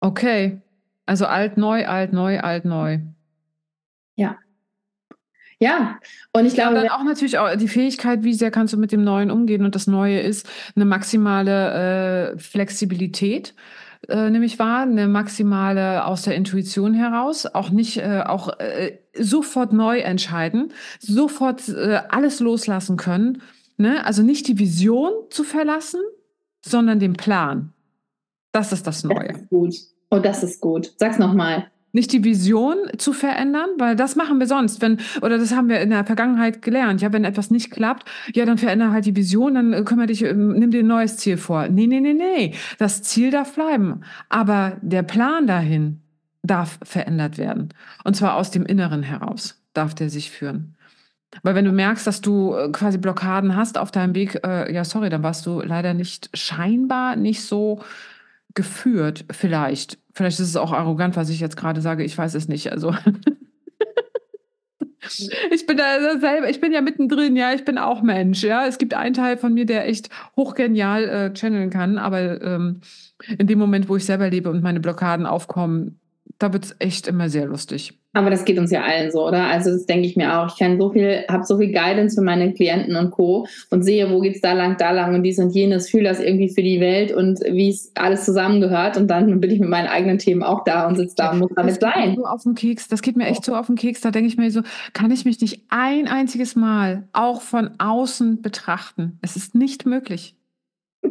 Okay. 0.00 0.60
Also 1.06 1.26
alt, 1.26 1.56
neu, 1.56 1.86
alt, 1.86 2.12
neu, 2.12 2.40
alt, 2.40 2.64
neu. 2.64 3.00
Ja. 4.16 4.38
Ja, 5.58 5.98
und 6.32 6.46
ich 6.46 6.54
glaube. 6.54 6.76
Ja, 6.76 6.82
dann 6.82 6.90
auch 6.90 7.04
natürlich 7.04 7.36
auch 7.36 7.54
die 7.54 7.68
Fähigkeit, 7.68 8.22
wie 8.22 8.32
sehr 8.32 8.50
kannst 8.50 8.72
du 8.72 8.78
mit 8.78 8.92
dem 8.92 9.04
Neuen 9.04 9.30
umgehen. 9.30 9.64
Und 9.64 9.74
das 9.74 9.86
Neue 9.86 10.20
ist 10.20 10.48
eine 10.74 10.86
maximale 10.86 12.32
äh, 12.32 12.38
Flexibilität 12.38 13.54
äh, 14.08 14.30
nämlich 14.30 14.58
wahr, 14.58 14.82
eine 14.82 15.08
maximale 15.08 16.04
aus 16.04 16.22
der 16.22 16.34
Intuition 16.34 16.94
heraus, 16.94 17.46
auch 17.46 17.70
nicht 17.70 17.98
äh, 17.98 18.22
auch 18.26 18.58
äh, 18.58 18.98
sofort 19.14 19.72
neu 19.72 19.98
entscheiden, 19.98 20.72
sofort 20.98 21.68
äh, 21.68 22.00
alles 22.08 22.40
loslassen 22.40 22.96
können. 22.96 23.42
Ne? 23.76 24.04
Also 24.04 24.22
nicht 24.22 24.48
die 24.48 24.58
Vision 24.58 25.12
zu 25.30 25.44
verlassen, 25.44 26.00
sondern 26.62 26.98
den 26.98 27.14
Plan. 27.14 27.72
Das 28.52 28.72
ist 28.72 28.86
das 28.86 29.04
Neue. 29.04 29.28
Das 29.28 29.36
ist 29.36 29.48
gut. 29.48 29.74
Oh, 30.10 30.18
das 30.18 30.42
ist 30.42 30.60
gut. 30.60 30.92
Sag's 30.98 31.18
nochmal 31.18 31.70
nicht 31.92 32.12
die 32.12 32.24
Vision 32.24 32.76
zu 32.98 33.12
verändern, 33.12 33.68
weil 33.78 33.96
das 33.96 34.16
machen 34.16 34.38
wir 34.38 34.46
sonst, 34.46 34.80
wenn 34.80 34.98
oder 35.22 35.38
das 35.38 35.54
haben 35.54 35.68
wir 35.68 35.80
in 35.80 35.90
der 35.90 36.04
Vergangenheit 36.04 36.62
gelernt. 36.62 37.00
Ja, 37.02 37.12
wenn 37.12 37.24
etwas 37.24 37.50
nicht 37.50 37.70
klappt, 37.70 38.08
ja, 38.34 38.44
dann 38.44 38.58
verändere 38.58 38.92
halt 38.92 39.06
die 39.06 39.16
Vision, 39.16 39.54
dann 39.54 39.72
äh, 39.72 39.82
kümmere 39.82 40.06
dich, 40.06 40.22
ähm, 40.22 40.52
nimm 40.52 40.70
dir 40.70 40.80
ein 40.80 40.86
neues 40.86 41.16
Ziel 41.16 41.36
vor. 41.36 41.68
Nee, 41.68 41.86
nee, 41.86 42.00
nee, 42.00 42.14
nee. 42.14 42.54
Das 42.78 43.02
Ziel 43.02 43.30
darf 43.30 43.54
bleiben, 43.54 44.02
aber 44.28 44.76
der 44.82 45.02
Plan 45.02 45.46
dahin 45.46 46.00
darf 46.42 46.78
verändert 46.82 47.38
werden 47.38 47.70
und 48.04 48.16
zwar 48.16 48.36
aus 48.36 48.50
dem 48.50 48.64
Inneren 48.64 49.02
heraus 49.02 49.60
darf 49.74 49.94
der 49.94 50.10
sich 50.10 50.30
führen. 50.30 50.74
Weil 51.44 51.54
wenn 51.54 51.64
du 51.64 51.70
merkst, 51.70 52.06
dass 52.06 52.20
du 52.20 52.54
äh, 52.54 52.70
quasi 52.72 52.98
Blockaden 52.98 53.54
hast 53.54 53.78
auf 53.78 53.92
deinem 53.92 54.14
Weg, 54.16 54.40
äh, 54.44 54.72
ja, 54.72 54.84
sorry, 54.84 55.10
dann 55.10 55.22
warst 55.22 55.46
du 55.46 55.60
leider 55.60 55.94
nicht 55.94 56.28
scheinbar 56.34 57.14
nicht 57.14 57.42
so 57.44 57.82
geführt, 58.54 59.24
vielleicht. 59.30 59.98
Vielleicht 60.12 60.40
ist 60.40 60.48
es 60.48 60.56
auch 60.56 60.72
arrogant, 60.72 61.16
was 61.16 61.30
ich 61.30 61.40
jetzt 61.40 61.56
gerade 61.56 61.80
sage, 61.80 62.04
ich 62.04 62.16
weiß 62.16 62.34
es 62.34 62.48
nicht. 62.48 62.72
Also 62.72 62.94
ich 65.50 65.66
bin 65.66 65.76
da 65.76 66.18
selber, 66.18 66.50
ich 66.50 66.60
bin 66.60 66.72
ja 66.72 66.80
mittendrin, 66.80 67.36
ja, 67.36 67.52
ich 67.52 67.64
bin 67.64 67.78
auch 67.78 68.02
Mensch, 68.02 68.42
ja. 68.42 68.66
Es 68.66 68.78
gibt 68.78 68.94
einen 68.94 69.14
Teil 69.14 69.36
von 69.36 69.54
mir, 69.54 69.66
der 69.66 69.88
echt 69.88 70.10
hochgenial 70.36 71.04
äh, 71.04 71.32
channeln 71.32 71.70
kann, 71.70 71.98
aber 71.98 72.42
ähm, 72.42 72.80
in 73.38 73.46
dem 73.46 73.58
Moment, 73.58 73.88
wo 73.88 73.96
ich 73.96 74.04
selber 74.04 74.30
lebe 74.30 74.50
und 74.50 74.62
meine 74.62 74.80
Blockaden 74.80 75.26
aufkommen, 75.26 76.00
da 76.38 76.52
wird 76.52 76.64
es 76.64 76.76
echt 76.78 77.06
immer 77.06 77.28
sehr 77.28 77.46
lustig. 77.46 77.99
Aber 78.12 78.28
das 78.30 78.44
geht 78.44 78.58
uns 78.58 78.72
ja 78.72 78.82
allen 78.82 79.12
so, 79.12 79.26
oder? 79.26 79.44
Also 79.44 79.70
das 79.70 79.86
denke 79.86 80.06
ich 80.06 80.16
mir 80.16 80.38
auch. 80.38 80.48
Ich 80.48 80.58
kann 80.58 80.80
so 80.80 80.90
viel, 80.90 81.24
habe 81.28 81.44
so 81.44 81.58
viel 81.58 81.72
Guidance 81.72 82.16
für 82.16 82.24
meine 82.24 82.52
Klienten 82.52 82.96
und 82.96 83.12
Co. 83.12 83.46
und 83.70 83.82
sehe, 83.82 84.10
wo 84.10 84.20
geht's 84.20 84.40
da 84.40 84.52
lang, 84.52 84.76
da 84.78 84.90
lang 84.90 85.14
und 85.14 85.22
dies 85.22 85.38
und 85.38 85.50
jenes, 85.50 85.88
fühle 85.88 86.08
das 86.08 86.18
irgendwie 86.18 86.48
für 86.48 86.62
die 86.62 86.80
Welt 86.80 87.12
und 87.12 87.38
wie 87.40 87.68
es 87.68 87.92
alles 87.94 88.24
zusammengehört. 88.24 88.96
Und 88.96 89.08
dann 89.08 89.40
bin 89.40 89.50
ich 89.50 89.60
mit 89.60 89.68
meinen 89.68 89.86
eigenen 89.86 90.18
Themen 90.18 90.42
auch 90.42 90.64
da 90.64 90.88
und 90.88 90.96
sitze 90.96 91.14
da 91.16 91.30
und 91.30 91.38
muss 91.38 91.50
damit 91.54 91.80
sein. 91.80 92.16
So 92.16 92.24
auf 92.24 92.42
den 92.42 92.56
Keks. 92.56 92.88
Das 92.88 93.00
geht 93.00 93.16
mir 93.16 93.26
echt 93.26 93.44
so 93.44 93.54
auf 93.54 93.66
den 93.66 93.76
Keks. 93.76 94.00
Da 94.00 94.10
denke 94.10 94.26
ich 94.26 94.36
mir 94.36 94.50
so, 94.50 94.62
kann 94.92 95.12
ich 95.12 95.24
mich 95.24 95.40
nicht 95.40 95.62
ein 95.68 96.08
einziges 96.08 96.56
Mal 96.56 97.08
auch 97.12 97.42
von 97.42 97.70
außen 97.78 98.42
betrachten? 98.42 99.18
Es 99.22 99.36
ist 99.36 99.54
nicht 99.54 99.86
möglich. 99.86 100.34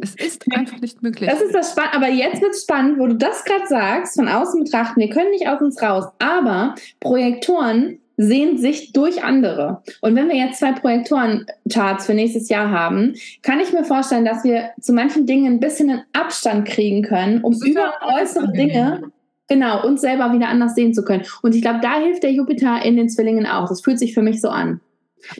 Es 0.02 0.14
ist 0.14 0.44
einfach 0.52 0.80
nicht 0.80 1.02
möglich. 1.02 1.28
Das 1.30 1.40
ist 1.40 1.54
das 1.54 1.72
Spannende. 1.72 1.96
Aber 1.96 2.08
jetzt 2.08 2.40
wird 2.40 2.54
es 2.54 2.62
spannend, 2.62 2.98
wo 2.98 3.06
du 3.06 3.14
das 3.14 3.44
gerade 3.44 3.66
sagst, 3.66 4.16
von 4.16 4.28
außen 4.28 4.64
betrachten. 4.64 5.00
Wir 5.00 5.10
können 5.10 5.30
nicht 5.30 5.48
aus 5.48 5.60
uns 5.60 5.82
raus. 5.82 6.04
Aber 6.18 6.74
Projektoren 7.00 7.98
sehen 8.16 8.58
sich 8.58 8.92
durch 8.92 9.24
andere. 9.24 9.82
Und 10.02 10.14
wenn 10.14 10.28
wir 10.28 10.36
jetzt 10.36 10.58
zwei 10.58 10.72
Projektoren-Charts 10.72 12.04
für 12.04 12.14
nächstes 12.14 12.50
Jahr 12.50 12.70
haben, 12.70 13.14
kann 13.42 13.60
ich 13.60 13.72
mir 13.72 13.84
vorstellen, 13.84 14.26
dass 14.26 14.44
wir 14.44 14.70
zu 14.80 14.92
manchen 14.92 15.26
Dingen 15.26 15.54
ein 15.54 15.60
bisschen 15.60 15.88
einen 15.88 16.02
Abstand 16.12 16.68
kriegen 16.68 17.02
können, 17.02 17.42
um 17.42 17.54
über 17.62 17.92
äußere 18.14 18.52
Dinge 18.52 19.10
genau 19.48 19.86
uns 19.86 20.02
selber 20.02 20.32
wieder 20.32 20.48
anders 20.48 20.74
sehen 20.74 20.94
zu 20.94 21.02
können. 21.02 21.24
Und 21.42 21.54
ich 21.54 21.62
glaube, 21.62 21.80
da 21.82 21.98
hilft 21.98 22.22
der 22.22 22.32
Jupiter 22.32 22.84
in 22.84 22.96
den 22.96 23.08
Zwillingen 23.08 23.46
auch. 23.46 23.68
Das 23.68 23.80
fühlt 23.80 23.98
sich 23.98 24.14
für 24.14 24.22
mich 24.22 24.40
so 24.40 24.48
an. 24.48 24.80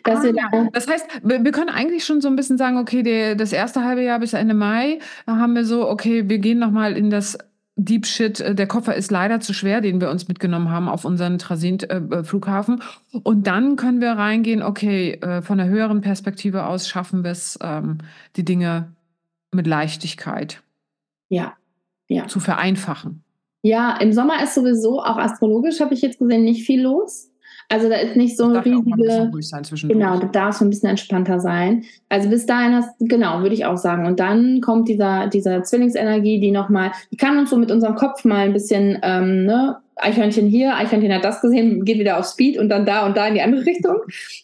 Ah, 0.04 0.22
da 0.22 0.68
das 0.72 0.88
heißt, 0.88 1.06
wir, 1.22 1.44
wir, 1.44 1.52
können 1.52 1.70
eigentlich 1.70 2.04
schon 2.04 2.20
so 2.20 2.28
ein 2.28 2.36
bisschen 2.36 2.58
sagen, 2.58 2.78
okay, 2.78 3.02
der, 3.02 3.34
das 3.34 3.52
erste 3.52 3.84
halbe 3.84 4.02
Jahr 4.02 4.18
bis 4.18 4.32
Ende 4.32 4.54
Mai, 4.54 4.98
da 5.26 5.36
haben 5.36 5.54
wir 5.54 5.64
so, 5.64 5.88
okay, 5.88 6.28
wir 6.28 6.38
gehen 6.38 6.58
nochmal 6.58 6.96
in 6.96 7.10
das 7.10 7.38
Deep 7.76 8.06
Shit. 8.06 8.40
Äh, 8.40 8.54
der 8.54 8.66
Koffer 8.66 8.94
ist 8.94 9.10
leider 9.10 9.40
zu 9.40 9.52
schwer, 9.52 9.80
den 9.80 10.00
wir 10.00 10.10
uns 10.10 10.28
mitgenommen 10.28 10.70
haben 10.70 10.88
auf 10.88 11.04
unseren 11.04 11.38
Trasint-Flughafen. 11.38 12.80
Äh, 12.80 13.16
äh 13.16 13.20
Und 13.22 13.46
dann 13.46 13.76
können 13.76 14.00
wir 14.00 14.12
reingehen, 14.12 14.62
okay, 14.62 15.18
von 15.42 15.58
der 15.58 15.68
höheren 15.68 16.00
Perspektive 16.00 16.66
aus 16.66 16.88
schaffen 16.88 17.24
wir 17.24 17.30
es, 17.30 17.58
ähm, 17.62 17.98
die 18.36 18.44
Dinge 18.44 18.94
mit 19.52 19.66
Leichtigkeit 19.66 20.62
ja. 21.28 21.54
Ja. 22.08 22.26
zu 22.26 22.40
vereinfachen. 22.40 23.24
Ja, 23.62 23.96
im 23.98 24.12
Sommer 24.12 24.42
ist 24.42 24.54
sowieso 24.54 25.00
auch 25.00 25.18
astrologisch, 25.18 25.80
habe 25.80 25.94
ich 25.94 26.02
jetzt 26.02 26.18
gesehen, 26.18 26.44
nicht 26.44 26.64
viel 26.64 26.82
los. 26.82 27.29
Also 27.72 27.88
da 27.88 27.94
ist 27.96 28.16
nicht 28.16 28.36
so 28.36 28.46
ein 28.46 28.56
riesige. 28.56 29.30
Ein 29.30 29.88
genau, 29.88 30.18
da 30.18 30.26
darf 30.26 30.56
es 30.56 30.60
ein 30.60 30.70
bisschen 30.70 30.90
entspannter 30.90 31.38
sein. 31.38 31.84
Also 32.08 32.28
bis 32.28 32.44
dahin 32.44 32.74
hast, 32.74 32.90
genau, 32.98 33.42
würde 33.42 33.54
ich 33.54 33.64
auch 33.64 33.76
sagen. 33.76 34.06
Und 34.06 34.18
dann 34.18 34.60
kommt 34.60 34.88
dieser, 34.88 35.28
dieser 35.28 35.62
Zwillingsenergie, 35.62 36.40
die 36.40 36.50
nochmal, 36.50 36.90
die 37.12 37.16
kann 37.16 37.38
uns 37.38 37.48
so 37.48 37.56
mit 37.56 37.70
unserem 37.70 37.94
Kopf 37.94 38.24
mal 38.24 38.46
ein 38.46 38.52
bisschen, 38.52 38.98
ähm, 39.02 39.44
ne, 39.44 39.76
Eichhörnchen 39.94 40.48
hier, 40.48 40.74
Eichhörnchen 40.74 41.14
hat 41.14 41.24
das 41.24 41.42
gesehen, 41.42 41.84
geht 41.84 42.00
wieder 42.00 42.18
auf 42.18 42.26
Speed 42.26 42.58
und 42.58 42.70
dann 42.70 42.86
da 42.86 43.06
und 43.06 43.16
da 43.16 43.28
in 43.28 43.34
die 43.34 43.42
andere 43.42 43.64
Richtung. 43.64 43.98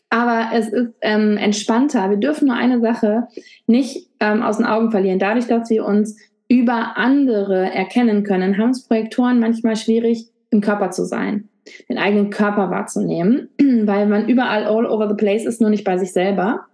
Aber 0.08 0.50
es 0.54 0.68
ist 0.68 0.94
ähm, 1.00 1.36
entspannter. 1.36 2.08
Wir 2.10 2.18
dürfen 2.18 2.46
nur 2.46 2.56
eine 2.56 2.80
Sache 2.80 3.26
nicht 3.66 4.08
ähm, 4.20 4.42
aus 4.42 4.58
den 4.58 4.66
Augen 4.66 4.92
verlieren. 4.92 5.18
Dadurch, 5.18 5.48
dass 5.48 5.68
wir 5.68 5.84
uns 5.84 6.16
über 6.46 6.96
andere 6.96 7.72
erkennen 7.72 8.22
können, 8.22 8.56
haben 8.56 8.70
es 8.70 8.86
Projektoren 8.86 9.40
manchmal 9.40 9.74
schwierig, 9.74 10.28
im 10.50 10.60
Körper 10.60 10.92
zu 10.92 11.04
sein 11.04 11.48
den 11.88 11.98
eigenen 11.98 12.30
Körper 12.30 12.70
wahrzunehmen, 12.70 13.48
weil 13.58 14.06
man 14.06 14.28
überall 14.28 14.64
all 14.64 14.86
over 14.86 15.08
the 15.08 15.16
place 15.16 15.44
ist, 15.44 15.60
nur 15.60 15.70
nicht 15.70 15.84
bei 15.84 15.98
sich 15.98 16.12
selber. 16.12 16.66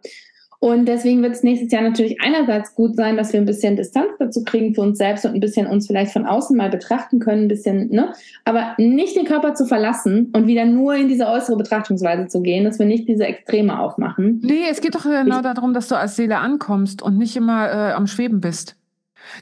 Und 0.65 0.87
deswegen 0.87 1.23
wird 1.23 1.33
es 1.33 1.43
nächstes 1.43 1.73
Jahr 1.73 1.83
natürlich 1.83 2.21
einerseits 2.23 2.77
gut 2.77 2.95
sein, 2.95 3.17
dass 3.17 3.33
wir 3.33 3.41
ein 3.41 3.47
bisschen 3.47 3.75
Distanz 3.75 4.13
dazu 4.21 4.45
kriegen 4.45 4.77
für 4.77 4.83
uns 4.83 4.97
selbst 4.97 5.25
und 5.25 5.35
ein 5.35 5.41
bisschen 5.41 5.67
uns 5.67 5.89
vielleicht 5.89 6.13
von 6.13 6.25
außen 6.25 6.57
mal 6.57 6.71
betrachten 6.71 7.19
können, 7.19 7.47
ein 7.47 7.49
bisschen, 7.49 7.89
ne? 7.91 8.13
Aber 8.45 8.77
nicht 8.79 9.17
den 9.17 9.25
Körper 9.25 9.55
zu 9.55 9.67
verlassen 9.67 10.31
und 10.33 10.47
wieder 10.47 10.65
nur 10.65 10.95
in 10.95 11.09
diese 11.09 11.27
äußere 11.27 11.57
Betrachtungsweise 11.57 12.29
zu 12.29 12.43
gehen, 12.43 12.65
dass 12.65 12.79
wir 12.79 12.87
nicht 12.87 13.09
diese 13.09 13.25
Extreme 13.25 13.77
aufmachen. 13.77 14.41
Nee, 14.45 14.63
es 14.71 14.81
geht 14.81 14.95
doch 14.95 15.03
genau 15.03 15.39
ich, 15.39 15.43
darum, 15.43 15.75
dass 15.75 15.89
du 15.89 15.97
als 15.97 16.15
Seele 16.15 16.39
ankommst 16.39 17.03
und 17.03 17.19
nicht 17.19 17.35
immer 17.35 17.69
äh, 17.69 17.93
am 17.95 18.07
Schweben 18.07 18.41
bist. 18.41 18.77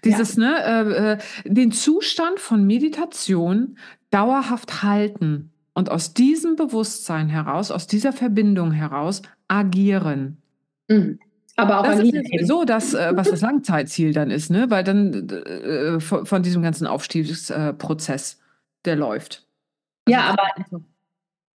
Dieses, 0.04 0.36
ja. 0.36 0.42
ne, 0.42 0.56
äh, 0.64 1.12
äh, 1.12 1.18
den 1.44 1.70
Zustand 1.70 2.40
von 2.40 2.66
Meditation 2.66 3.76
dauerhaft 4.10 4.82
halten 4.82 5.52
und 5.74 5.90
aus 5.90 6.14
diesem 6.14 6.56
Bewusstsein 6.56 7.28
heraus, 7.28 7.70
aus 7.70 7.86
dieser 7.86 8.12
Verbindung 8.12 8.72
heraus 8.72 9.22
agieren. 9.48 10.38
Mhm. 10.88 11.18
Aber 11.56 11.80
auch 11.80 11.84
das 11.84 12.00
ist 12.00 12.46
so, 12.46 12.64
dass 12.64 12.94
äh, 12.94 13.12
was 13.14 13.30
das 13.30 13.42
Langzeitziel 13.42 14.12
dann 14.12 14.30
ist, 14.30 14.50
ne? 14.50 14.70
Weil 14.70 14.82
dann 14.82 15.28
äh, 15.28 16.00
von, 16.00 16.24
von, 16.24 16.42
diesem 16.42 16.62
ganzen 16.62 16.86
Aufstiegsprozess, 16.86 18.34
äh, 18.34 18.36
der 18.86 18.96
läuft. 18.96 19.46
Also 20.06 20.18
ja, 20.18 20.30
aber 20.30 20.84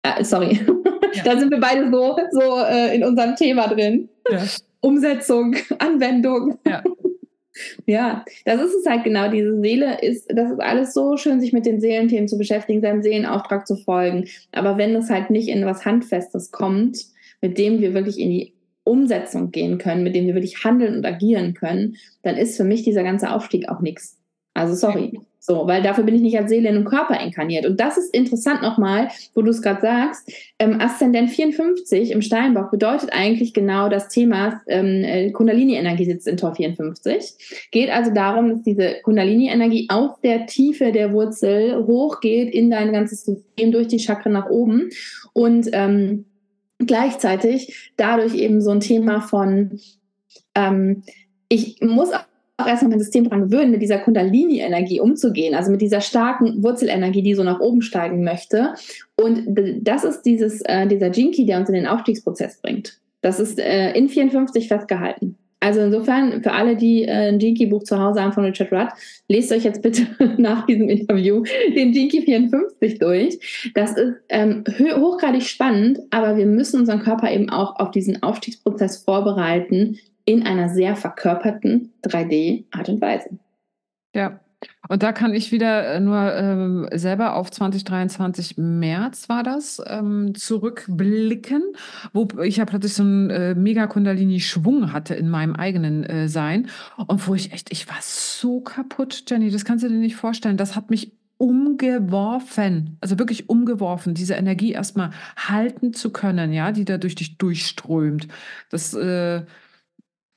äh, 0.04 0.24
sorry, 0.24 0.60
ja. 1.13 1.24
da 1.24 1.39
sind 1.39 1.50
wir 1.50 1.60
beide 1.60 1.89
so, 1.89 2.18
so 2.32 2.60
äh, 2.60 2.96
in 2.96 3.04
unserem 3.04 3.36
Thema 3.36 3.68
drin. 3.68 4.10
Ja. 4.30 4.44
Umsetzung, 4.82 5.56
Anwendung. 5.80 6.60
Ja. 6.68 6.84
Ja, 7.86 8.26
das 8.44 8.62
ist 8.62 8.76
es 8.76 8.86
halt 8.86 9.04
genau. 9.04 9.30
Diese 9.30 9.60
Seele 9.60 10.02
ist, 10.02 10.32
das 10.34 10.52
ist 10.52 10.60
alles 10.60 10.94
so 10.94 11.18
schön, 11.18 11.39
sich 11.39 11.54
mit 11.54 11.65
den 11.65 11.80
Seelenthemen 11.80 12.28
zu 12.28 12.38
beschäftigen, 12.38 12.82
seinem 12.82 13.02
Seelenauftrag 13.02 13.65
zu 13.65 13.76
folgen. 13.78 14.28
Aber 14.52 14.78
wenn 14.78 14.96
es 14.96 15.10
halt 15.10 15.30
nicht 15.30 15.48
in 15.48 15.65
was 15.65 15.86
Handfestes 15.86 16.52
kommt, 16.52 17.06
mit 17.41 17.58
dem 17.58 17.80
wir 17.80 17.94
wirklich 17.94 18.20
in 18.20 18.30
die 18.30 18.54
Umsetzung 18.84 19.52
gehen 19.52 19.78
können, 19.78 20.04
mit 20.04 20.15
dem 20.15 20.28
wir 20.28 20.36
wirklich 20.36 20.63
handeln 20.63 20.98
und 20.98 21.06
agieren 21.06 21.54
können, 21.54 21.96
dann 22.22 22.38
ist 22.38 22.58
für 22.58 22.63
mich 22.63 22.84
dieser 22.84 23.04
ganze 23.04 23.32
Aufstieg 23.32 23.70
auch 23.70 23.82
nichts. 23.82 24.18
Also 24.54 24.76
sorry. 24.76 25.20
So, 25.48 25.68
weil 25.68 25.84
dafür 25.84 26.04
bin 26.04 26.16
ich 26.16 26.22
nicht 26.22 26.40
als 26.40 26.50
Seele 26.50 26.70
in 26.70 26.76
einem 26.76 26.86
Körper 26.86 27.20
inkarniert. 27.20 27.68
Und 27.68 27.80
das 27.80 27.98
ist 27.98 28.16
interessant 28.16 28.64
nochmal, 28.64 29.10
wo 29.36 29.44
du 29.44 29.52
es 29.52 29.62
gerade 29.62 29.80
sagst. 29.80 30.32
Ähm, 30.58 30.82
Aszendent 30.82 31.30
54 31.30 32.10
im 32.10 32.24
Steinbock 32.24 32.72
bedeutet 32.72 33.14
eigentlich 33.14 33.54
genau 33.54 33.88
das 33.88 34.08
Thema, 34.08 34.62
ähm, 34.68 35.04
äh, 35.04 35.30
Kundalini-Energie 35.32 36.06
sitzt 36.06 36.28
in 36.28 36.38
Tor 36.38 36.56
54. 36.56 37.70
Geht 37.72 37.92
also 37.92 38.12
darum, 38.12 38.50
dass 38.50 38.64
diese 38.64 38.96
Kundalini-Energie 39.04 39.88
aus 39.90 40.20
der 40.24 40.48
Tiefe 40.48 40.91
der 40.91 41.14
Wurzel 41.14 41.86
hochgeht 41.86 42.52
in 42.52 42.72
dein 42.72 42.91
ganzes 42.91 43.26
System 43.26 43.72
durch 43.72 43.88
die 43.88 44.00
Chakren 44.00 44.34
nach 44.34 44.50
oben. 44.50 44.89
Und 45.34 45.70
ähm, 45.74 46.26
gleichzeitig 46.80 47.91
dadurch 47.98 48.34
eben 48.34 48.62
so 48.62 48.72
ein 48.72 48.80
Thema 48.80 49.22
von, 49.22 49.80
ähm, 50.56 51.04
ich 51.50 51.80
muss 51.82 52.10
auch 52.58 52.68
erstmal 52.68 52.91
mein 52.91 52.99
System 52.99 53.26
daran 53.26 53.49
gewöhnen, 53.49 53.72
mit 53.72 53.82
dieser 53.82 53.99
Kundalini-Energie 53.99 54.99
umzugehen, 54.99 55.56
also 55.56 55.72
mit 55.72 55.82
dieser 55.82 56.01
starken 56.01 56.64
Wurzelenergie, 56.64 57.22
die 57.22 57.34
so 57.34 57.43
nach 57.43 57.60
oben 57.60 57.82
steigen 57.82 58.24
möchte. 58.24 58.74
Und 59.22 59.43
das 59.82 60.03
ist 60.03 60.22
dieses, 60.22 60.62
äh, 60.62 60.88
dieser 60.88 61.12
Jinki, 61.12 61.45
der 61.45 61.60
uns 61.60 61.70
in 61.70 61.76
den 61.76 61.88
Aufstiegsprozess 61.88 62.62
bringt. 62.62 62.99
Das 63.22 63.39
ist 63.39 63.60
äh, 63.60 63.91
in 63.93 64.08
54 64.08 64.68
festgehalten. 64.68 65.38
Also 65.60 65.82
insofern, 65.82 66.43
für 66.43 66.51
alle, 66.51 66.76
die 66.76 67.03
äh, 67.03 67.30
ein 67.30 67.39
Jinky-Buch 67.39 67.84
zu 67.84 67.99
Hause 67.99 68.22
haben 68.22 68.34
von 68.34 68.45
Richard 68.45 68.72
Rudd, 68.72 68.89
lest 69.28 69.51
euch 69.51 69.64
jetzt 69.64 69.82
bitte 69.82 70.06
nach 70.38 70.66
diesem 70.68 70.89
Interview 70.89 71.43
den 71.76 71.91
Jinky 71.91 72.22
54 72.22 72.99
durch. 72.99 73.72
Das 73.74 73.97
ist 73.97 74.14
ähm, 74.30 74.64
hochgradig 74.95 75.43
spannend, 75.43 75.99
aber 76.12 76.38
wir 76.38 76.45
müssen 76.45 76.82
unseren 76.82 76.99
Körper 76.99 77.32
eben 77.32 77.49
auch 77.49 77.80
auf 77.80 77.89
diesen 77.91 78.22
Aufstiegsprozess 78.22 78.97
vorbereiten 78.97 79.97
in 80.26 80.43
einer 80.43 80.69
sehr 80.69 80.95
verkörperten 80.95 81.93
3D-Art 82.03 82.89
und 82.89 83.01
Weise. 83.01 83.30
Ja, 84.13 84.39
und 84.88 85.03
da 85.03 85.11
kann 85.11 85.34
ich 85.34 85.51
wieder 85.51 85.95
äh, 85.95 85.99
nur 85.99 86.34
ähm, 86.34 86.88
selber 86.93 87.36
auf 87.36 87.51
2023 87.51 88.57
März 88.57 89.30
war 89.30 89.43
das 89.43 89.82
ähm, 89.86 90.36
zurückblicken, 90.36 91.63
wo 92.13 92.28
ich 92.43 92.57
ja 92.57 92.65
plötzlich 92.65 92.93
so 92.93 93.03
einen 93.03 93.30
äh, 93.30 93.55
mega 93.55 93.88
Kundalini-Schwung 93.88 94.91
hatte 94.91 95.15
in 95.15 95.30
meinem 95.30 95.55
eigenen 95.55 96.03
äh, 96.03 96.28
Sein 96.28 96.67
und 97.07 97.28
wo 97.28 97.36
ich 97.36 97.51
echt, 97.51 97.71
ich 97.71 97.89
war 97.89 97.97
so 98.01 98.61
kaputt, 98.61 99.23
Jenny, 99.28 99.49
das 99.49 99.65
kannst 99.65 99.84
du 99.84 99.89
dir 99.89 99.95
nicht 99.95 100.15
vorstellen. 100.15 100.57
Das 100.57 100.76
hat 100.76 100.89
mich 100.89 101.13
umgeworfen, 101.38 102.97
also 103.01 103.19
wirklich 103.19 103.49
umgeworfen, 103.49 104.13
diese 104.13 104.36
Energie 104.36 104.71
erstmal 104.71 105.11
halten 105.36 105.93
zu 105.93 106.11
können, 106.11 106.53
ja, 106.53 106.71
die 106.71 106.86
da 106.86 106.97
durch 106.97 107.15
dich 107.15 107.38
durchströmt. 107.38 108.28
Das 108.69 108.93
äh, 108.93 109.43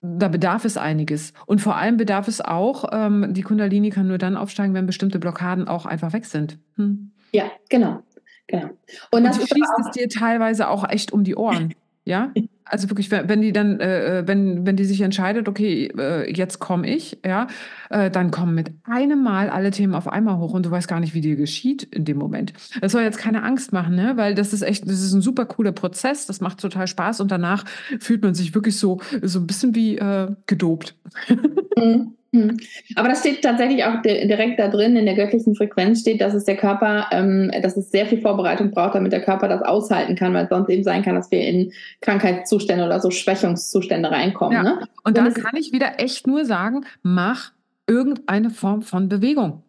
da 0.01 0.29
bedarf 0.29 0.65
es 0.65 0.77
einiges. 0.77 1.33
Und 1.47 1.61
vor 1.61 1.77
allem 1.77 1.97
bedarf 1.97 2.29
es 2.29 2.41
auch, 2.41 2.87
ähm, 2.93 3.35
die 3.35 3.43
Kundalini 3.43 3.91
kann 3.91 4.09
nur 4.09 4.19
dann 4.19 4.37
aufsteigen, 4.37 4.75
wenn 4.75 4.87
bestimmte 4.87 5.19
Blockaden 5.19 5.67
auch 5.67 5.87
einfach 5.87 6.13
weg 6.13 6.25
sind. 6.25 6.59
Hm. 6.77 7.13
Ja, 7.33 7.51
genau. 7.69 8.03
genau. 8.47 8.67
Und, 8.67 8.75
Und 9.11 9.25
das 9.25 9.37
schießt 9.37 9.73
es 9.81 9.91
dir 9.93 10.09
teilweise 10.09 10.69
auch 10.69 10.89
echt 10.89 11.13
um 11.13 11.25
die 11.25 11.37
Ohren. 11.37 11.75
ja? 12.05 12.33
Also 12.69 12.91
wirklich, 12.91 13.11
wenn 13.11 13.41
die 13.41 13.53
dann, 13.53 13.81
äh, 13.81 14.21
äh, 14.21 14.29
wenn, 14.29 14.66
wenn 14.66 14.77
die 14.77 14.85
sich 14.85 15.01
entscheidet, 15.01 15.49
okay, 15.49 15.91
äh, 15.99 16.33
jetzt 16.33 16.59
komme 16.59 16.89
ich, 16.89 17.19
ja, 17.25 17.47
äh, 17.91 18.11
dann 18.11 18.31
kommen 18.31 18.55
mit 18.55 18.73
einem 18.85 19.23
Mal 19.23 19.51
alle 19.51 19.71
Themen 19.71 19.95
auf 19.95 20.09
einmal 20.09 20.39
hoch 20.39 20.53
und 20.53 20.66
du 20.66 20.71
weißt 20.71 20.89
gar 20.89 21.01
nicht, 21.01 21.14
wie 21.14 21.21
dir 21.21 21.37
geschieht 21.37 21.83
in 21.83 22.05
dem 22.05 22.19
Moment. 22.19 22.53
Das 22.81 22.93
soll 22.93 23.03
jetzt 23.03 23.19
keine 23.19 23.43
Angst 23.43 23.73
machen, 23.73 23.95
ne? 23.95 24.16
Weil 24.16 24.35
das 24.35 24.53
ist 24.53 24.62
echt, 24.62 24.85
das 24.85 25.03
ist 25.03 25.12
ein 25.12 25.23
super 25.23 25.47
cooler 25.47 25.73
Prozess, 25.73 26.27
das 26.27 26.41
macht 26.41 26.61
total 26.61 26.87
Spaß 26.87 27.21
und 27.21 27.31
danach 27.31 27.64
fühlt 28.01 28.23
man 28.23 28.35
sich 28.35 28.55
wirklich 28.55 28.77
so, 28.77 29.01
so 29.23 29.41
ein 29.41 29.47
bisschen 29.47 29.75
wie 29.75 29.97
äh, 29.99 30.29
gedopt. 30.47 30.95
Mhm. 31.77 32.18
Hm. 32.33 32.59
Aber 32.95 33.09
das 33.09 33.20
steht 33.20 33.43
tatsächlich 33.43 33.85
auch 33.85 34.03
direkt 34.03 34.59
da 34.59 34.68
drin, 34.68 34.97
in 34.97 35.07
der 35.07 35.14
göttlichen 35.14 35.55
Frequenz 35.55 36.01
steht, 36.01 36.20
dass 36.20 36.35
es 36.35 36.45
der 36.45 36.57
Körper, 36.57 37.07
ähm, 37.11 37.51
dass 37.62 37.76
es 37.76 37.91
sehr 37.91 38.07
viel 38.07 38.20
Vorbereitung 38.20 38.70
braucht, 38.70 38.95
damit 38.95 39.12
der 39.12 39.22
Körper 39.22 39.49
das 39.49 39.62
aushalten 39.62 40.14
kann, 40.14 40.35
weil 40.35 40.45
es 40.45 40.51
sonst 40.51 40.68
eben 40.68 40.85
sein 40.85 41.03
kann, 41.03 41.14
dass 41.14 41.31
wir 41.31 41.41
in 41.41 41.72
Krankheitszustände 42.03 42.85
oder 42.85 43.01
so 43.01 43.11
Schwächungszustände 43.11 44.11
reinkommen. 44.11 44.53
Ja. 44.57 44.62
Ne? 44.62 44.89
Und, 45.05 45.16
da 45.16 45.31
kann 45.31 45.57
ich 45.57 45.72
wieder 45.72 46.01
echt 46.01 46.26
nur 46.26 46.45
sagen, 46.45 46.85
mach 47.03 47.53
irgendeine 47.87 48.51
Form 48.51 48.83
von 48.83 49.09
Bewegung. 49.09 49.62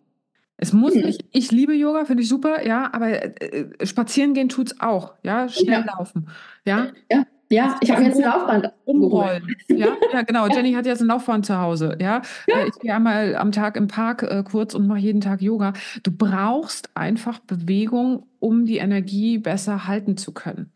Es 0.58 0.74
muss 0.74 0.94
mhm. 0.94 1.04
nicht, 1.04 1.24
ich 1.32 1.52
liebe 1.52 1.74
Yoga, 1.74 2.04
finde 2.04 2.24
ich 2.24 2.30
super, 2.30 2.68
ja, 2.68 2.90
aber 2.92 3.08
äh, 3.42 3.68
äh 3.80 3.86
spazieren 3.86 4.34
gehen 4.34 4.50
tut 4.50 4.74
es 4.74 4.82
auch, 4.82 5.14
ja, 5.24 5.48
schnell 5.48 5.86
ja. 5.88 5.98
laufen, 5.98 6.28
ja. 6.66 6.88
Ja, 7.10 7.26
ja, 7.52 7.78
ich 7.82 7.90
habe 7.92 8.04
jetzt 8.04 8.18
ein 8.18 8.24
Laufband 8.24 8.72
umrollen. 8.86 9.56
Ja, 9.70 9.96
ja, 10.12 10.22
genau. 10.24 10.48
Jenny 10.48 10.74
hat 10.74 10.86
jetzt 10.86 11.02
ein 11.02 11.08
Laufband 11.08 11.46
zu 11.46 11.58
Hause. 11.58 11.98
Ja, 12.00 12.22
ja. 12.48 12.60
Äh, 12.60 12.68
ich 12.68 12.80
gehe 12.80 12.94
einmal 12.94 13.36
am 13.36 13.52
Tag 13.52 13.78
im 13.78 13.88
Park 13.88 14.24
äh, 14.24 14.44
kurz 14.44 14.74
und 14.74 14.88
mache 14.88 15.00
jeden 15.00 15.22
Tag 15.22 15.42
Yoga. 15.42 15.74
Du 16.04 16.12
brauchst 16.12 16.96
einfach 16.96 17.40
Bewegung, 17.40 18.28
um 18.40 18.66
die 18.66 18.78
Energie 18.78 19.38
besser 19.38 19.88
halten 19.88 20.18
zu 20.18 20.34
können. 20.34 20.72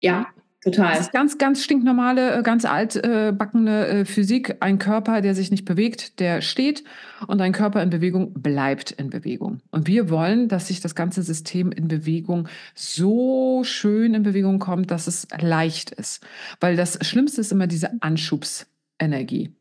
Ja, 0.00 0.26
Total. 0.64 0.92
Das 0.92 1.00
ist 1.00 1.12
ganz, 1.12 1.36
ganz 1.36 1.62
stinknormale, 1.62 2.38
äh, 2.38 2.42
ganz 2.42 2.64
altbackene 2.64 3.86
äh, 3.86 4.04
Physik. 4.06 4.56
Ein 4.60 4.78
Körper, 4.78 5.20
der 5.20 5.34
sich 5.34 5.50
nicht 5.50 5.66
bewegt, 5.66 6.20
der 6.20 6.40
steht 6.40 6.84
und 7.26 7.42
ein 7.42 7.52
Körper 7.52 7.82
in 7.82 7.90
Bewegung 7.90 8.32
bleibt 8.32 8.90
in 8.90 9.10
Bewegung. 9.10 9.60
Und 9.70 9.86
wir 9.86 10.08
wollen, 10.08 10.48
dass 10.48 10.68
sich 10.68 10.80
das 10.80 10.94
ganze 10.94 11.22
System 11.22 11.70
in 11.70 11.88
Bewegung 11.88 12.48
so 12.74 13.62
schön 13.62 14.14
in 14.14 14.22
Bewegung 14.22 14.58
kommt, 14.58 14.90
dass 14.90 15.06
es 15.06 15.28
leicht 15.38 15.90
ist. 15.90 16.24
Weil 16.60 16.76
das 16.76 16.98
Schlimmste 17.06 17.42
ist 17.42 17.52
immer 17.52 17.66
diese 17.66 17.90
Anschubsenergie. 18.00 19.52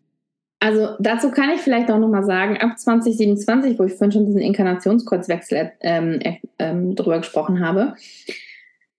Also 0.61 0.95
dazu 0.99 1.31
kann 1.31 1.49
ich 1.49 1.59
vielleicht 1.59 1.91
auch 1.91 1.99
nochmal 1.99 2.23
sagen, 2.23 2.55
ab 2.55 2.79
2027, 2.79 3.77
wo 3.77 3.83
ich 3.83 3.91
vorhin 3.95 4.13
schon 4.13 4.25
diesen 4.25 4.39
Inkarnationskreuzwechsel 4.39 5.73
ähm, 5.81 6.21
ähm, 6.57 6.95
drüber 6.95 7.17
gesprochen 7.17 7.59
habe, 7.59 7.95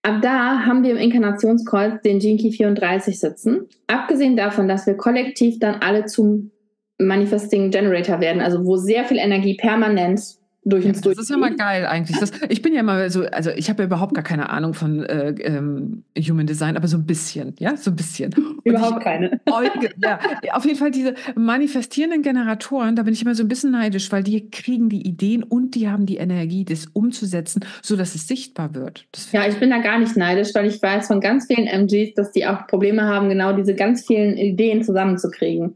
Ab 0.05 0.21
da 0.21 0.67
haben 0.67 0.83
wir 0.83 0.91
im 0.91 0.97
Inkarnationskreuz 0.97 2.03
den 2.03 2.19
Jinky 2.19 2.51
34 2.51 3.19
sitzen. 3.19 3.67
Abgesehen 3.87 4.37
davon, 4.37 4.67
dass 4.67 4.85
wir 4.85 4.93
kollektiv 4.93 5.57
dann 5.57 5.81
alle 5.81 6.05
zum 6.05 6.51
Manifesting 6.99 7.71
Generator 7.71 8.19
werden, 8.19 8.39
also 8.39 8.63
wo 8.65 8.77
sehr 8.77 9.05
viel 9.05 9.17
Energie 9.17 9.55
permanent 9.55 10.21
durch 10.65 10.83
ja, 10.83 10.91
durch. 10.91 11.15
Das 11.15 11.25
ist 11.25 11.29
ja 11.29 11.37
mal 11.37 11.55
geil 11.55 11.85
eigentlich. 11.85 12.19
Das, 12.19 12.31
ich 12.49 12.61
bin 12.61 12.73
ja 12.73 12.81
mal 12.81 13.09
so, 13.11 13.23
also 13.25 13.51
ich 13.51 13.69
habe 13.69 13.83
ja 13.83 13.87
überhaupt 13.87 14.15
gar 14.15 14.23
keine 14.23 14.49
Ahnung 14.49 14.73
von 14.73 15.03
äh, 15.03 15.29
ähm, 15.41 16.03
Human 16.17 16.47
Design, 16.47 16.75
aber 16.75 16.87
so 16.87 16.97
ein 16.97 17.05
bisschen, 17.05 17.55
ja, 17.59 17.77
so 17.77 17.91
ein 17.91 17.95
bisschen. 17.95 18.33
überhaupt 18.63 18.97
ich, 18.97 19.03
keine. 19.03 19.39
Ja, 19.97 20.19
auf 20.53 20.65
jeden 20.65 20.77
Fall 20.77 20.91
diese 20.91 21.13
manifestierenden 21.35 22.21
Generatoren, 22.21 22.95
da 22.95 23.03
bin 23.03 23.13
ich 23.13 23.21
immer 23.21 23.35
so 23.35 23.43
ein 23.43 23.47
bisschen 23.47 23.71
neidisch, 23.71 24.11
weil 24.11 24.23
die 24.23 24.49
kriegen 24.49 24.89
die 24.89 25.07
Ideen 25.07 25.43
und 25.43 25.75
die 25.75 25.87
haben 25.87 26.05
die 26.05 26.17
Energie, 26.17 26.65
das 26.65 26.87
umzusetzen, 26.87 27.63
so 27.81 27.95
dass 27.95 28.15
es 28.15 28.27
sichtbar 28.27 28.73
wird. 28.73 29.05
ja, 29.31 29.47
ich 29.47 29.57
bin 29.59 29.69
da 29.69 29.77
gar 29.79 29.99
nicht 29.99 30.17
neidisch, 30.17 30.53
weil 30.55 30.65
ich 30.65 30.81
weiß 30.81 31.07
von 31.07 31.21
ganz 31.21 31.45
vielen 31.47 31.67
MGs, 31.67 32.15
dass 32.15 32.31
die 32.31 32.45
auch 32.45 32.67
Probleme 32.67 33.03
haben, 33.03 33.29
genau 33.29 33.53
diese 33.53 33.75
ganz 33.75 34.05
vielen 34.05 34.37
Ideen 34.37 34.83
zusammenzukriegen. 34.83 35.75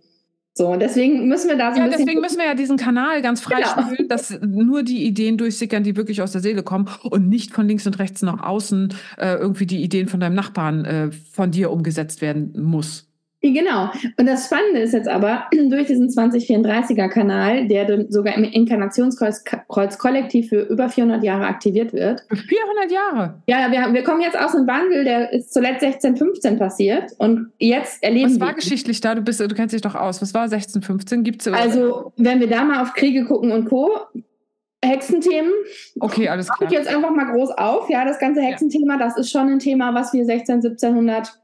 So, 0.59 0.75
deswegen 0.75 1.29
müssen 1.29 1.49
wir 1.49 1.57
da 1.57 1.73
so 1.73 1.79
ja, 1.79 1.87
deswegen 1.87 2.19
müssen 2.19 2.37
wir 2.37 2.45
ja 2.45 2.53
diesen 2.53 2.75
Kanal 2.75 3.21
ganz 3.21 3.39
frei 3.39 3.61
genau. 3.61 3.93
spielen, 3.93 4.09
dass 4.09 4.41
nur 4.41 4.83
die 4.83 5.05
Ideen 5.05 5.37
durchsickern, 5.37 5.83
die 5.83 5.95
wirklich 5.95 6.21
aus 6.21 6.33
der 6.33 6.41
Seele 6.41 6.63
kommen 6.63 6.89
und 7.03 7.29
nicht 7.29 7.53
von 7.53 7.65
links 7.65 7.87
und 7.87 7.97
rechts 7.97 8.23
nach 8.23 8.43
außen 8.43 8.93
äh, 9.17 9.35
irgendwie 9.35 9.65
die 9.65 9.81
Ideen 9.81 10.09
von 10.09 10.19
deinem 10.19 10.35
Nachbarn 10.35 10.83
äh, 10.83 11.11
von 11.31 11.51
dir 11.51 11.71
umgesetzt 11.71 12.19
werden 12.19 12.61
muss. 12.61 13.08
Genau. 13.41 13.89
Und 14.17 14.25
das 14.25 14.45
Spannende 14.45 14.81
ist 14.81 14.93
jetzt 14.93 15.07
aber, 15.07 15.45
durch 15.69 15.87
diesen 15.87 16.09
2034er-Kanal, 16.09 17.67
der 17.67 18.05
sogar 18.09 18.35
im 18.35 18.43
Inkarnationskreuz 18.43 19.97
kollektiv 19.97 20.49
für 20.49 20.61
über 20.63 20.89
400 20.89 21.23
Jahre 21.23 21.45
aktiviert 21.45 21.93
wird. 21.93 22.23
400 22.29 22.91
Jahre? 22.91 23.41
Ja, 23.47 23.71
wir, 23.71 23.93
wir 23.93 24.03
kommen 24.03 24.21
jetzt 24.21 24.37
aus 24.37 24.55
einem 24.55 24.67
Wandel, 24.67 25.05
der 25.05 25.31
ist 25.31 25.53
zuletzt 25.53 25.83
1615 25.83 26.59
passiert 26.59 27.11
und 27.17 27.51
jetzt 27.59 28.03
erleben 28.03 28.31
wir... 28.31 28.41
Was 28.41 28.47
war 28.47 28.53
geschichtlich 28.53 28.99
da? 28.99 29.15
Du, 29.15 29.21
bist, 29.21 29.39
du 29.39 29.47
kennst 29.47 29.73
dich 29.73 29.81
doch 29.81 29.95
aus. 29.95 30.21
Was 30.21 30.33
war 30.33 30.43
1615? 30.43 31.23
Gibt's 31.23 31.47
also, 31.47 32.11
wenn 32.17 32.41
wir 32.41 32.47
da 32.47 32.63
mal 32.63 32.81
auf 32.81 32.93
Kriege 32.93 33.23
gucken 33.25 33.51
und 33.51 33.65
Co., 33.65 33.89
Hexenthemen. 34.81 35.51
Okay, 35.99 36.29
alles 36.29 36.47
klar. 36.47 36.69
Ich 36.69 36.77
jetzt 36.77 36.87
einfach 36.87 37.11
mal 37.11 37.25
groß 37.33 37.51
auf. 37.51 37.89
Ja, 37.89 38.05
das 38.05 38.17
ganze 38.17 38.41
Hexenthema, 38.41 38.97
das 38.97 39.17
ist 39.17 39.29
schon 39.29 39.49
ein 39.49 39.59
Thema, 39.59 39.93
was 39.93 40.13
wir 40.13 40.23
16, 40.23 40.55
1700 40.55 41.37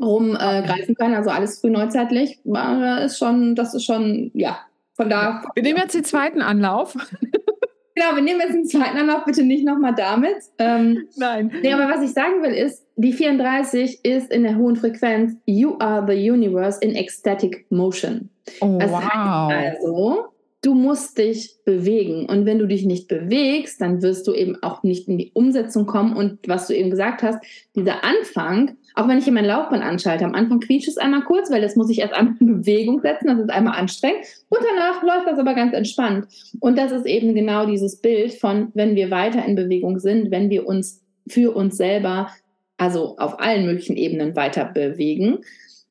rumgreifen 0.00 0.90
äh, 0.90 0.94
können. 0.94 1.14
Also 1.14 1.30
alles 1.30 1.60
frühneuzeitlich 1.60 2.40
äh, 2.44 3.04
ist 3.04 3.18
schon, 3.18 3.54
das 3.54 3.74
ist 3.74 3.84
schon, 3.84 4.30
ja, 4.34 4.58
von 4.94 5.08
da. 5.08 5.42
Wir 5.54 5.62
nehmen 5.62 5.78
jetzt 5.78 5.94
den 5.94 6.04
zweiten 6.04 6.42
Anlauf. 6.42 6.94
genau, 7.94 8.14
wir 8.14 8.22
nehmen 8.22 8.40
jetzt 8.40 8.54
den 8.54 8.66
zweiten 8.66 8.98
Anlauf, 8.98 9.24
bitte 9.24 9.42
nicht 9.42 9.64
nochmal 9.64 9.94
damit. 9.94 10.36
Ähm, 10.58 11.08
Nein. 11.16 11.52
Nee, 11.62 11.72
aber 11.72 11.88
was 11.88 12.02
ich 12.02 12.12
sagen 12.12 12.42
will 12.42 12.52
ist, 12.52 12.84
die 12.96 13.12
34 13.12 14.04
ist 14.04 14.30
in 14.30 14.42
der 14.42 14.56
hohen 14.56 14.76
Frequenz 14.76 15.36
You 15.46 15.76
are 15.78 16.04
the 16.06 16.30
universe 16.30 16.78
in 16.80 16.94
ecstatic 16.94 17.66
motion. 17.70 18.28
Oh, 18.60 18.78
das 18.78 18.90
wow. 18.90 19.50
also, 19.50 20.24
du 20.62 20.74
musst 20.74 21.16
dich 21.18 21.56
bewegen. 21.64 22.26
Und 22.26 22.44
wenn 22.46 22.58
du 22.58 22.66
dich 22.66 22.84
nicht 22.84 23.08
bewegst, 23.08 23.80
dann 23.80 24.02
wirst 24.02 24.26
du 24.26 24.34
eben 24.34 24.62
auch 24.62 24.82
nicht 24.82 25.08
in 25.08 25.18
die 25.18 25.30
Umsetzung 25.32 25.86
kommen. 25.86 26.14
Und 26.14 26.40
was 26.46 26.66
du 26.66 26.74
eben 26.74 26.90
gesagt 26.90 27.22
hast, 27.22 27.42
dieser 27.74 28.04
Anfang, 28.04 28.76
auch 28.94 29.08
wenn 29.08 29.18
ich 29.18 29.24
hier 29.24 29.32
mein 29.32 29.44
Laufband 29.44 29.82
anschalte, 29.82 30.24
am 30.24 30.34
Anfang 30.34 30.60
quietscht 30.60 30.88
es 30.88 30.96
einmal 30.96 31.22
kurz, 31.22 31.50
weil 31.50 31.60
das 31.60 31.76
muss 31.76 31.90
ich 31.90 32.00
erst 32.00 32.14
einmal 32.14 32.34
in 32.40 32.46
Bewegung 32.60 33.00
setzen, 33.00 33.28
das 33.28 33.38
ist 33.38 33.50
einmal 33.50 33.78
anstrengend. 33.78 34.24
Und 34.48 34.60
danach 34.68 35.02
läuft 35.02 35.26
das 35.26 35.38
aber 35.38 35.54
ganz 35.54 35.74
entspannt. 35.74 36.26
Und 36.60 36.76
das 36.78 36.92
ist 36.92 37.06
eben 37.06 37.34
genau 37.34 37.66
dieses 37.66 38.00
Bild 38.00 38.34
von, 38.34 38.70
wenn 38.74 38.96
wir 38.96 39.10
weiter 39.10 39.44
in 39.44 39.54
Bewegung 39.54 39.98
sind, 39.98 40.30
wenn 40.30 40.50
wir 40.50 40.66
uns 40.66 41.00
für 41.28 41.54
uns 41.54 41.76
selber, 41.76 42.28
also 42.76 43.16
auf 43.18 43.40
allen 43.40 43.66
möglichen 43.66 43.96
Ebenen 43.96 44.36
weiter 44.36 44.64
bewegen, 44.64 45.38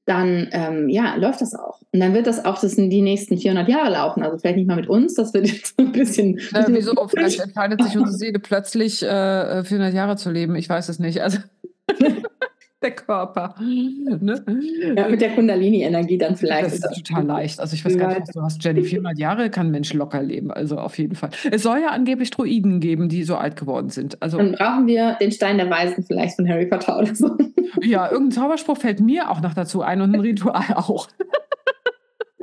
dann 0.09 0.49
ähm, 0.53 0.89
ja, 0.89 1.15
läuft 1.15 1.41
das 1.41 1.53
auch. 1.53 1.79
Und 1.93 1.99
dann 1.99 2.15
wird 2.15 2.25
das 2.25 2.43
auch 2.43 2.59
das 2.59 2.73
in 2.73 2.89
die 2.89 3.03
nächsten 3.03 3.37
400 3.37 3.69
Jahre 3.69 3.91
laufen. 3.91 4.23
Also 4.23 4.39
vielleicht 4.39 4.57
nicht 4.57 4.67
mal 4.67 4.75
mit 4.75 4.89
uns, 4.89 5.13
das 5.13 5.35
wird 5.35 5.47
jetzt 5.47 5.79
ein 5.79 5.91
bisschen. 5.91 6.39
Äh, 6.53 6.65
wieso? 6.67 6.93
Vielleicht 7.07 7.39
entscheidet 7.39 7.83
sich 7.83 7.95
unsere 7.95 8.17
Seele 8.17 8.39
plötzlich, 8.39 9.03
äh, 9.03 9.63
400 9.63 9.93
Jahre 9.93 10.15
zu 10.15 10.31
leben. 10.31 10.55
Ich 10.55 10.67
weiß 10.67 10.89
es 10.89 10.97
nicht. 10.97 11.21
Also. 11.21 11.37
der 12.81 12.91
Körper. 12.91 13.55
Ne? 14.21 14.43
Ja, 14.97 15.07
mit 15.07 15.21
der 15.21 15.33
Kundalini-Energie 15.35 16.17
dann 16.17 16.35
vielleicht. 16.35 16.65
Das 16.65 16.73
ist 16.73 16.83
das 16.83 16.97
total 16.97 17.25
leicht. 17.25 17.59
Also 17.59 17.73
ich 17.73 17.85
weiß 17.85 17.97
gar 17.97 18.09
nicht, 18.09 18.21
was 18.21 18.29
du 18.29 18.41
hast, 18.41 18.63
Jenny. 18.63 18.83
400 18.83 19.17
Jahre 19.17 19.49
kann 19.49 19.67
ein 19.67 19.71
Mensch 19.71 19.93
locker 19.93 20.21
leben. 20.21 20.51
Also 20.51 20.77
auf 20.77 20.97
jeden 20.97 21.15
Fall. 21.15 21.29
Es 21.51 21.63
soll 21.63 21.79
ja 21.79 21.89
angeblich 21.89 22.31
Druiden 22.31 22.79
geben, 22.79 23.07
die 23.07 23.23
so 23.23 23.35
alt 23.35 23.55
geworden 23.55 23.89
sind. 23.89 24.21
Also 24.21 24.37
dann 24.37 24.53
brauchen 24.53 24.87
wir 24.87 25.15
den 25.21 25.31
Stein 25.31 25.57
der 25.57 25.69
Weisen 25.69 26.03
vielleicht 26.03 26.35
von 26.35 26.49
Harry 26.49 26.65
Potter 26.65 26.97
oder 26.99 27.15
so. 27.15 27.37
Ja, 27.81 28.11
irgendein 28.11 28.31
Zauberspruch 28.31 28.77
fällt 28.77 28.99
mir 28.99 29.29
auch 29.29 29.41
noch 29.41 29.53
dazu 29.53 29.83
ein 29.83 30.01
und 30.01 30.13
ein 30.13 30.19
Ritual 30.19 30.73
auch. 30.75 31.07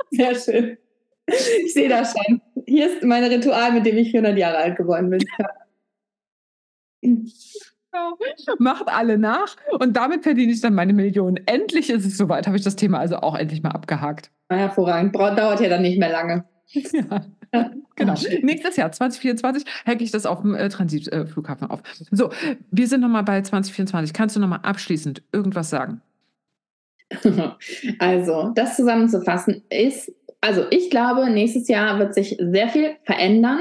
Sehr 0.09 0.33
schön. 0.35 0.77
Ich 1.27 1.73
sehe 1.73 1.89
das 1.89 2.13
schon. 2.13 2.41
Hier 2.65 2.87
ist 2.87 3.03
mein 3.03 3.23
Ritual, 3.25 3.73
mit 3.73 3.85
dem 3.85 3.97
ich 3.97 4.11
400 4.11 4.37
Jahre 4.37 4.57
alt 4.57 4.77
geworden 4.77 5.09
bin. 5.09 5.25
Macht 8.59 8.87
alle 8.87 9.17
nach 9.17 9.55
und 9.79 9.95
damit 9.95 10.23
verdiene 10.23 10.51
ich 10.51 10.61
dann 10.61 10.73
meine 10.73 10.93
Millionen. 10.93 11.37
Endlich 11.45 11.89
ist 11.89 12.05
es 12.05 12.17
soweit, 12.17 12.47
habe 12.47 12.57
ich 12.57 12.63
das 12.63 12.75
Thema 12.75 12.99
also 12.99 13.17
auch 13.17 13.35
endlich 13.35 13.63
mal 13.63 13.71
abgehakt. 13.71 14.31
hervorragend. 14.49 15.15
Dauert 15.15 15.59
ja 15.59 15.69
dann 15.69 15.81
nicht 15.81 15.99
mehr 15.99 16.11
lange. 16.11 16.45
Ja. 16.67 17.25
Genau. 17.95 18.13
Nächstes 18.43 18.75
Jahr, 18.75 18.91
2024, 18.91 19.65
hacke 19.85 20.03
ich 20.03 20.11
das 20.11 20.27
auf 20.27 20.41
dem 20.41 20.53
äh, 20.53 20.69
Transitflughafen 20.69 21.69
äh, 21.69 21.73
auf. 21.73 21.81
So, 22.11 22.29
wir 22.69 22.87
sind 22.87 23.01
nochmal 23.01 23.23
bei 23.23 23.41
2024. 23.41 24.13
Kannst 24.13 24.35
du 24.35 24.39
nochmal 24.39 24.59
abschließend 24.63 25.23
irgendwas 25.31 25.69
sagen? 25.69 26.01
Also, 27.99 28.51
das 28.53 28.75
zusammenzufassen 28.75 29.63
ist, 29.69 30.11
also 30.41 30.65
ich 30.69 30.89
glaube, 30.89 31.29
nächstes 31.29 31.67
Jahr 31.67 31.97
wird 31.99 32.13
sich 32.13 32.37
sehr 32.39 32.69
viel 32.69 32.97
verändern 33.03 33.59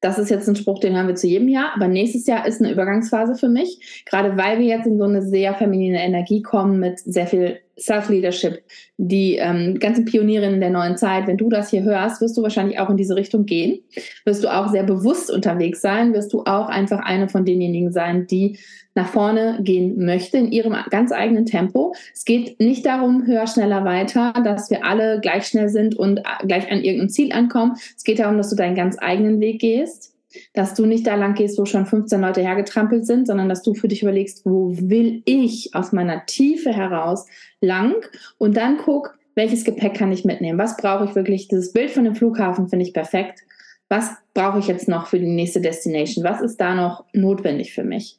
das 0.00 0.18
ist 0.18 0.30
jetzt 0.30 0.48
ein 0.48 0.56
Spruch, 0.56 0.78
den 0.78 0.96
haben 0.96 1.08
wir 1.08 1.16
zu 1.16 1.26
jedem 1.26 1.48
Jahr, 1.48 1.72
aber 1.74 1.88
nächstes 1.88 2.26
Jahr 2.26 2.46
ist 2.46 2.60
eine 2.60 2.70
Übergangsphase 2.70 3.34
für 3.34 3.48
mich, 3.48 4.04
gerade 4.06 4.36
weil 4.36 4.58
wir 4.58 4.66
jetzt 4.66 4.86
in 4.86 4.98
so 4.98 5.04
eine 5.04 5.22
sehr 5.22 5.54
feminine 5.54 6.02
Energie 6.02 6.42
kommen 6.42 6.78
mit 6.78 7.00
sehr 7.00 7.26
viel 7.26 7.60
Self-Leadership. 7.78 8.62
Die 8.96 9.36
ähm, 9.36 9.78
ganzen 9.78 10.04
Pionierinnen 10.04 10.60
der 10.60 10.70
neuen 10.70 10.96
Zeit, 10.96 11.26
wenn 11.26 11.36
du 11.36 11.48
das 11.48 11.70
hier 11.70 11.82
hörst, 11.82 12.20
wirst 12.20 12.36
du 12.36 12.42
wahrscheinlich 12.42 12.78
auch 12.78 12.90
in 12.90 12.96
diese 12.96 13.16
Richtung 13.16 13.46
gehen. 13.46 13.80
Wirst 14.24 14.42
du 14.42 14.48
auch 14.48 14.70
sehr 14.70 14.82
bewusst 14.82 15.30
unterwegs 15.30 15.80
sein, 15.80 16.12
wirst 16.14 16.32
du 16.32 16.42
auch 16.42 16.68
einfach 16.68 17.00
eine 17.00 17.28
von 17.28 17.44
denjenigen 17.44 17.92
sein, 17.92 18.26
die 18.26 18.58
nach 18.94 19.08
vorne 19.08 19.60
gehen 19.62 20.04
möchte 20.04 20.38
in 20.38 20.50
ihrem 20.50 20.74
ganz 20.90 21.12
eigenen 21.12 21.46
Tempo. 21.46 21.94
Es 22.12 22.24
geht 22.24 22.58
nicht 22.58 22.84
darum, 22.84 23.26
höher, 23.26 23.46
schneller, 23.46 23.84
weiter, 23.84 24.32
dass 24.44 24.70
wir 24.70 24.84
alle 24.84 25.20
gleich 25.20 25.46
schnell 25.46 25.68
sind 25.68 25.96
und 25.96 26.20
gleich 26.46 26.70
an 26.70 26.82
irgendeinem 26.82 27.08
Ziel 27.08 27.32
ankommen. 27.32 27.76
Es 27.96 28.02
geht 28.02 28.18
darum, 28.18 28.36
dass 28.36 28.50
du 28.50 28.56
deinen 28.56 28.74
ganz 28.74 28.96
eigenen 28.98 29.40
Weg 29.40 29.60
gehst, 29.60 30.17
dass 30.52 30.74
du 30.74 30.86
nicht 30.86 31.06
da 31.06 31.14
lang 31.14 31.34
gehst, 31.34 31.58
wo 31.58 31.64
schon 31.64 31.86
15 31.86 32.20
Leute 32.20 32.40
hergetrampelt 32.40 33.06
sind, 33.06 33.26
sondern 33.26 33.48
dass 33.48 33.62
du 33.62 33.74
für 33.74 33.88
dich 33.88 34.02
überlegst, 34.02 34.44
wo 34.44 34.72
will 34.76 35.22
ich 35.24 35.74
aus 35.74 35.92
meiner 35.92 36.26
Tiefe 36.26 36.72
heraus 36.72 37.26
lang 37.60 37.94
und 38.38 38.56
dann 38.56 38.78
guck, 38.78 39.18
welches 39.34 39.64
Gepäck 39.64 39.94
kann 39.94 40.10
ich 40.10 40.24
mitnehmen? 40.24 40.58
Was 40.58 40.76
brauche 40.76 41.04
ich 41.04 41.14
wirklich? 41.14 41.48
Dieses 41.48 41.72
Bild 41.72 41.90
von 41.90 42.04
dem 42.04 42.16
Flughafen 42.16 42.68
finde 42.68 42.84
ich 42.84 42.92
perfekt. 42.92 43.40
Was 43.88 44.10
brauche 44.34 44.58
ich 44.58 44.66
jetzt 44.66 44.88
noch 44.88 45.06
für 45.06 45.18
die 45.18 45.26
nächste 45.26 45.60
Destination? 45.60 46.24
Was 46.24 46.40
ist 46.40 46.60
da 46.60 46.74
noch 46.74 47.04
notwendig 47.12 47.72
für 47.72 47.84
mich? 47.84 48.18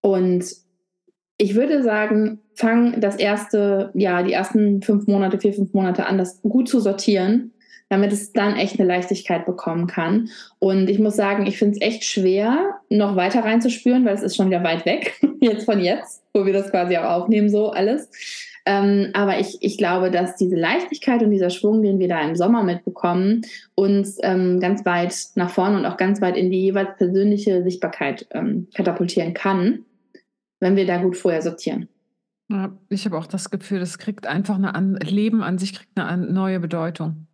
Und 0.00 0.44
ich 1.38 1.54
würde 1.54 1.82
sagen, 1.82 2.40
fang 2.54 3.00
das 3.00 3.16
erste, 3.16 3.90
ja, 3.94 4.22
die 4.22 4.32
ersten 4.32 4.82
fünf 4.82 5.06
Monate, 5.06 5.38
vier, 5.38 5.54
fünf 5.54 5.72
Monate 5.72 6.06
an, 6.06 6.18
das 6.18 6.42
gut 6.42 6.68
zu 6.68 6.80
sortieren, 6.80 7.52
damit 7.88 8.12
es 8.12 8.32
dann 8.32 8.56
echt 8.56 8.78
eine 8.78 8.88
Leichtigkeit 8.88 9.46
bekommen 9.46 9.86
kann. 9.86 10.28
Und 10.58 10.90
ich 10.90 10.98
muss 10.98 11.16
sagen, 11.16 11.46
ich 11.46 11.58
finde 11.58 11.76
es 11.76 11.80
echt 11.80 12.04
schwer, 12.04 12.80
noch 12.90 13.16
weiter 13.16 13.44
reinzuspüren, 13.44 14.04
weil 14.04 14.14
es 14.14 14.22
ist 14.22 14.36
schon 14.36 14.48
wieder 14.48 14.62
weit 14.64 14.86
weg, 14.86 15.14
jetzt 15.40 15.64
von 15.64 15.80
jetzt, 15.80 16.22
wo 16.34 16.44
wir 16.46 16.52
das 16.52 16.70
quasi 16.70 16.96
auch 16.96 17.22
aufnehmen, 17.22 17.48
so 17.48 17.70
alles. 17.70 18.10
Ähm, 18.66 19.10
aber 19.14 19.40
ich, 19.40 19.56
ich 19.60 19.78
glaube, 19.78 20.10
dass 20.10 20.36
diese 20.36 20.56
Leichtigkeit 20.56 21.22
und 21.22 21.30
dieser 21.30 21.48
Schwung, 21.48 21.82
den 21.82 21.98
wir 21.98 22.08
da 22.08 22.20
im 22.20 22.36
Sommer 22.36 22.62
mitbekommen, 22.62 23.42
uns 23.74 24.18
ähm, 24.22 24.60
ganz 24.60 24.84
weit 24.84 25.14
nach 25.36 25.48
vorne 25.48 25.78
und 25.78 25.86
auch 25.86 25.96
ganz 25.96 26.20
weit 26.20 26.36
in 26.36 26.50
die 26.50 26.62
jeweils 26.62 26.96
persönliche 26.98 27.62
Sichtbarkeit 27.62 28.26
ähm, 28.32 28.68
katapultieren 28.74 29.32
kann 29.32 29.86
wenn 30.60 30.76
wir 30.76 30.86
da 30.86 30.98
gut 30.98 31.16
vorher 31.16 31.42
sortieren. 31.42 31.88
Ja, 32.50 32.72
ich 32.88 33.04
habe 33.04 33.18
auch 33.18 33.26
das 33.26 33.50
Gefühl, 33.50 33.78
das 33.80 33.98
kriegt 33.98 34.26
einfach 34.26 34.56
eine 34.56 34.74
an 34.74 34.96
Leben 34.96 35.42
an 35.42 35.58
sich 35.58 35.74
kriegt 35.74 35.98
eine 35.98 36.26
neue 36.26 36.60
Bedeutung. 36.60 37.26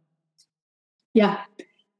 Ja, 1.14 1.38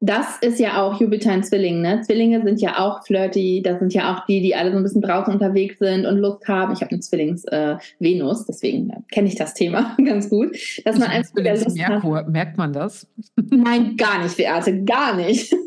das 0.00 0.38
ist 0.42 0.58
ja 0.58 0.82
auch 0.82 1.00
Jupiter 1.00 1.32
in 1.32 1.42
Zwillingen. 1.42 1.80
Ne? 1.80 2.02
Zwillinge 2.02 2.42
sind 2.42 2.60
ja 2.60 2.78
auch 2.78 3.06
flirty. 3.06 3.62
Das 3.64 3.78
sind 3.78 3.94
ja 3.94 4.14
auch 4.14 4.26
die, 4.26 4.42
die 4.42 4.54
alle 4.54 4.70
so 4.70 4.76
ein 4.76 4.82
bisschen 4.82 5.00
draußen 5.00 5.32
unterwegs 5.32 5.78
sind 5.78 6.04
und 6.04 6.18
Lust 6.18 6.46
haben. 6.46 6.74
Ich 6.74 6.82
habe 6.82 6.90
eine 6.90 7.00
Zwillings-Venus, 7.00 8.42
äh, 8.42 8.44
deswegen 8.46 8.90
äh, 8.90 9.00
kenne 9.10 9.28
ich 9.28 9.36
das 9.36 9.54
Thema 9.54 9.96
ganz 10.04 10.28
gut. 10.28 10.54
Dass 10.84 10.98
man 10.98 11.08
einfach 11.08 11.32
Lust 11.36 11.76
Merkur, 11.76 12.18
hat. 12.18 12.28
merkt 12.28 12.58
man 12.58 12.74
das? 12.74 13.06
Nein, 13.36 13.96
gar 13.96 14.22
nicht, 14.22 14.36
Beate, 14.36 14.84
gar 14.84 15.16
nicht. 15.16 15.54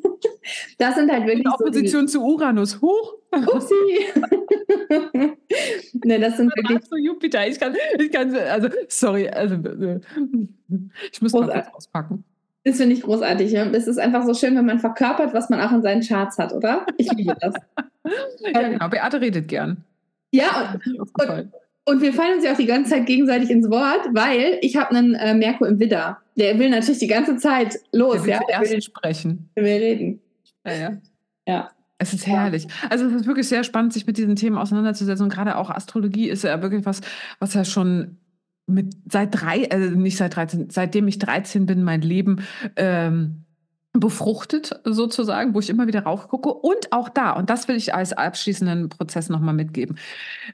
Das 0.77 0.95
sind 0.95 1.11
halt 1.11 1.25
wirklich. 1.25 1.45
In 1.45 1.51
Opposition 1.51 2.07
so 2.07 2.19
zu 2.19 2.25
Uranus. 2.25 2.81
Huch! 2.81 3.15
Upsi! 3.31 3.75
ne, 6.05 6.19
das 6.19 6.37
sind 6.37 6.55
wirklich. 6.55 6.85
So 6.89 6.95
Jupiter. 6.95 7.45
Ich 7.45 7.59
kann, 7.59 7.75
ich 7.99 8.11
kann, 8.11 8.33
also, 8.33 8.69
sorry, 8.87 9.27
also, 9.27 9.55
äh, 9.55 9.99
ich 11.11 11.21
muss 11.21 11.33
mal 11.33 11.49
kurz 11.49 11.67
auspacken. 11.73 12.23
Das 12.67 12.75
finde 12.75 12.95
ich 12.95 13.01
großartig. 13.01 13.49
Ja? 13.49 13.65
Es 13.67 13.87
ist 13.87 13.97
einfach 13.97 14.25
so 14.25 14.33
schön, 14.33 14.53
wenn 14.57 14.65
man 14.65 14.79
verkörpert, 14.79 15.33
was 15.33 15.49
man 15.49 15.61
auch 15.61 15.71
in 15.71 15.81
seinen 15.81 16.01
Charts 16.01 16.37
hat, 16.37 16.51
oder? 16.51 16.85
Ich 16.97 17.09
liebe 17.13 17.33
das. 17.39 17.53
ja, 18.41 18.69
genau. 18.69 18.89
Beate 18.89 19.21
redet 19.21 19.47
gern. 19.47 19.85
Ja, 20.31 20.75
und, 20.85 21.09
und, 21.17 21.53
und, 21.85 22.01
wir 22.01 22.11
fallen 22.11 22.35
uns 22.35 22.43
ja 22.43 22.51
auch 22.51 22.57
die 22.57 22.65
ganze 22.65 22.91
Zeit 22.91 23.05
gegenseitig 23.05 23.49
ins 23.49 23.69
Wort, 23.69 24.09
weil 24.11 24.57
ich 24.59 24.75
habe 24.75 24.93
einen 24.93 25.15
äh, 25.15 25.33
Merkur 25.33 25.69
im 25.69 25.79
Widder. 25.79 26.17
Der 26.35 26.59
will 26.59 26.69
natürlich 26.69 26.99
die 26.99 27.07
ganze 27.07 27.37
Zeit 27.37 27.79
los. 27.93 28.23
Der 28.23 28.41
will 28.41 28.47
ja? 28.49 28.61
erst 28.61 28.83
sprechen. 28.83 29.49
Der 29.55 29.63
will 29.63 29.77
reden. 29.77 30.21
Ja, 30.65 30.73
ja. 30.73 30.97
Ja. 31.47 31.71
Es 31.99 32.13
ist 32.13 32.27
herrlich. 32.27 32.67
Also 32.89 33.05
es 33.05 33.13
ist 33.13 33.27
wirklich 33.27 33.47
sehr 33.47 33.63
spannend, 33.63 33.93
sich 33.93 34.05
mit 34.05 34.17
diesen 34.17 34.35
Themen 34.35 34.57
auseinanderzusetzen. 34.57 35.23
Und 35.23 35.33
gerade 35.33 35.55
auch 35.55 35.69
Astrologie 35.69 36.27
ist 36.27 36.43
ja 36.43 36.61
wirklich 36.61 36.85
was, 36.85 36.99
was 37.39 37.53
ja 37.53 37.63
schon 37.63 38.17
mit 38.67 38.95
seit 39.09 39.29
drei, 39.31 39.63
äh, 39.63 39.91
nicht 39.91 40.17
seit 40.17 40.35
13, 40.35 40.69
seitdem 40.69 41.07
ich 41.07 41.19
13 41.19 41.65
bin, 41.65 41.83
mein 41.83 42.01
Leben 42.01 42.43
ähm, 42.75 43.45
befruchtet 43.93 44.79
sozusagen, 44.83 45.53
wo 45.53 45.59
ich 45.59 45.69
immer 45.69 45.87
wieder 45.87 46.03
raufgucke. 46.03 46.53
Und 46.53 46.91
auch 46.91 47.09
da, 47.09 47.31
und 47.31 47.49
das 47.49 47.67
will 47.67 47.75
ich 47.75 47.93
als 47.93 48.13
abschließenden 48.13 48.89
Prozess 48.89 49.29
nochmal 49.29 49.53
mitgeben. 49.53 49.97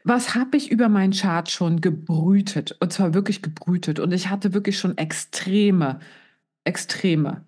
Was 0.04 0.36
habe 0.36 0.58
ich 0.58 0.72
über 0.72 0.90
meinen 0.90 1.14
Chart 1.14 1.50
schon 1.50 1.82
gebrütet? 1.82 2.78
Und 2.80 2.94
zwar 2.94 3.14
wirklich 3.14 3.42
gebrütet. 3.42 4.00
Und 4.00 4.14
ich 4.14 4.30
hatte 4.30 4.54
wirklich 4.54 4.78
schon 4.80 4.98
extreme, 4.98 6.00
extreme 6.64 7.44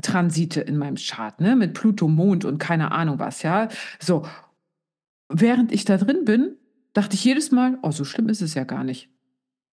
Transite 0.00 0.60
in 0.60 0.76
meinem 0.76 0.96
Chart, 0.96 1.40
ne? 1.40 1.56
Mit 1.56 1.74
Pluto, 1.74 2.06
Mond 2.06 2.44
und 2.44 2.58
keine 2.58 2.92
Ahnung 2.92 3.18
was, 3.18 3.42
ja. 3.42 3.68
So. 3.98 4.26
Während 5.28 5.72
ich 5.72 5.84
da 5.84 5.96
drin 5.96 6.24
bin, 6.24 6.56
dachte 6.92 7.14
ich 7.14 7.24
jedes 7.24 7.50
Mal, 7.50 7.78
oh, 7.82 7.90
so 7.90 8.04
schlimm 8.04 8.28
ist 8.28 8.42
es 8.42 8.54
ja 8.54 8.62
gar 8.64 8.84
nicht. 8.84 9.10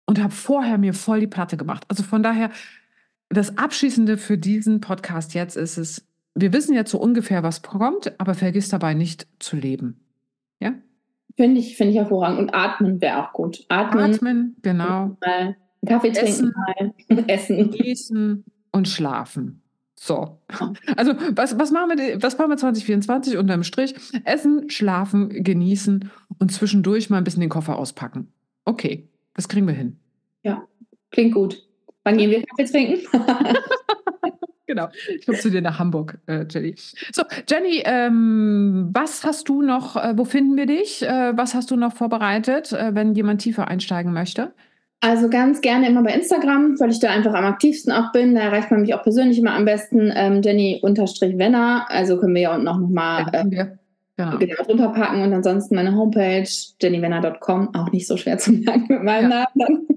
Und 0.05 0.21
habe 0.21 0.33
vorher 0.33 0.77
mir 0.77 0.93
voll 0.93 1.21
die 1.21 1.27
Platte 1.27 1.57
gemacht. 1.57 1.83
Also 1.87 2.03
von 2.03 2.23
daher, 2.23 2.49
das 3.29 3.57
Abschließende 3.57 4.17
für 4.17 4.37
diesen 4.37 4.81
Podcast 4.81 5.33
jetzt 5.33 5.55
ist 5.55 5.77
es, 5.77 6.05
wir 6.35 6.53
wissen 6.53 6.75
jetzt 6.75 6.91
so 6.91 6.99
ungefähr, 6.99 7.43
was 7.43 7.61
kommt, 7.61 8.19
aber 8.19 8.33
vergiss 8.33 8.69
dabei 8.69 8.93
nicht 8.93 9.27
zu 9.39 9.55
leben. 9.55 9.99
Ja? 10.59 10.73
Finde 11.35 11.59
ich, 11.59 11.77
finde 11.77 11.91
ich 11.91 11.97
hervorragend. 11.97 12.39
Und 12.39 12.53
atmen 12.53 13.01
wäre 13.01 13.25
auch 13.25 13.33
gut. 13.33 13.65
Atmen. 13.69 14.13
Atmen, 14.13 14.55
genau. 14.61 15.17
Mal 15.21 15.55
Kaffee 15.85 16.11
trinken, 16.11 16.27
essen, 16.27 16.53
mal. 17.09 17.23
essen. 17.27 17.73
Essen 17.73 18.45
und 18.71 18.87
schlafen. 18.87 19.61
So. 19.95 20.39
Also, 20.97 21.13
was, 21.35 21.59
was, 21.59 21.71
machen 21.71 21.97
wir, 21.97 22.21
was 22.23 22.37
machen 22.37 22.49
wir 22.49 22.57
2024 22.57 23.37
unterm 23.37 23.63
Strich? 23.63 23.93
Essen, 24.25 24.69
schlafen, 24.69 25.43
genießen 25.43 26.09
und 26.39 26.51
zwischendurch 26.51 27.09
mal 27.09 27.17
ein 27.17 27.23
bisschen 27.23 27.41
den 27.41 27.49
Koffer 27.49 27.77
auspacken. 27.77 28.31
Okay, 28.65 29.07
das 29.35 29.47
kriegen 29.47 29.67
wir 29.67 29.73
hin. 29.73 29.97
Ja, 30.43 30.67
klingt 31.11 31.33
gut. 31.33 31.63
Wann 32.03 32.17
gehen 32.17 32.31
wir 32.31 32.43
Kaffee 32.43 32.65
trinken? 32.65 33.07
genau. 34.65 34.87
Ich 35.07 35.25
komme 35.25 35.37
zu 35.37 35.51
dir 35.51 35.61
nach 35.61 35.77
Hamburg, 35.79 36.17
äh, 36.27 36.45
Jenny. 36.49 36.75
So, 37.11 37.23
Jenny, 37.47 37.83
ähm, 37.85 38.89
was 38.93 39.23
hast 39.23 39.49
du 39.49 39.61
noch, 39.61 39.95
äh, 39.95 40.17
wo 40.17 40.25
finden 40.25 40.57
wir 40.57 40.65
dich? 40.65 41.03
Äh, 41.03 41.37
was 41.37 41.53
hast 41.53 41.69
du 41.71 41.75
noch 41.75 41.93
vorbereitet, 41.93 42.71
äh, 42.71 42.95
wenn 42.95 43.13
jemand 43.13 43.41
tiefer 43.41 43.67
einsteigen 43.67 44.13
möchte? 44.13 44.53
Also 45.03 45.29
ganz 45.29 45.61
gerne 45.61 45.87
immer 45.87 46.03
bei 46.03 46.13
Instagram, 46.13 46.79
weil 46.79 46.91
ich 46.91 46.99
da 46.99 47.09
einfach 47.09 47.33
am 47.33 47.45
aktivsten 47.45 47.91
auch 47.91 48.11
bin. 48.11 48.35
Da 48.35 48.41
erreicht 48.41 48.69
man 48.69 48.81
mich 48.81 48.93
auch 48.93 49.01
persönlich 49.01 49.39
immer 49.39 49.55
am 49.55 49.65
besten. 49.65 50.11
Ähm, 50.15 50.43
Jenny-Wenner. 50.43 51.87
Also 51.89 52.19
können 52.19 52.35
wir 52.35 52.41
ja 52.41 52.55
unten 52.55 52.67
auch 52.67 52.77
nochmal 52.77 53.25
äh, 53.33 53.65
genau. 54.25 54.37
genau 54.37 54.63
drunter 54.63 54.89
packen. 54.89 55.21
Und 55.21 55.33
ansonsten 55.33 55.75
meine 55.75 55.95
Homepage 55.95 56.47
jennywenner.com. 56.81 57.75
Auch 57.75 57.91
nicht 57.91 58.07
so 58.07 58.17
schwer 58.17 58.37
zu 58.37 58.51
merken 58.53 58.85
mit 58.87 59.03
meinem 59.03 59.31
ja. 59.31 59.45
Namen. 59.55 59.87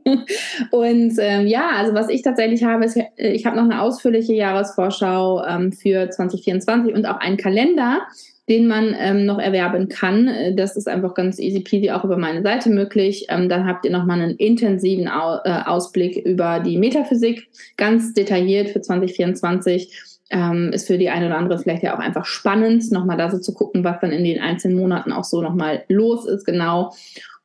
Und 0.70 1.14
ähm, 1.18 1.46
ja, 1.46 1.70
also 1.76 1.94
was 1.94 2.08
ich 2.08 2.22
tatsächlich 2.22 2.64
habe, 2.64 2.84
ist, 2.84 2.98
ich 3.16 3.46
habe 3.46 3.56
noch 3.56 3.64
eine 3.64 3.80
ausführliche 3.80 4.34
Jahresvorschau 4.34 5.44
ähm, 5.44 5.72
für 5.72 6.10
2024 6.10 6.94
und 6.94 7.06
auch 7.06 7.20
einen 7.20 7.36
Kalender 7.36 8.02
den 8.48 8.66
man 8.66 8.94
ähm, 8.98 9.24
noch 9.24 9.38
erwerben 9.38 9.88
kann. 9.88 10.54
Das 10.54 10.76
ist 10.76 10.86
einfach 10.86 11.14
ganz 11.14 11.38
easy 11.38 11.60
peasy 11.60 11.90
auch 11.90 12.04
über 12.04 12.18
meine 12.18 12.42
Seite 12.42 12.68
möglich. 12.68 13.26
Ähm, 13.30 13.48
dann 13.48 13.66
habt 13.66 13.86
ihr 13.86 13.90
nochmal 13.90 14.20
einen 14.20 14.36
intensiven 14.36 15.08
Au 15.08 15.38
äh, 15.44 15.62
Ausblick 15.64 16.16
über 16.16 16.60
die 16.60 16.76
Metaphysik, 16.76 17.48
ganz 17.76 18.12
detailliert 18.12 18.70
für 18.70 18.82
2024. 18.82 20.13
Ähm, 20.30 20.70
ist 20.72 20.86
für 20.86 20.96
die 20.96 21.10
eine 21.10 21.26
oder 21.26 21.36
andere 21.36 21.58
vielleicht 21.58 21.82
ja 21.82 21.94
auch 21.94 22.00
einfach 22.00 22.24
spannend, 22.24 22.90
nochmal 22.90 23.18
da 23.18 23.30
so 23.30 23.38
zu 23.38 23.52
gucken, 23.52 23.84
was 23.84 24.00
dann 24.00 24.10
in 24.10 24.24
den 24.24 24.40
einzelnen 24.40 24.78
Monaten 24.78 25.12
auch 25.12 25.24
so 25.24 25.42
nochmal 25.42 25.84
los 25.88 26.24
ist, 26.26 26.44
genau. 26.46 26.92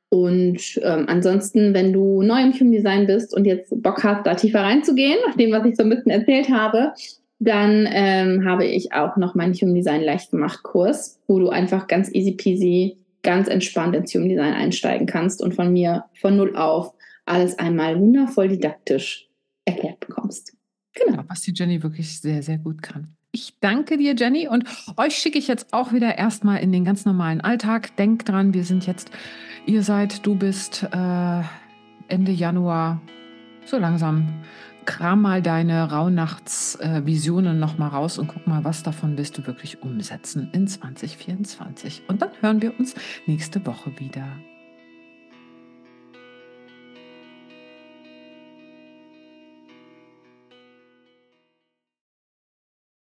Und 0.10 0.80
ähm, 0.84 1.06
ansonsten, 1.08 1.74
wenn 1.74 1.94
du 1.94 2.24
neu 2.24 2.42
im 2.42 2.54
Human 2.54 2.72
Design 2.72 3.06
bist 3.06 3.36
und 3.36 3.46
jetzt 3.46 3.72
Bock 3.84 4.04
hast, 4.04 4.26
da 4.26 4.34
tiefer 4.34 4.62
reinzugehen, 4.62 5.20
nach 5.28 5.36
dem, 5.36 5.52
was 5.52 5.66
ich 5.66 5.76
so 5.76 5.84
ein 5.84 5.90
bisschen 5.90 6.12
erzählt 6.12 6.50
habe, 6.50 6.94
dann 7.40 7.88
ähm, 7.92 8.44
habe 8.46 8.66
ich 8.66 8.92
auch 8.92 9.16
noch 9.18 9.36
meinen 9.36 9.54
Human 9.54 9.76
Design 9.76 10.02
leicht 10.02 10.32
gemacht 10.32 10.64
Kurs, 10.64 11.20
wo 11.28 11.40
du 11.40 11.50
einfach 11.50 11.88
ganz 11.88 12.14
easy 12.14 12.34
peasy, 12.34 12.98
ganz 13.24 13.48
entspannt 13.48 13.96
ins 13.96 14.14
Human 14.14 14.30
Design 14.30 14.54
einsteigen 14.54 15.08
kannst 15.08 15.42
und 15.42 15.54
von 15.54 15.72
mir 15.72 16.06
von 16.20 16.36
null 16.36 16.56
auf 16.56 16.94
alles 17.26 17.58
einmal 17.60 18.00
wundervoll 18.00 18.50
didaktisch 18.50 19.30
erklärt 19.66 20.00
bekommst. 20.00 20.59
Genau. 21.06 21.24
Was 21.28 21.42
die 21.42 21.54
Jenny 21.54 21.82
wirklich 21.84 22.20
sehr, 22.20 22.44
sehr 22.44 22.58
gut 22.58 22.82
kann. 22.82 23.16
Ich 23.32 23.60
danke 23.60 23.98
dir, 23.98 24.16
Jenny, 24.16 24.48
und 24.48 24.66
euch 24.98 25.16
schicke 25.16 25.38
ich 25.38 25.48
jetzt 25.48 25.72
auch 25.72 25.94
wieder 25.94 26.18
erstmal 26.18 26.62
in 26.62 26.72
den 26.72 26.84
ganz 26.84 27.06
normalen 27.06 27.42
Alltag. 27.42 27.96
Denkt 27.96 28.28
dran, 28.28 28.54
wir 28.56 28.64
sind 28.64 28.88
jetzt, 28.88 29.12
ihr 29.68 29.84
seid, 29.84 30.26
du 30.26 30.36
bist 30.36 30.84
äh, 30.92 31.42
Ende 32.08 32.32
Januar 32.32 33.02
so 33.66 33.78
langsam 33.78 34.42
kram 34.86 35.22
mal 35.22 35.44
deine 35.44 35.92
Rauhnachtsvisionen 35.92 37.58
äh, 37.58 37.60
nochmal 37.60 37.90
raus 37.90 38.18
und 38.18 38.28
guck 38.28 38.48
mal, 38.48 38.64
was 38.64 38.82
davon 38.82 39.18
willst 39.18 39.38
du 39.38 39.46
wirklich 39.46 39.84
umsetzen 39.84 40.50
in 40.54 40.66
2024. 40.66 42.04
Und 42.08 42.24
dann 42.24 42.32
hören 42.42 42.64
wir 42.64 42.78
uns 42.80 42.96
nächste 43.28 43.64
Woche 43.68 43.92
wieder. 44.00 44.26